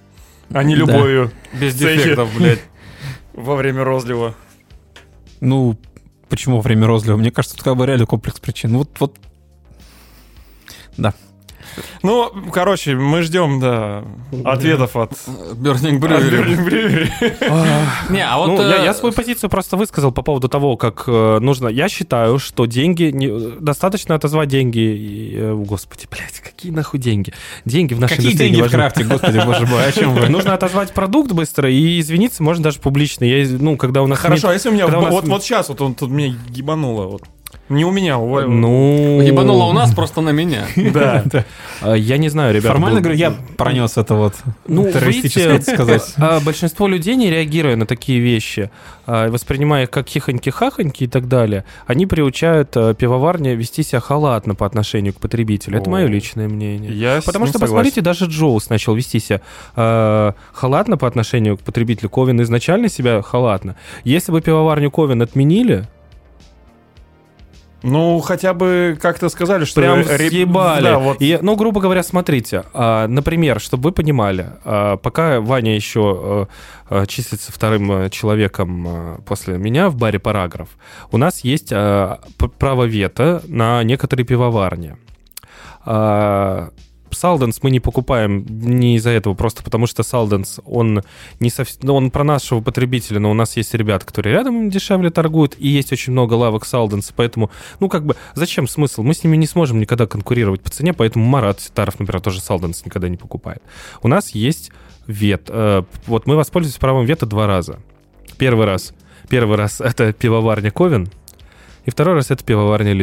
А 0.54 0.64
не 0.64 0.76
Да. 0.76 0.82
любовью 0.82 1.32
Без 1.54 1.74
Цехи. 1.76 1.98
дефектов, 2.04 2.30
блядь. 2.38 2.60
во 3.34 3.56
время 3.56 3.86
розлива. 3.86 4.36
Ну, 5.40 5.78
почему 6.28 6.58
во 6.58 6.62
время 6.62 6.88
розлива? 6.88 7.16
Мне 7.16 7.32
кажется, 7.32 7.56
тут 7.56 7.64
как 7.64 7.78
бы 7.78 7.86
реально 7.86 8.06
комплекс 8.06 8.38
причин. 8.40 8.78
Вот, 8.78 8.90
вот 9.00 9.18
Ну, 12.04 12.32
короче, 12.52 12.96
мы 12.96 13.22
ждем, 13.22 13.60
да, 13.60 14.04
ответов 14.44 14.96
от... 14.96 15.12
Burning 15.54 16.00
Brewery. 16.00 16.30
Burning 16.32 16.66
Brewery. 16.68 17.10
Не, 18.10 18.26
а 18.26 18.38
вот... 18.38 18.48
Ну, 18.48 18.62
я, 18.62 18.82
э, 18.82 18.86
я 18.86 18.94
свою 18.94 19.14
позицию 19.14 19.50
просто 19.50 19.78
высказал 19.78 20.12
по 20.12 20.22
поводу 20.22 20.48
того, 20.50 20.78
как 20.78 21.04
э, 21.08 21.40
нужно. 21.40 21.68
Я 21.68 21.90
считаю, 21.90 22.40
что 22.40 22.66
деньги 22.66 23.04
не- 23.14 23.60
достаточно 23.60 24.16
отозвать 24.16 24.50
деньги. 24.50 24.80
И, 24.80 25.36
э, 25.36 25.54
господи, 25.54 26.08
блядь, 26.10 26.40
какие 26.40 26.72
нахуй 26.72 27.00
деньги? 27.00 27.34
Деньги 27.66 27.94
в 27.94 28.00
нашей 28.00 28.18
какие 28.18 28.30
индустрии 28.32 28.48
деньги 28.50 28.62
не 28.62 28.68
в 28.68 28.72
крафте, 28.72 29.04
господи, 29.04 29.42
боже 29.46 29.66
мой, 29.66 29.86
о 29.88 29.92
чем 29.92 30.14
вы? 30.16 30.30
Нужно 30.30 30.54
отозвать 30.54 30.94
продукт 30.94 31.32
быстро 31.32 31.70
и 31.70 32.00
извиниться, 32.00 32.44
можно 32.44 32.64
даже 32.64 32.80
публично. 32.80 33.24
Я, 33.26 33.46
ну, 33.60 33.78
когда 33.78 34.02
у 34.02 34.08
нас 34.08 34.20
Хорошо, 34.20 34.50
а 34.50 34.54
если 34.54 34.70
у 34.70 34.72
меня... 34.72 34.86
когда 34.86 35.00
у 35.00 35.04
нас- 35.04 35.14
Вот, 35.14 35.28
вот 35.28 35.44
сейчас, 35.44 35.70
вот 35.70 35.82
он 35.82 35.96
тут 35.96 36.10
меня 36.10 36.36
ебануло. 36.50 37.08
Вот. 37.08 37.24
Не 37.68 37.84
у 37.84 37.92
меня, 37.92 38.20
у. 38.20 38.42
Ну, 38.42 39.22
Ебануло 39.22 39.64
у 39.66 39.74
нас 39.74 39.94
просто 39.94 40.22
на 40.22 40.30
меня. 40.30 40.66
Да. 40.96 41.24
э, 41.82 41.96
я 41.98 42.18
не 42.18 42.30
знаю, 42.30 42.54
ребята. 42.54 42.70
Формально 42.70 43.02
говорю, 43.02 43.18
я 43.18 43.34
пронес 43.58 43.98
это 43.98 44.14
вот 44.14 44.36
Ну, 44.68 44.90
террористическое, 44.92 45.60
сказать. 45.62 46.14
а, 46.18 46.40
большинство 46.40 46.88
людей, 46.88 47.16
не 47.16 47.30
реагируя 47.30 47.76
на 47.76 47.86
такие 47.86 48.20
вещи, 48.20 48.70
а, 49.08 49.30
воспринимая 49.30 49.84
их 49.84 49.90
как 49.90 50.08
хихоньки-хахоньки 50.08 51.04
и 51.04 51.08
так 51.08 51.28
далее, 51.28 51.66
они 51.88 52.06
приучают 52.06 52.78
а, 52.78 52.94
пивоварни 52.94 53.50
вести 53.50 53.84
себя 53.84 54.00
халатно 54.00 54.54
по 54.54 54.66
отношению 54.66 55.14
к 55.14 55.18
потребителю. 55.18 55.80
Это 55.80 55.90
мое 55.90 56.06
личное 56.06 56.48
мнение. 56.48 57.22
Потому 57.26 57.48
что, 57.48 57.60
посмотрите, 57.60 58.02
даже 58.02 58.26
Джоус 58.26 58.70
начал 58.70 58.94
вести 58.94 59.20
себя 59.20 59.42
халатно 60.54 60.98
по 60.98 61.08
отношению 61.08 61.58
к 61.58 61.62
потребителю. 61.62 62.10
Ковен 62.10 62.42
изначально 62.42 62.90
себя 62.90 63.22
халатно. 63.22 63.76
Если 64.04 64.32
бы 64.32 64.42
пивоварню 64.42 64.92
Ковен 64.92 65.22
отменили, 65.22 65.88
Ну, 67.86 68.20
хотя 68.20 68.54
бы 68.54 68.98
как-то 69.02 69.30
сказали, 69.30 69.64
что... 69.66 69.80
прям 69.82 70.00
ре- 70.00 70.30
съебали. 70.30 70.84
Да, 70.84 70.98
вот. 71.00 71.18
И, 71.22 71.38
ну, 71.42 71.56
грубо 71.56 71.80
говоря, 71.82 72.02
смотрите, 72.04 72.64
а, 72.74 73.08
например, 73.08 73.60
чтобы 73.60 73.84
вы 73.84 73.92
понимали, 73.92 74.48
а, 74.66 74.98
пока 74.98 75.40
Ваня 75.40 75.76
еще 75.76 76.48
э, 76.90 77.02
э, 77.02 77.06
числится 77.06 77.52
вторым 77.52 77.92
э, 77.92 78.10
человеком 78.10 78.88
э, 78.88 79.18
после 79.26 79.58
меня 79.58 79.90
в 79.90 79.96
баре 79.96 80.18
«Параграф», 80.20 80.70
у 81.12 81.18
нас 81.18 81.44
есть 81.44 81.70
п- 81.70 82.50
право 82.60 82.84
вето 82.86 83.42
на 83.48 83.84
некоторые 83.84 84.26
пивоварни. 84.26 84.96
А, 85.86 86.70
Салденс 87.12 87.64
мы 87.64 87.72
не 87.72 87.80
покупаем 87.80 88.46
не 88.48 88.96
из-за 88.96 89.12
этого, 89.12 89.34
просто 89.34 89.64
потому 89.64 89.88
что 89.88 90.04
Салденс, 90.04 90.60
он 90.66 91.02
не 91.40 91.50
совсем, 91.50 91.80
ну, 91.84 91.96
он 91.96 92.12
про 92.12 92.24
нашего 92.24 92.62
потребителя, 92.62 93.20
но 93.20 93.32
у 93.32 93.34
нас 93.34 93.58
есть 93.58 93.74
ребята, 93.74 94.06
которые 94.06 94.34
рядом 94.34 94.70
дешевле 94.70 95.10
торгуют, 95.10 95.56
и 95.58 95.68
есть 95.68 95.92
очень 95.94 96.12
много 96.12 96.34
лавок 96.34 96.66
Салденс, 96.66 97.14
поэтому, 97.16 97.52
ну, 97.80 97.90
как 97.90 98.06
бы, 98.06 98.16
зачем 98.34 98.68
смысл? 98.68 99.04
Мы 99.04 99.14
с 99.14 99.24
ними 99.24 99.38
не 99.38 99.48
сможем 99.48 99.80
никогда 99.80 100.08
конкурировать 100.08 100.62
по 100.62 100.70
цене, 100.70 100.94
поэтому 100.94 101.26
Марат 101.26 101.62
Ситаров, 101.62 102.00
например, 102.00 102.22
тоже 102.22 102.42
Салденс 102.42 102.86
никогда 102.86 103.10
не 103.10 103.18
покупает. 103.18 103.62
У 104.02 104.08
нас 104.08 104.32
есть 104.32 104.72
вет. 105.08 105.46
э, 105.50 105.84
Вот 106.08 106.28
мы 106.28 106.36
воспользовались 106.36 106.80
правом 106.80 107.06
вета 107.06 107.26
два 107.26 107.48
раза. 107.48 107.80
Первый 108.38 108.66
раз. 108.66 108.94
Первый 109.30 109.58
раз 109.58 109.82
это 109.82 110.14
пивоварня 110.14 110.72
Ковен, 110.72 111.10
и 111.86 111.92
второй 111.92 112.16
раз 112.16 112.32
это 112.32 112.44
пивоварня 112.44 112.94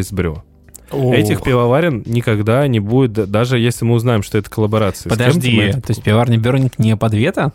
Лисбрё. 0.93 1.12
Этих 1.14 1.43
пивоварен 1.43 2.03
никогда 2.07 2.66
не 2.68 2.80
будет, 2.80 3.12
да- 3.12 3.26
даже 3.26 3.59
если 3.59 3.84
мы 3.84 3.95
узнаем, 3.95 4.22
что 4.22 4.38
это 4.38 4.51
коллаборация. 4.51 5.11
Подожди, 5.11 5.57
мы 5.57 5.62
это- 5.64 5.80
то 5.80 5.90
есть 5.90 6.03
пивоварня 6.03 6.38
Бернинг 6.38 6.78
не 6.78 6.97
под 6.97 7.14
вето? 7.14 7.53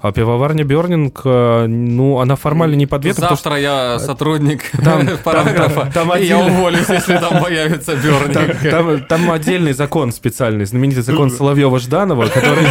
А 0.00 0.12
пивоварня 0.12 0.64
Бернинг, 0.64 1.22
э, 1.24 1.64
ну, 1.66 2.18
она 2.20 2.36
формально 2.36 2.74
не 2.74 2.86
под 2.86 3.06
ветом, 3.06 3.22
потому 3.22 3.36
что 3.38 3.48
Завтра 3.48 3.60
я 3.62 3.98
сотрудник 3.98 4.60
Там- 4.84 5.08
параграфа, 5.24 5.90
там 5.94 6.14
и 6.18 6.24
я 6.26 6.40
уволюсь, 6.40 6.90
если 6.90 7.16
там 7.16 7.42
появится 7.42 7.92
там, 7.96 8.02
Бернинг. 8.02 8.60
там- 8.70 9.00
там 9.06 9.30
отдельный 9.30 9.72
закон 9.72 10.12
специальный, 10.12 10.66
знаменитый 10.66 11.02
закон 11.02 11.30
Соловьева-Жданова, 11.30 12.28
который 12.28 12.66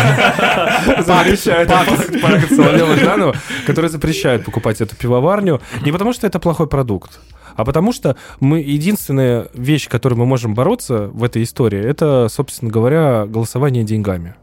запрещает 1.03 1.69
Соловьева-Жданова, 1.69 3.35
который 3.65 3.89
запрещает 3.89 4.45
покупать 4.45 4.81
эту 4.81 4.95
пивоварню. 4.95 5.61
Не 5.83 5.91
потому, 5.91 6.13
что 6.13 6.27
это 6.27 6.39
плохой 6.39 6.67
продукт, 6.67 7.19
а 7.55 7.65
потому 7.65 7.91
что 7.91 8.15
мы 8.39 8.59
единственная 8.59 9.47
вещь, 9.53 9.87
которой 9.89 10.15
мы 10.15 10.25
можем 10.25 10.53
бороться 10.53 11.09
в 11.13 11.23
этой 11.23 11.43
истории, 11.43 11.79
это, 11.79 12.27
собственно 12.29 12.71
говоря, 12.71 13.25
голосование 13.27 13.83
деньгами. 13.83 14.35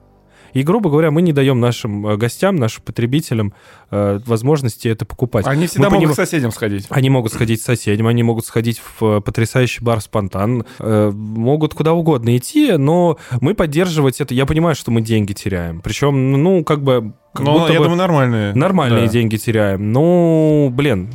И, 0.52 0.64
грубо 0.64 0.90
говоря, 0.90 1.12
мы 1.12 1.22
не 1.22 1.32
даем 1.32 1.60
нашим 1.60 2.04
э, 2.08 2.16
гостям, 2.16 2.56
нашим 2.56 2.82
потребителям 2.82 3.54
э, 3.92 4.18
возможности 4.26 4.88
это 4.88 5.04
покупать. 5.04 5.46
Они 5.46 5.68
всегда 5.68 5.88
Мы 5.88 5.94
могут 5.94 6.08
поним- 6.08 6.12
к 6.12 6.16
соседям 6.16 6.50
сходить. 6.50 6.86
Они 6.90 7.08
могут 7.08 7.32
сходить 7.32 7.60
к 7.60 7.64
соседям, 7.64 8.08
они 8.08 8.24
могут 8.24 8.44
сходить 8.46 8.80
в 8.80 9.04
э, 9.18 9.20
потрясающий 9.20 9.84
бар 9.84 10.00
«Спонтан», 10.00 10.64
э, 10.80 11.10
могут 11.14 11.74
куда 11.74 11.92
угодно 11.92 12.36
идти, 12.36 12.72
но 12.76 13.16
мы 13.40 13.54
поддерживать 13.54 14.20
это... 14.20 14.34
Я 14.34 14.44
понимаю, 14.44 14.74
что 14.74 14.90
мы 14.90 15.02
деньги 15.02 15.34
теряем. 15.34 15.80
Причем, 15.82 16.42
ну, 16.42 16.64
как 16.64 16.82
бы... 16.82 17.12
как 17.32 17.46
Но 17.46 17.68
я 17.68 17.78
бы 17.78 17.84
думаю, 17.84 17.98
нормальные. 17.98 18.52
нормальные 18.54 19.06
Да. 19.06 19.12
деньги 19.12 19.36
теряем. 19.36 19.92
Ну, 19.92 20.68
блин, 20.74 21.10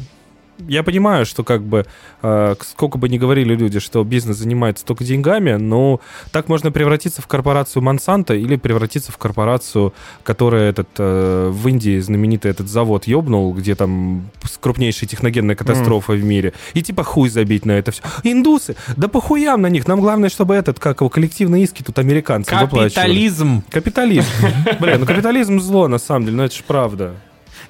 я 0.67 0.83
понимаю, 0.83 1.25
что 1.25 1.43
как 1.43 1.63
бы, 1.63 1.85
э, 2.21 2.55
сколько 2.61 2.97
бы 2.97 3.09
ни 3.09 3.17
говорили 3.17 3.55
люди, 3.55 3.79
что 3.79 4.03
бизнес 4.03 4.37
занимается 4.37 4.85
только 4.85 5.03
деньгами, 5.03 5.53
но 5.53 5.99
так 6.31 6.49
можно 6.49 6.71
превратиться 6.71 7.21
в 7.21 7.27
корпорацию 7.27 7.83
Монсанто 7.83 8.33
или 8.33 8.55
превратиться 8.55 9.11
в 9.11 9.17
корпорацию, 9.17 9.93
которая 10.23 10.69
этот, 10.69 10.89
э, 10.97 11.49
в 11.51 11.67
Индии 11.67 11.99
знаменитый 11.99 12.51
этот 12.51 12.67
завод 12.67 13.07
ёбнул, 13.07 13.53
где 13.53 13.75
там 13.75 14.29
крупнейшая 14.59 15.09
техногенная 15.09 15.55
катастрофа 15.55 16.13
в 16.13 16.23
мире. 16.23 16.53
И 16.73 16.81
типа 16.81 17.03
хуй 17.03 17.29
забить 17.29 17.65
на 17.65 17.73
это 17.73 17.91
все. 17.91 18.01
Индусы, 18.23 18.75
да 18.95 19.07
похуям 19.07 19.61
на 19.61 19.67
них. 19.67 19.87
Нам 19.87 19.99
главное, 19.99 20.29
чтобы 20.29 20.55
этот, 20.55 20.79
как 20.79 21.01
его, 21.01 21.09
коллективные 21.09 21.63
иски 21.63 21.83
тут 21.83 21.99
американцам 21.99 22.59
выплачивали. 22.59 22.89
Капитализм. 22.89 23.63
Капитализм. 23.69 24.25
Блин, 24.79 25.01
ну 25.01 25.05
капитализм 25.05 25.59
зло, 25.59 25.87
на 25.87 25.97
самом 25.97 26.25
деле, 26.25 26.37
но 26.37 26.45
это 26.45 26.55
же 26.55 26.63
правда. 26.65 27.15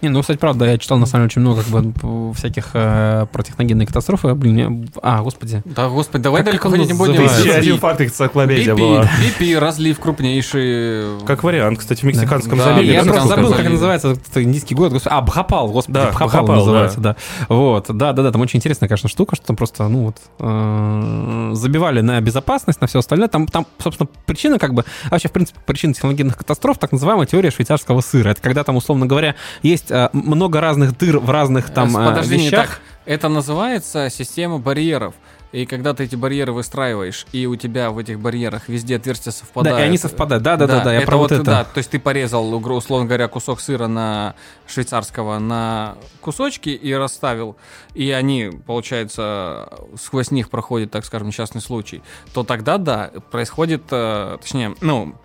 Не, 0.02 0.10
ну, 0.10 0.22
кстати, 0.22 0.38
правда, 0.38 0.66
я 0.66 0.78
читал, 0.78 0.98
на 0.98 1.06
самом 1.06 1.24
деле, 1.24 1.28
очень 1.28 1.42
много 1.42 1.62
как 1.64 1.72
бы 1.72 2.34
всяких 2.34 2.70
э, 2.74 3.26
про 3.32 3.44
техногенные 3.44 3.88
катастрофы. 3.88 4.34
Блин, 4.34 4.54
мне- 4.54 4.88
а, 5.02 5.22
господи. 5.22 5.62
Да, 5.66 5.90
господи, 5.90 6.24
давай 6.24 6.42
Как 6.44 6.52
далеко 6.52 6.70
ходить 6.70 6.88
не 6.88 6.94
будем. 6.94 7.28
один 7.56 7.78
факт 7.80 8.02
энциклопедия 8.02 8.76
была. 8.76 9.04
BP, 9.04 9.58
разлив 9.60 10.00
крупнейший. 10.00 11.20
Как 11.26 11.44
вариант, 11.44 11.80
кстати, 11.80 12.02
в 12.02 12.04
Мексиканском 12.04 12.58
Да, 12.58 12.66
заливе. 12.66 12.88
я 12.94 13.02
Я 13.02 13.04
просто 13.04 13.28
забыл, 13.28 13.52
я 13.52 13.58
как 13.58 13.70
называется 13.70 14.12
этот 14.12 14.38
индийский 14.38 14.76
город. 14.76 14.94
Господи, 14.94 15.14
А, 15.16 15.22
Бхапал, 15.22 15.70
господи, 15.70 15.94
Да, 15.96 16.10
Бхапал, 16.12 16.28
Бхапал, 16.28 16.56
называется, 16.58 17.00
да. 17.00 17.16
Вот, 17.50 17.86
да, 17.90 18.14
да, 18.14 18.24
да, 18.24 18.32
там 18.32 18.42
очень 18.42 18.58
интересная, 18.58 18.88
конечно, 18.90 19.10
штука, 19.10 19.36
что 19.36 19.48
там 19.48 19.56
просто, 19.56 19.88
ну 19.88 20.06
вот, 20.06 20.18
э, 20.40 21.52
забивали 21.54 22.02
на 22.02 22.20
безопасность, 22.22 22.82
на 22.82 22.88
все 22.88 23.00
остальное. 23.00 23.28
Там, 23.28 23.48
там, 23.48 23.66
собственно, 23.82 24.10
причина 24.26 24.60
как 24.60 24.74
бы, 24.74 24.84
а 25.06 25.10
вообще, 25.12 25.28
в 25.30 25.32
принципе, 25.32 25.60
причина 25.66 25.94
техногенных 25.94 26.38
катастроф, 26.38 26.78
так 26.78 26.92
называемая 26.92 27.26
теория 27.26 27.52
швейцарского 27.52 28.02
сыра. 28.02 28.30
Это 28.30 28.42
когда 28.42 28.64
там, 28.64 28.76
условно 28.76 29.06
говоря, 29.06 29.36
есть 29.64 29.85
э, 29.92 30.10
много 30.14 30.62
разных 30.62 30.98
дыр 30.98 31.20
в 31.20 31.30
разных 31.30 31.70
там 31.70 31.96
э, 31.98 32.06
Подожди, 32.10 32.38
не 32.38 32.46
вещах. 32.46 32.68
так. 32.68 32.82
Это 33.06 33.30
называется 33.30 34.10
система 34.10 34.58
барьеров. 34.58 35.14
И 35.52 35.66
когда 35.66 35.94
ты 35.94 36.04
эти 36.04 36.16
барьеры 36.16 36.52
выстраиваешь, 36.52 37.26
и 37.32 37.46
у 37.46 37.56
тебя 37.56 37.92
в 37.92 37.98
этих 37.98 38.20
барьерах 38.20 38.68
везде 38.68 38.98
отверстия 38.98 39.32
совпадают. 39.32 39.78
Да, 39.78 39.84
и 39.84 39.88
они 39.88 39.98
совпадают. 39.98 40.44
Да, 40.44 40.58
да, 40.58 40.68
да, 40.68 40.84
да, 40.84 40.94
я 40.94 41.00
это 41.00 41.08
про 41.08 41.18
вот 41.18 41.32
это. 41.32 41.44
Да, 41.44 41.64
то 41.64 41.78
есть 41.78 41.90
ты 41.90 42.00
порезал, 42.00 42.54
условно 42.54 43.06
говоря, 43.06 43.28
кусок 43.28 43.62
сыра 43.62 43.88
на 43.88 44.36
швейцарского 44.68 45.40
на 45.40 45.96
кусочки 46.22 46.70
и 46.70 46.94
расставил, 46.94 47.56
и 47.94 48.12
они, 48.12 48.52
получается, 48.66 49.70
сквозь 50.00 50.32
них 50.32 50.50
проходит, 50.50 50.92
так 50.92 51.06
скажем, 51.06 51.28
несчастный 51.28 51.62
случай, 51.62 52.02
то 52.34 52.44
тогда, 52.44 52.78
да, 52.78 53.12
происходит, 53.32 53.84
э, 53.92 54.38
точнее, 54.42 54.76
ну, 54.82 55.16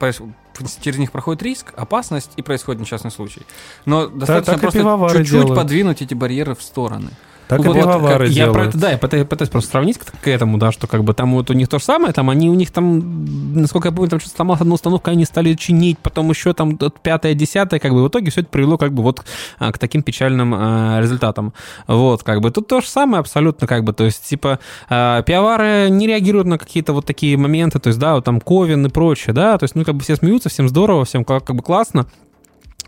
через 0.83 0.99
них 0.99 1.13
проходит 1.13 1.43
риск, 1.43 1.73
опасность 1.77 2.33
и 2.37 2.43
происходит 2.43 2.81
несчастный 2.81 3.11
случай. 3.11 3.43
Но 3.85 4.07
достаточно 4.09 4.53
и 4.53 4.59
просто 4.59 5.09
чуть-чуть 5.19 5.31
делают. 5.31 5.57
подвинуть 5.57 6.03
эти 6.03 6.15
барьеры 6.15 6.55
в 6.55 6.63
стороны. 6.63 7.11
Так 7.51 7.65
вот, 7.65 7.77
и 7.77 7.81
пивовары 7.81 8.29
Я 8.29 8.53
про 8.53 8.67
это, 8.67 8.79
да, 8.79 8.91
я 8.93 8.99
пытаюсь 8.99 9.27
просто 9.51 9.71
сравнить 9.71 9.99
к, 9.99 10.29
этому, 10.29 10.57
да, 10.57 10.71
что 10.71 10.87
как 10.87 11.03
бы 11.03 11.15
там 11.15 11.33
вот 11.33 11.51
у 11.51 11.53
них 11.53 11.69
то 11.69 11.81
же 11.81 11.85
самое, 11.85 12.13
там 12.13 12.31
они 12.31 12.49
у 12.49 12.55
них 12.55 12.71
там, 12.71 13.25
насколько 13.55 13.89
я 13.89 13.93
помню, 13.93 14.09
там 14.09 14.21
что-то 14.21 14.37
сломалась 14.37 14.61
одна 14.61 14.75
установка, 14.75 15.11
они 15.11 15.25
стали 15.25 15.55
чинить, 15.55 15.99
потом 15.99 16.31
еще 16.31 16.53
там 16.53 16.79
пятое, 17.03 17.35
десятое, 17.35 17.81
как 17.81 17.93
бы 17.93 18.05
в 18.05 18.09
итоге 18.09 18.31
все 18.31 18.43
это 18.43 18.51
привело 18.51 18.79
как 18.79 18.93
бы 18.93 19.03
вот 19.03 19.25
а, 19.59 19.73
к 19.73 19.79
таким 19.79 20.03
печальным 20.03 20.55
а, 20.57 21.01
результатам. 21.01 21.53
Вот, 21.89 22.23
как 22.23 22.41
бы 22.41 22.53
тут 22.53 22.69
то 22.69 22.81
же 22.81 22.87
самое 22.87 23.19
абсолютно, 23.19 23.67
как 23.67 23.83
бы, 23.83 23.93
то 23.93 24.05
есть, 24.05 24.25
типа, 24.29 24.61
а, 24.89 25.23
пиавары 25.23 25.89
не 25.91 26.07
реагируют 26.07 26.47
на 26.47 26.57
какие-то 26.57 26.93
вот 26.93 27.05
такие 27.05 27.37
моменты, 27.37 27.81
то 27.81 27.89
есть, 27.89 27.99
да, 27.99 28.15
вот 28.15 28.25
там 28.25 28.41
Ковен 28.41 28.87
и 28.87 28.91
прочее, 28.91 29.35
да, 29.35 29.59
то 29.59 29.65
есть, 29.65 29.75
ну, 29.75 29.85
как 29.85 29.97
бы 29.97 30.03
все 30.03 30.15
смеются, 30.15 30.49
всем 30.51 30.69
здорово, 30.69 31.05
всем 31.05 31.25
как, 31.25 31.45
как 31.45 31.57
бы 31.57 31.63
классно, 31.65 32.07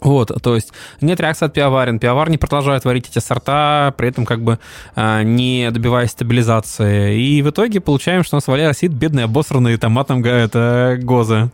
вот, 0.03 0.33
то 0.43 0.55
есть 0.55 0.73
нет 1.01 1.21
реакции 1.21 1.47
от 1.47 1.55
пиаварин. 1.55 1.99
Пиавар 1.99 2.29
не 2.29 2.39
продолжает 2.39 2.85
варить 2.85 3.09
эти 3.09 3.21
сорта, 3.21 3.95
при 3.97 4.09
этом 4.09 4.27
как 4.27 4.43
бы 4.43 4.59
а, 4.97 5.23
не 5.23 5.71
добиваясь 5.71 6.11
стабилизации. 6.11 7.21
И 7.21 7.43
в 7.43 7.51
итоге 7.51 7.81
получаем, 7.81 8.25
что 8.25 8.37
у 8.37 8.39
нас 8.39 8.49
Валера 8.49 8.73
сидит 8.73 8.93
бедный, 8.93 9.25
обосранный 9.25 9.77
томатом 9.77 10.25
это 10.25 10.99
гозы. 11.01 11.51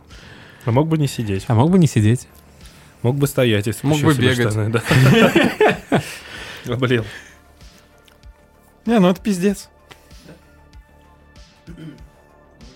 А 0.65 0.71
мог 0.71 0.87
бы 0.87 0.97
не 0.97 1.07
сидеть. 1.07 1.45
А 1.47 1.53
мог 1.53 1.69
бы 1.69 1.77
не 1.77 1.87
сидеть. 1.87 2.27
Мог 3.01 3.15
бы 3.15 3.27
стоять, 3.27 3.67
если 3.67 3.85
Мог 3.87 3.99
бы 4.01 4.13
бегать. 4.13 4.51
Штаны, 4.51 4.69
да. 4.69 6.01
Блин. 6.77 7.05
Не, 8.85 8.99
ну 8.99 9.09
это 9.09 9.21
пиздец. 9.21 9.69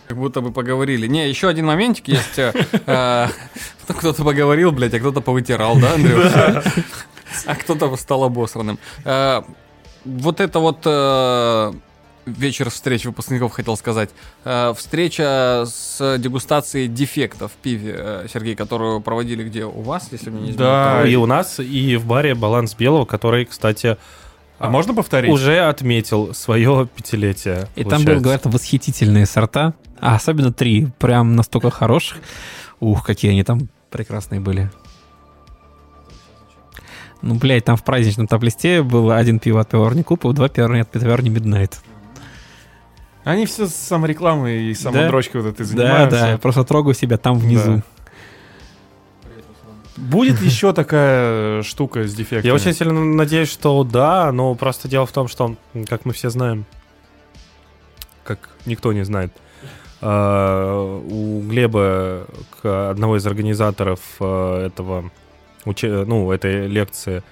Как 0.07 0.17
будто 0.17 0.41
бы 0.41 0.51
поговорили. 0.51 1.07
Не, 1.07 1.29
еще 1.29 1.47
один 1.47 1.65
моментик 1.65 2.07
есть. 2.07 2.37
Э, 2.37 2.53
э, 2.85 3.27
кто-то 3.87 4.23
поговорил, 4.23 4.71
блядь, 4.71 4.93
а 4.93 4.99
кто-то 4.99 5.21
повытирал, 5.21 5.77
да, 5.77 5.93
Андрюш? 5.93 6.31
А 7.45 7.55
кто-то 7.55 7.95
стал 7.95 8.25
обосранным. 8.25 8.77
Э, 9.05 9.41
вот 10.05 10.39
это 10.39 10.59
вот 10.59 10.85
вечер 12.25 12.69
встреч 12.69 13.05
выпускников, 13.05 13.53
хотел 13.53 13.75
сказать. 13.75 14.09
Встреча 14.75 15.65
с 15.65 16.17
дегустацией 16.17 16.87
дефектов 16.87 17.51
в 17.51 17.55
пиве, 17.55 18.27
Сергей, 18.31 18.55
которую 18.55 19.01
проводили 19.01 19.43
где? 19.43 19.65
У 19.65 19.81
вас, 19.81 20.09
если 20.11 20.29
мне 20.29 20.41
не 20.41 20.51
изменяет? 20.51 21.03
Да, 21.03 21.07
и 21.07 21.15
у 21.15 21.25
нас, 21.25 21.59
и 21.59 21.97
в 21.97 22.05
баре 22.05 22.35
«Баланс 22.35 22.75
белого», 22.75 23.05
который, 23.05 23.45
кстати, 23.45 23.97
а 24.63 24.69
можно 24.69 24.93
повторить? 24.93 25.29
Уже 25.29 25.59
отметил 25.59 26.33
свое 26.33 26.87
пятилетие. 26.95 27.67
И 27.75 27.83
получается. 27.83 27.89
там 27.89 28.15
был, 28.15 28.21
говорят, 28.21 28.45
восхитительные 28.45 29.25
сорта. 29.25 29.73
А 29.99 30.15
особенно 30.15 30.53
три. 30.53 30.87
Прям 30.99 31.35
настолько 31.35 31.69
хороших. 31.69 32.19
Ух, 32.79 33.05
какие 33.05 33.31
они 33.31 33.43
там 33.43 33.67
прекрасные 33.89 34.39
были. 34.39 34.71
Ну, 37.21 37.35
блядь, 37.35 37.65
там 37.65 37.75
в 37.75 37.83
праздничном 37.83 38.27
топ-листе 38.27 38.83
был 38.83 39.11
один 39.11 39.39
пиво 39.39 39.59
от 39.59 39.69
пивоварни 39.69 40.01
Купов, 40.01 40.33
два 40.33 40.47
пивоварни 40.47 40.81
от 40.81 40.89
пивоварни 40.91 41.29
Миднайт. 41.29 41.79
Они 43.25 43.45
все 43.45 43.67
с 43.67 43.75
саморекламой 43.75 44.71
и 44.71 44.73
самодрочкой 44.73 45.41
да? 45.41 45.47
вот 45.47 45.55
этой 45.55 45.65
занимаются. 45.65 46.19
Да, 46.19 46.31
да, 46.31 46.37
просто 46.37 46.63
трогаю 46.63 46.93
себя 46.93 47.17
там 47.17 47.37
внизу. 47.37 47.75
Да. 47.75 47.83
Будет 49.97 50.41
еще 50.41 50.73
такая 50.73 51.61
штука 51.63 52.07
с 52.07 52.13
дефектами? 52.13 52.47
Я 52.47 52.55
очень 52.55 52.73
сильно 52.73 52.93
надеюсь, 52.93 53.49
что 53.51 53.83
да, 53.83 54.31
но 54.31 54.55
просто 54.55 54.87
дело 54.87 55.05
в 55.05 55.11
том, 55.11 55.27
что, 55.27 55.55
как 55.87 56.05
мы 56.05 56.13
все 56.13 56.29
знаем, 56.29 56.65
как 58.23 58.49
никто 58.65 58.91
не 58.93 59.03
знает, 59.05 59.31
а, 60.01 60.99
у 60.99 61.41
Глеба, 61.41 62.27
одного 62.63 63.17
из 63.17 63.27
организаторов 63.27 63.99
а, 64.19 64.65
этого, 64.65 65.11
ну, 65.65 66.31
этой 66.31 66.67
лекции 66.67 67.23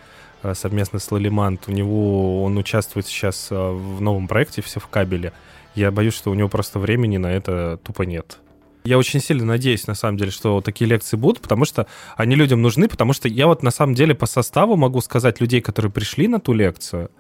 совместно 0.54 1.00
с 1.00 1.12
Лалимант, 1.12 1.68
у 1.68 1.72
него, 1.72 2.44
он 2.44 2.58
участвует 2.58 3.06
сейчас 3.06 3.50
в 3.52 4.02
новом 4.02 4.28
проекте 4.28 4.62
«Все 4.62 4.80
в 4.80 4.88
кабеле». 4.88 5.34
Я 5.76 5.92
боюсь, 5.92 6.16
что 6.16 6.32
у 6.32 6.34
него 6.34 6.50
просто 6.50 6.80
времени 6.80 7.18
на 7.18 7.32
это 7.32 7.80
тупо 7.84 8.04
нет. 8.04 8.40
Я 8.84 8.98
очень 8.98 9.20
сильно 9.20 9.46
надеюсь, 9.46 9.86
на 9.88 9.94
самом 9.94 10.18
деле, 10.18 10.32
что 10.32 10.62
такие 10.62 10.90
лекции 10.90 11.16
будут, 11.16 11.42
потому 11.42 11.66
что 11.66 11.86
они 12.16 12.36
людям 12.36 12.62
нужны, 12.62 12.88
потому 12.88 13.14
что 13.14 13.28
я 13.28 13.48
вот 13.48 13.62
на 13.62 13.72
самом 13.72 13.94
деле 13.94 14.16
по 14.16 14.26
составу 14.26 14.76
могу 14.76 15.02
сказать 15.02 15.40
людей, 15.40 15.62
которые 15.62 15.92
пришли 15.92 16.28
на 16.28 16.40
ту 16.40 16.54
лекцию, 16.54 17.12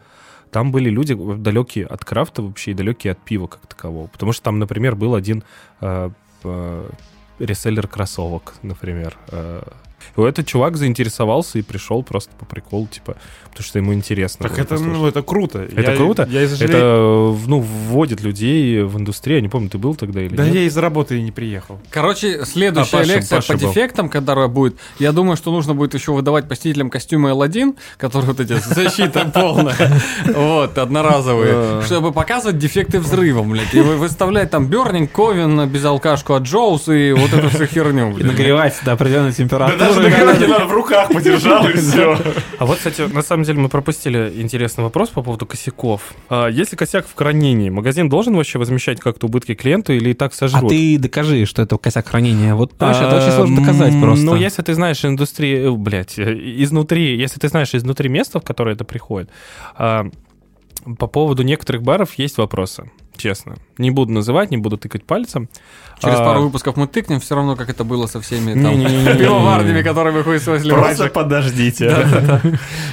там 0.51 0.71
были 0.71 0.89
люди 0.89 1.15
далекие 1.15 1.85
от 1.85 2.03
крафта 2.03 2.41
вообще 2.41 2.71
и 2.71 2.73
далекие 2.73 3.11
от 3.11 3.19
пива 3.19 3.47
как 3.47 3.65
такового. 3.67 4.07
Потому 4.07 4.33
что 4.33 4.43
там, 4.43 4.59
например, 4.59 4.95
был 4.95 5.15
один 5.15 5.43
э, 5.79 6.09
э, 6.43 6.89
реселлер 7.39 7.87
кроссовок, 7.87 8.55
например. 8.61 9.17
Э, 9.29 9.63
и 10.17 10.21
этот 10.21 10.47
чувак 10.47 10.77
заинтересовался 10.77 11.59
и 11.59 11.61
пришел 11.61 12.03
просто 12.03 12.31
по 12.39 12.45
приколу, 12.45 12.87
типа, 12.87 13.15
потому 13.51 13.65
что 13.65 13.79
ему 13.79 13.93
интересно. 13.93 14.47
Так 14.47 14.57
это, 14.57 14.77
ну, 14.77 15.05
это 15.07 15.21
круто. 15.21 15.59
Это 15.59 15.91
я, 15.91 15.97
круто? 15.97 16.27
Я, 16.29 16.41
я 16.41 16.47
это, 16.47 17.35
ну, 17.47 17.59
вводит 17.59 18.21
людей 18.21 18.81
в 18.83 18.97
индустрию. 18.97 19.37
Я 19.37 19.41
не 19.41 19.49
помню, 19.49 19.69
ты 19.69 19.77
был 19.77 19.95
тогда 19.95 20.21
или 20.21 20.35
да 20.35 20.45
нет? 20.45 20.55
я 20.55 20.61
из 20.63 20.77
работы 20.77 21.17
и 21.17 21.21
не 21.21 21.31
приехал. 21.31 21.79
Короче, 21.89 22.45
следующая 22.45 22.97
а, 22.97 22.99
Паша, 22.99 23.13
лекция 23.13 23.35
Паша 23.37 23.53
по 23.53 23.59
был. 23.59 23.69
дефектам, 23.69 24.09
которая 24.09 24.47
будет, 24.47 24.77
я 24.99 25.11
думаю, 25.11 25.37
что 25.37 25.51
нужно 25.51 25.73
будет 25.73 25.93
еще 25.93 26.13
выдавать 26.13 26.47
посетителям 26.47 26.89
костюмы 26.89 27.31
L1, 27.31 27.75
которые 27.97 28.31
вот 28.31 28.39
эти 28.39 28.53
защита 28.53 29.25
полная, 29.33 30.01
вот, 30.25 30.77
одноразовые, 30.77 31.81
чтобы 31.83 32.11
показывать 32.11 32.57
дефекты 32.57 32.99
взрывом, 32.99 33.51
блядь, 33.51 33.73
и 33.73 33.81
выставлять 33.81 34.49
там 34.49 34.67
Бернинг, 34.67 35.11
Ковен, 35.11 35.67
безалкашку 35.67 36.33
от 36.33 36.43
Джоус 36.43 36.87
и 36.87 37.11
вот 37.11 37.33
эту 37.33 37.49
всю 37.49 37.65
херню, 37.65 38.11
блядь. 38.11 38.27
Нагревать 38.27 38.79
до 38.85 38.93
определенной 38.93 39.33
температуры 39.33 39.90
надо, 39.95 40.65
в 40.65 40.71
руках 40.71 41.09
подержал 41.09 41.67
и 41.67 41.73
все. 41.73 42.17
А 42.59 42.65
вот, 42.65 42.77
кстати, 42.77 43.01
на 43.01 43.21
самом 43.21 43.43
деле 43.43 43.59
мы 43.59 43.69
пропустили 43.69 44.33
интересный 44.37 44.83
вопрос 44.83 45.09
по 45.09 45.21
поводу 45.21 45.45
косяков. 45.45 46.13
А 46.29 46.47
если 46.47 46.75
косяк 46.75 47.07
в 47.07 47.15
хранении, 47.15 47.69
магазин 47.69 48.09
должен 48.09 48.35
вообще 48.35 48.59
возмещать 48.59 48.99
как-то 48.99 49.27
убытки 49.27 49.53
клиенту 49.55 49.93
или 49.93 50.09
и 50.09 50.13
так 50.13 50.33
сожрут? 50.33 50.65
А 50.65 50.69
ты 50.69 50.97
докажи, 50.97 51.45
что 51.45 51.61
это 51.61 51.77
косяк 51.77 52.07
хранения. 52.07 52.55
Вот, 52.55 52.73
понимаешь, 52.73 53.01
это 53.01 53.17
очень 53.17 53.31
сложно 53.31 53.61
доказать 53.61 53.99
просто. 54.01 54.25
Ну, 54.25 54.35
если 54.35 54.61
ты 54.61 54.73
знаешь 54.73 55.03
индустрии, 55.03 55.67
э, 55.67 55.71
блядь, 55.71 56.17
э, 56.17 56.33
изнутри, 56.33 57.17
если 57.17 57.39
ты 57.39 57.47
знаешь 57.47 57.73
изнутри 57.73 58.09
места, 58.09 58.39
в 58.39 58.43
которое 58.43 58.75
это 58.75 58.83
приходит, 58.83 59.29
а, 59.75 60.07
по 60.97 61.07
поводу 61.07 61.43
некоторых 61.43 61.83
баров 61.83 62.13
есть 62.17 62.37
вопросы 62.37 62.89
честно. 63.21 63.55
Не 63.77 63.91
буду 63.91 64.11
называть, 64.11 64.51
не 64.51 64.57
буду 64.57 64.77
тыкать 64.77 65.03
пальцем. 65.03 65.47
Через 65.99 66.19
а... 66.19 66.25
пару 66.25 66.41
выпусков 66.41 66.77
мы 66.77 66.87
тыкнем, 66.87 67.19
все 67.19 67.35
равно, 67.35 67.55
как 67.55 67.69
это 67.69 67.83
было 67.83 68.07
со 68.07 68.19
всеми 68.19 68.53
там 68.61 68.73
пивоварнями, 69.17 69.83
которые 69.83 70.13
вы 70.13 70.23
Просто 70.23 71.09
подождите. 71.09 72.49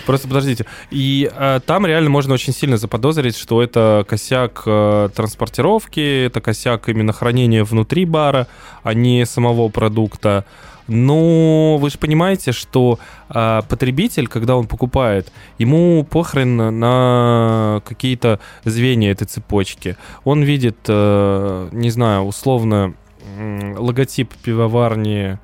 Просто 0.07 0.29
подождите. 0.29 0.67
И 0.91 1.31
а, 1.35 1.61
там 1.61 1.87
реально 1.87 2.11
можно 2.11 2.35
очень 2.35 2.53
сильно 2.53 2.77
заподозрить, 2.77 3.37
что 3.37 3.63
это 3.63 4.05
косяк 4.07 4.63
а, 4.67 5.09
транспортировки, 5.09 6.27
это 6.27 6.41
косяк 6.41 6.89
именно 6.89 7.13
хранения 7.13 7.65
внутри 7.65 8.05
бара, 8.05 8.47
а 8.83 8.93
не 8.95 9.25
самого 9.25 9.69
продукта. 9.69 10.45
Но 10.89 11.77
вы 11.77 11.91
же 11.91 11.99
понимаете, 11.99 12.53
что 12.53 12.99
э, 13.29 13.61
потребитель, 13.69 14.27
когда 14.27 14.57
он 14.57 14.67
покупает, 14.67 15.31
ему 15.59 16.03
похрен 16.03 16.57
на 16.57 17.83
какие-то 17.87 18.41
звенья 18.65 19.13
этой 19.13 19.27
цепочки. 19.27 19.97
Он 20.25 20.43
видит, 20.43 20.79
э, 20.89 21.69
не 21.73 21.91
знаю, 21.91 22.23
условно 22.23 22.95
э, 23.37 23.75
логотип 23.77 24.33
пивоварни 24.43 25.39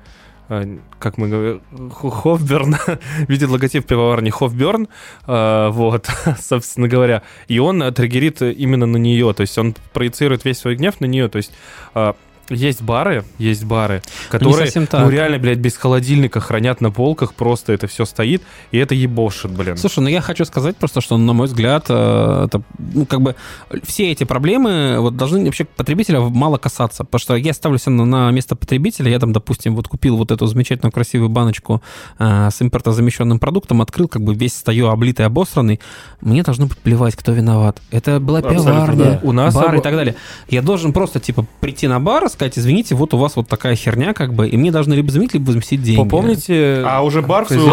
э, 0.49 0.77
как 0.97 1.19
мы 1.19 1.27
говорим, 1.27 1.61
Хофберн, 1.91 2.77
видит 3.27 3.47
логотип 3.49 3.85
пивоварни 3.85 4.31
Хофберн, 4.31 4.87
э, 5.27 5.69
вот, 5.71 6.09
собственно 6.41 6.87
говоря, 6.87 7.21
и 7.47 7.59
он 7.59 7.93
триггерит 7.93 8.41
именно 8.41 8.87
на 8.87 8.97
нее, 8.97 9.31
то 9.35 9.41
есть 9.41 9.55
он 9.59 9.75
проецирует 9.93 10.43
весь 10.43 10.57
свой 10.57 10.75
гнев 10.75 10.99
на 11.01 11.05
нее, 11.05 11.27
то 11.29 11.37
есть 11.37 11.51
э, 11.93 12.13
есть 12.49 12.81
бары, 12.81 13.25
есть 13.37 13.63
бары, 13.63 14.01
которые, 14.29 14.71
ну, 14.91 15.09
реально, 15.09 15.39
блядь, 15.39 15.57
без 15.57 15.75
холодильника 15.75 16.39
хранят 16.39 16.81
на 16.81 16.91
полках, 16.91 17.33
просто 17.33 17.73
это 17.73 17.87
все 17.87 18.05
стоит, 18.05 18.43
и 18.71 18.77
это 18.77 18.93
ебошит, 18.93 19.51
блин. 19.51 19.77
Слушай, 19.77 19.99
ну 19.99 20.07
я 20.09 20.21
хочу 20.21 20.45
сказать 20.45 20.77
просто, 20.77 21.01
что, 21.01 21.17
на 21.17 21.33
мой 21.33 21.47
взгляд, 21.47 21.85
э, 21.89 22.45
это, 22.45 22.61
ну, 22.77 23.05
как 23.05 23.21
бы, 23.21 23.35
все 23.83 24.11
эти 24.11 24.23
проблемы 24.23 24.97
вот 24.99 25.17
должны 25.17 25.43
вообще 25.45 25.65
потребителя 25.65 26.19
мало 26.21 26.57
касаться, 26.57 27.03
потому 27.03 27.19
что 27.19 27.35
я 27.35 27.53
ставлю 27.53 27.77
себя 27.79 27.91
на, 27.91 28.05
на 28.05 28.31
место 28.31 28.55
потребителя, 28.55 29.09
я 29.09 29.19
там, 29.19 29.33
допустим, 29.33 29.75
вот 29.75 29.87
купил 29.87 30.17
вот 30.17 30.31
эту 30.31 30.45
замечательную 30.45 30.91
красивую 30.91 31.29
баночку 31.29 31.81
э, 32.19 32.49
с 32.51 32.61
импортозамещенным 32.61 33.39
продуктом, 33.39 33.81
открыл, 33.81 34.07
как 34.07 34.23
бы 34.23 34.35
весь 34.35 34.55
стою 34.55 34.89
облитый, 34.89 35.25
обосранный, 35.25 35.79
мне 36.21 36.43
должно 36.43 36.67
быть 36.67 36.77
плевать, 36.77 37.15
кто 37.15 37.31
виноват. 37.31 37.81
Это 37.91 38.19
была 38.19 38.41
пивоварня, 38.41 38.95
да. 38.95 39.19
у 39.23 39.31
нас 39.31 39.53
бар 39.53 39.73
об... 39.73 39.79
и 39.79 39.81
так 39.81 39.95
далее. 39.95 40.15
Я 40.47 40.61
должен 40.61 40.93
просто, 40.93 41.19
типа, 41.19 41.45
прийти 41.59 41.87
на 41.87 41.99
бар, 41.99 42.29
сказать, 42.35 42.57
извините, 42.59 42.95
вот 42.95 43.13
у 43.13 43.17
вас 43.17 43.35
вот 43.35 43.47
такая 43.47 43.75
херня, 43.75 44.13
как 44.13 44.33
бы, 44.33 44.47
и 44.47 44.57
мне 44.57 44.71
должны 44.71 44.93
либо 44.93 45.11
заменить, 45.11 45.33
либо 45.33 45.47
возместить 45.47 45.81
деньги. 45.81 46.07
Помните... 46.07 46.83
А 46.85 47.01
уже 47.01 47.21
бар 47.21 47.45
в 47.45 47.47
свою 47.47 47.65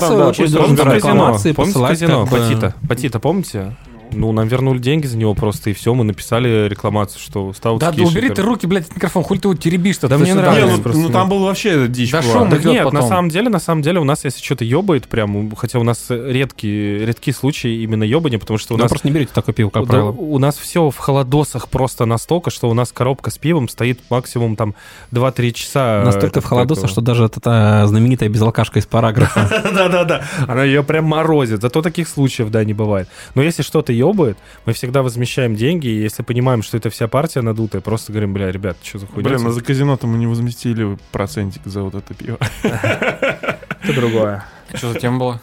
свою 0.00 0.26
очередь, 0.26 0.52
должен 0.52 0.76
рекламации 0.94 1.52
Помните 1.52 1.86
казино? 1.86 2.26
Патита? 2.26 2.74
Патита, 2.88 3.18
помните? 3.18 3.74
Ну, 4.12 4.30
нам 4.32 4.46
вернули 4.48 4.78
деньги 4.78 5.06
за 5.06 5.16
него 5.16 5.34
просто, 5.34 5.70
и 5.70 5.72
все, 5.72 5.92
мы 5.94 6.04
написали 6.04 6.68
рекламацию, 6.68 7.20
что 7.20 7.52
стаут 7.52 7.80
Да, 7.80 7.90
да 7.90 8.02
убери 8.04 8.30
ты 8.30 8.42
руки, 8.42 8.66
блядь, 8.66 8.86
от 8.88 8.94
микрофон, 8.94 9.24
хуй 9.24 9.38
ты 9.38 9.48
его 9.48 9.54
теребишь-то. 9.56 10.08
Да 10.08 10.18
мне 10.18 10.30
Не, 10.32 10.34
нравится. 10.34 10.76
ну, 10.76 10.82
просто, 10.82 11.00
ну, 11.02 11.10
там 11.10 11.28
был 11.28 11.40
вообще 11.44 11.88
дичь 11.88 12.12
Да 12.12 12.22
была. 12.22 12.32
шум 12.32 12.50
Так 12.50 12.60
идет 12.60 12.72
нет, 12.72 12.84
на 12.84 12.90
потом. 12.90 13.08
самом 13.08 13.28
деле, 13.30 13.48
на 13.48 13.58
самом 13.58 13.82
деле 13.82 14.00
у 14.00 14.04
нас, 14.04 14.24
если 14.24 14.42
что-то 14.42 14.64
ёбает 14.64 15.08
прям, 15.08 15.50
хотя 15.56 15.78
у 15.78 15.82
нас 15.82 16.06
редкие, 16.10 17.06
редкие 17.06 17.34
случаи 17.34 17.82
именно 17.82 18.04
ёбания, 18.04 18.38
потому 18.38 18.58
что 18.58 18.74
у 18.74 18.76
Вы 18.76 18.82
нас... 18.84 18.90
просто 18.90 19.08
не 19.08 19.12
берете 19.14 19.32
такое 19.34 19.54
пиво, 19.54 19.70
как 19.70 19.84
Да, 19.84 19.88
правило. 19.88 20.10
у 20.10 20.38
нас 20.38 20.56
все 20.58 20.90
в 20.90 20.96
холодосах 20.98 21.68
просто 21.68 22.04
настолько, 22.04 22.50
что 22.50 22.68
у 22.70 22.74
нас 22.74 22.92
коробка 22.92 23.30
с 23.30 23.38
пивом 23.38 23.68
стоит 23.68 24.00
максимум 24.10 24.54
там 24.56 24.74
2-3 25.12 25.52
часа. 25.52 26.02
Настолько 26.04 26.40
в 26.40 26.44
холодоса, 26.44 26.82
этого. 26.82 26.92
что 26.92 27.00
даже 27.00 27.24
эта 27.24 27.84
знаменитая 27.86 28.28
безалкашка 28.28 28.78
из 28.78 28.86
параграфа. 28.86 29.48
Да-да-да, 29.74 30.22
она 30.46 30.62
ее 30.64 30.82
прям 30.84 31.04
морозит. 31.06 31.62
Зато 31.62 31.82
таких 31.82 32.08
случаев, 32.08 32.50
да, 32.50 32.64
не 32.64 32.74
бывает. 32.74 33.08
Но 33.34 33.42
если 33.42 33.62
что-то 33.62 33.92
ёбает, 33.94 34.36
мы 34.66 34.72
всегда 34.72 35.02
возмещаем 35.02 35.54
деньги, 35.56 35.86
и 35.88 36.00
если 36.02 36.22
понимаем, 36.22 36.62
что 36.62 36.76
это 36.76 36.90
вся 36.90 37.08
партия 37.08 37.40
надутая, 37.42 37.80
просто 37.82 38.12
говорим, 38.12 38.32
бля, 38.34 38.50
ребят, 38.52 38.76
что 38.82 38.98
за 38.98 39.06
хуйня? 39.06 39.28
Блин, 39.30 39.42
ну 39.42 39.50
за 39.50 39.62
казино-то 39.62 40.06
мы 40.06 40.18
не 40.18 40.26
возместили 40.26 40.98
процентик 41.12 41.62
за 41.64 41.82
вот 41.82 41.94
это 41.94 42.14
пиво. 42.14 42.38
это 42.62 43.94
другое. 43.94 44.44
Что 44.74 44.92
за 44.92 44.98
тема 44.98 45.18
была? 45.18 45.40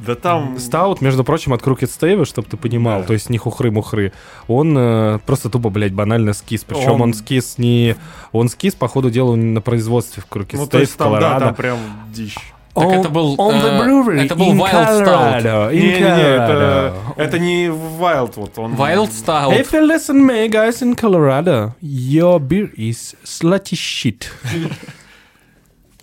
Да 0.00 0.14
там... 0.16 0.58
Стаут, 0.58 1.00
между 1.00 1.22
прочим, 1.22 1.52
от 1.52 1.62
Crooked 1.62 1.82
Stave, 1.88 2.24
чтобы 2.24 2.48
ты 2.48 2.56
понимал, 2.56 3.00
Да. 3.02 3.06
то 3.06 3.12
есть 3.12 3.30
не 3.30 3.38
хухры-мухры, 3.38 4.12
он 4.48 4.76
э, 4.76 5.18
просто 5.24 5.48
тупо, 5.50 5.70
блядь, 5.70 5.92
банально 5.92 6.32
скис. 6.32 6.64
Причем 6.64 6.92
он, 6.92 7.00
Он- 7.02 7.14
скис 7.14 7.58
не... 7.58 7.94
Он 8.32 8.48
скис, 8.48 8.74
по 8.74 8.88
ходу 8.88 9.10
дела, 9.10 9.36
на 9.36 9.60
производстве 9.60 10.22
в 10.22 10.32
Crooked 10.32 10.56
Ну, 10.56 10.64
Stave, 10.64 10.68
то 10.68 10.78
есть 10.80 10.96
там, 10.96 11.12
да, 11.20 11.38
там 11.38 11.54
прям 11.54 11.78
дичь. 12.12 12.36
Так 12.75 12.83
On- 12.87 12.99
это 12.99 13.09
был, 13.09 13.35
on 13.37 13.59
the 13.61 13.71
э, 13.71 13.79
brewery 13.81 14.25
это 14.25 14.35
был 14.35 14.51
in 14.53 14.57
Wild 14.57 14.71
Stout. 14.71 15.05
Colorado, 15.05 15.71
in 15.71 15.79
Не-не-не, 15.81 16.35
это, 16.35 16.47
Colorado. 16.47 16.93
это 17.17 17.39
не 17.39 17.67
Wild, 17.67 18.33
вот 18.35 18.57
он... 18.59 18.75
Wild 18.75 19.09
Stout. 19.11 19.51
If 19.59 19.73
you 19.73 19.81
listen 19.85 20.23
me, 20.25 20.47
guys, 20.47 20.81
in 20.81 20.95
Colorado, 20.95 21.73
your 21.81 22.39
beer 22.39 22.69
is 22.77 23.15
slutty 23.25 23.75
shit. 23.75 24.29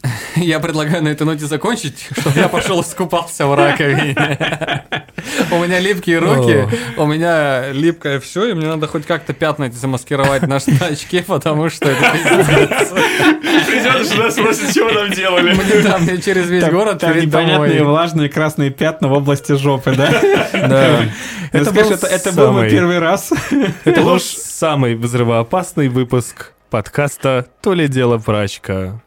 Я 0.36 0.60
предлагаю 0.60 1.04
на 1.04 1.10
этой 1.10 1.24
ноте 1.24 1.46
закончить, 1.46 2.08
чтобы 2.18 2.40
я 2.40 2.48
пошел 2.48 2.82
искупался 2.82 3.46
в 3.46 3.56
раковине. 3.56 4.16
У 5.52 5.64
меня 5.64 5.80
липкие 5.80 6.20
руки, 6.20 6.68
у 6.98 7.06
меня 7.06 7.72
липкое 7.72 8.20
все, 8.20 8.50
и 8.50 8.54
мне 8.54 8.68
надо 8.68 8.88
хоть 8.88 9.06
как-то 9.06 9.34
пятна 9.34 9.66
эти 9.66 9.76
замаскировать 9.76 10.48
на 10.48 10.56
очке, 10.56 11.22
потому 11.28 11.70
что 11.70 11.90
это 11.90 12.12
пиздец. 12.14 12.90
Придет 13.68 14.08
сюда, 14.08 14.32
спросит, 14.32 14.72
что 14.72 14.86
вы 14.86 14.94
там 14.94 15.12
делали. 15.12 15.54
Мне 15.54 15.84
там 15.84 16.04
мне 16.04 16.20
через 16.20 16.50
весь 16.50 16.64
город 16.66 17.00
Там 17.00 17.14
перед 17.14 17.28
непонятные 17.28 17.80
домой. 17.80 17.92
влажные 17.94 18.30
красные 18.30 18.72
пятна 18.72 19.10
в 19.10 19.14
области 19.14 19.56
жопы, 19.56 19.94
да? 19.96 20.22
Да. 20.54 21.06
Это, 21.52 22.08
Это 22.08 22.32
был 22.32 22.54
мой 22.54 22.70
первый 22.70 23.00
раз. 23.00 23.32
Это 23.84 24.02
был 24.02 24.20
самый 24.20 24.96
взрывоопасный 24.96 25.90
выпуск 25.90 26.54
подкаста 26.70 27.48
«То 27.62 27.74
ли 27.74 27.88
дело 27.88 28.18
прачка». 28.18 29.02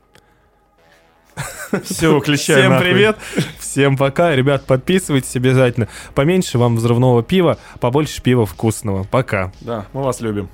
Все, 1.85 2.21
клещай 2.21 2.57
Всем 2.61 2.71
нахуй. 2.71 2.87
привет, 2.87 3.17
всем 3.59 3.97
пока. 3.97 4.35
Ребят, 4.37 4.65
подписывайтесь 4.67 5.35
обязательно. 5.37 5.89
Поменьше 6.15 6.59
вам 6.59 6.77
взрывного 6.77 7.23
пива, 7.23 7.59
побольше 7.81 8.23
пива 8.23 8.47
вкусного. 8.47 9.05
Пока. 9.05 9.53
Да, 9.61 9.87
мы 9.93 10.03
вас 10.03 10.21
любим. 10.21 10.49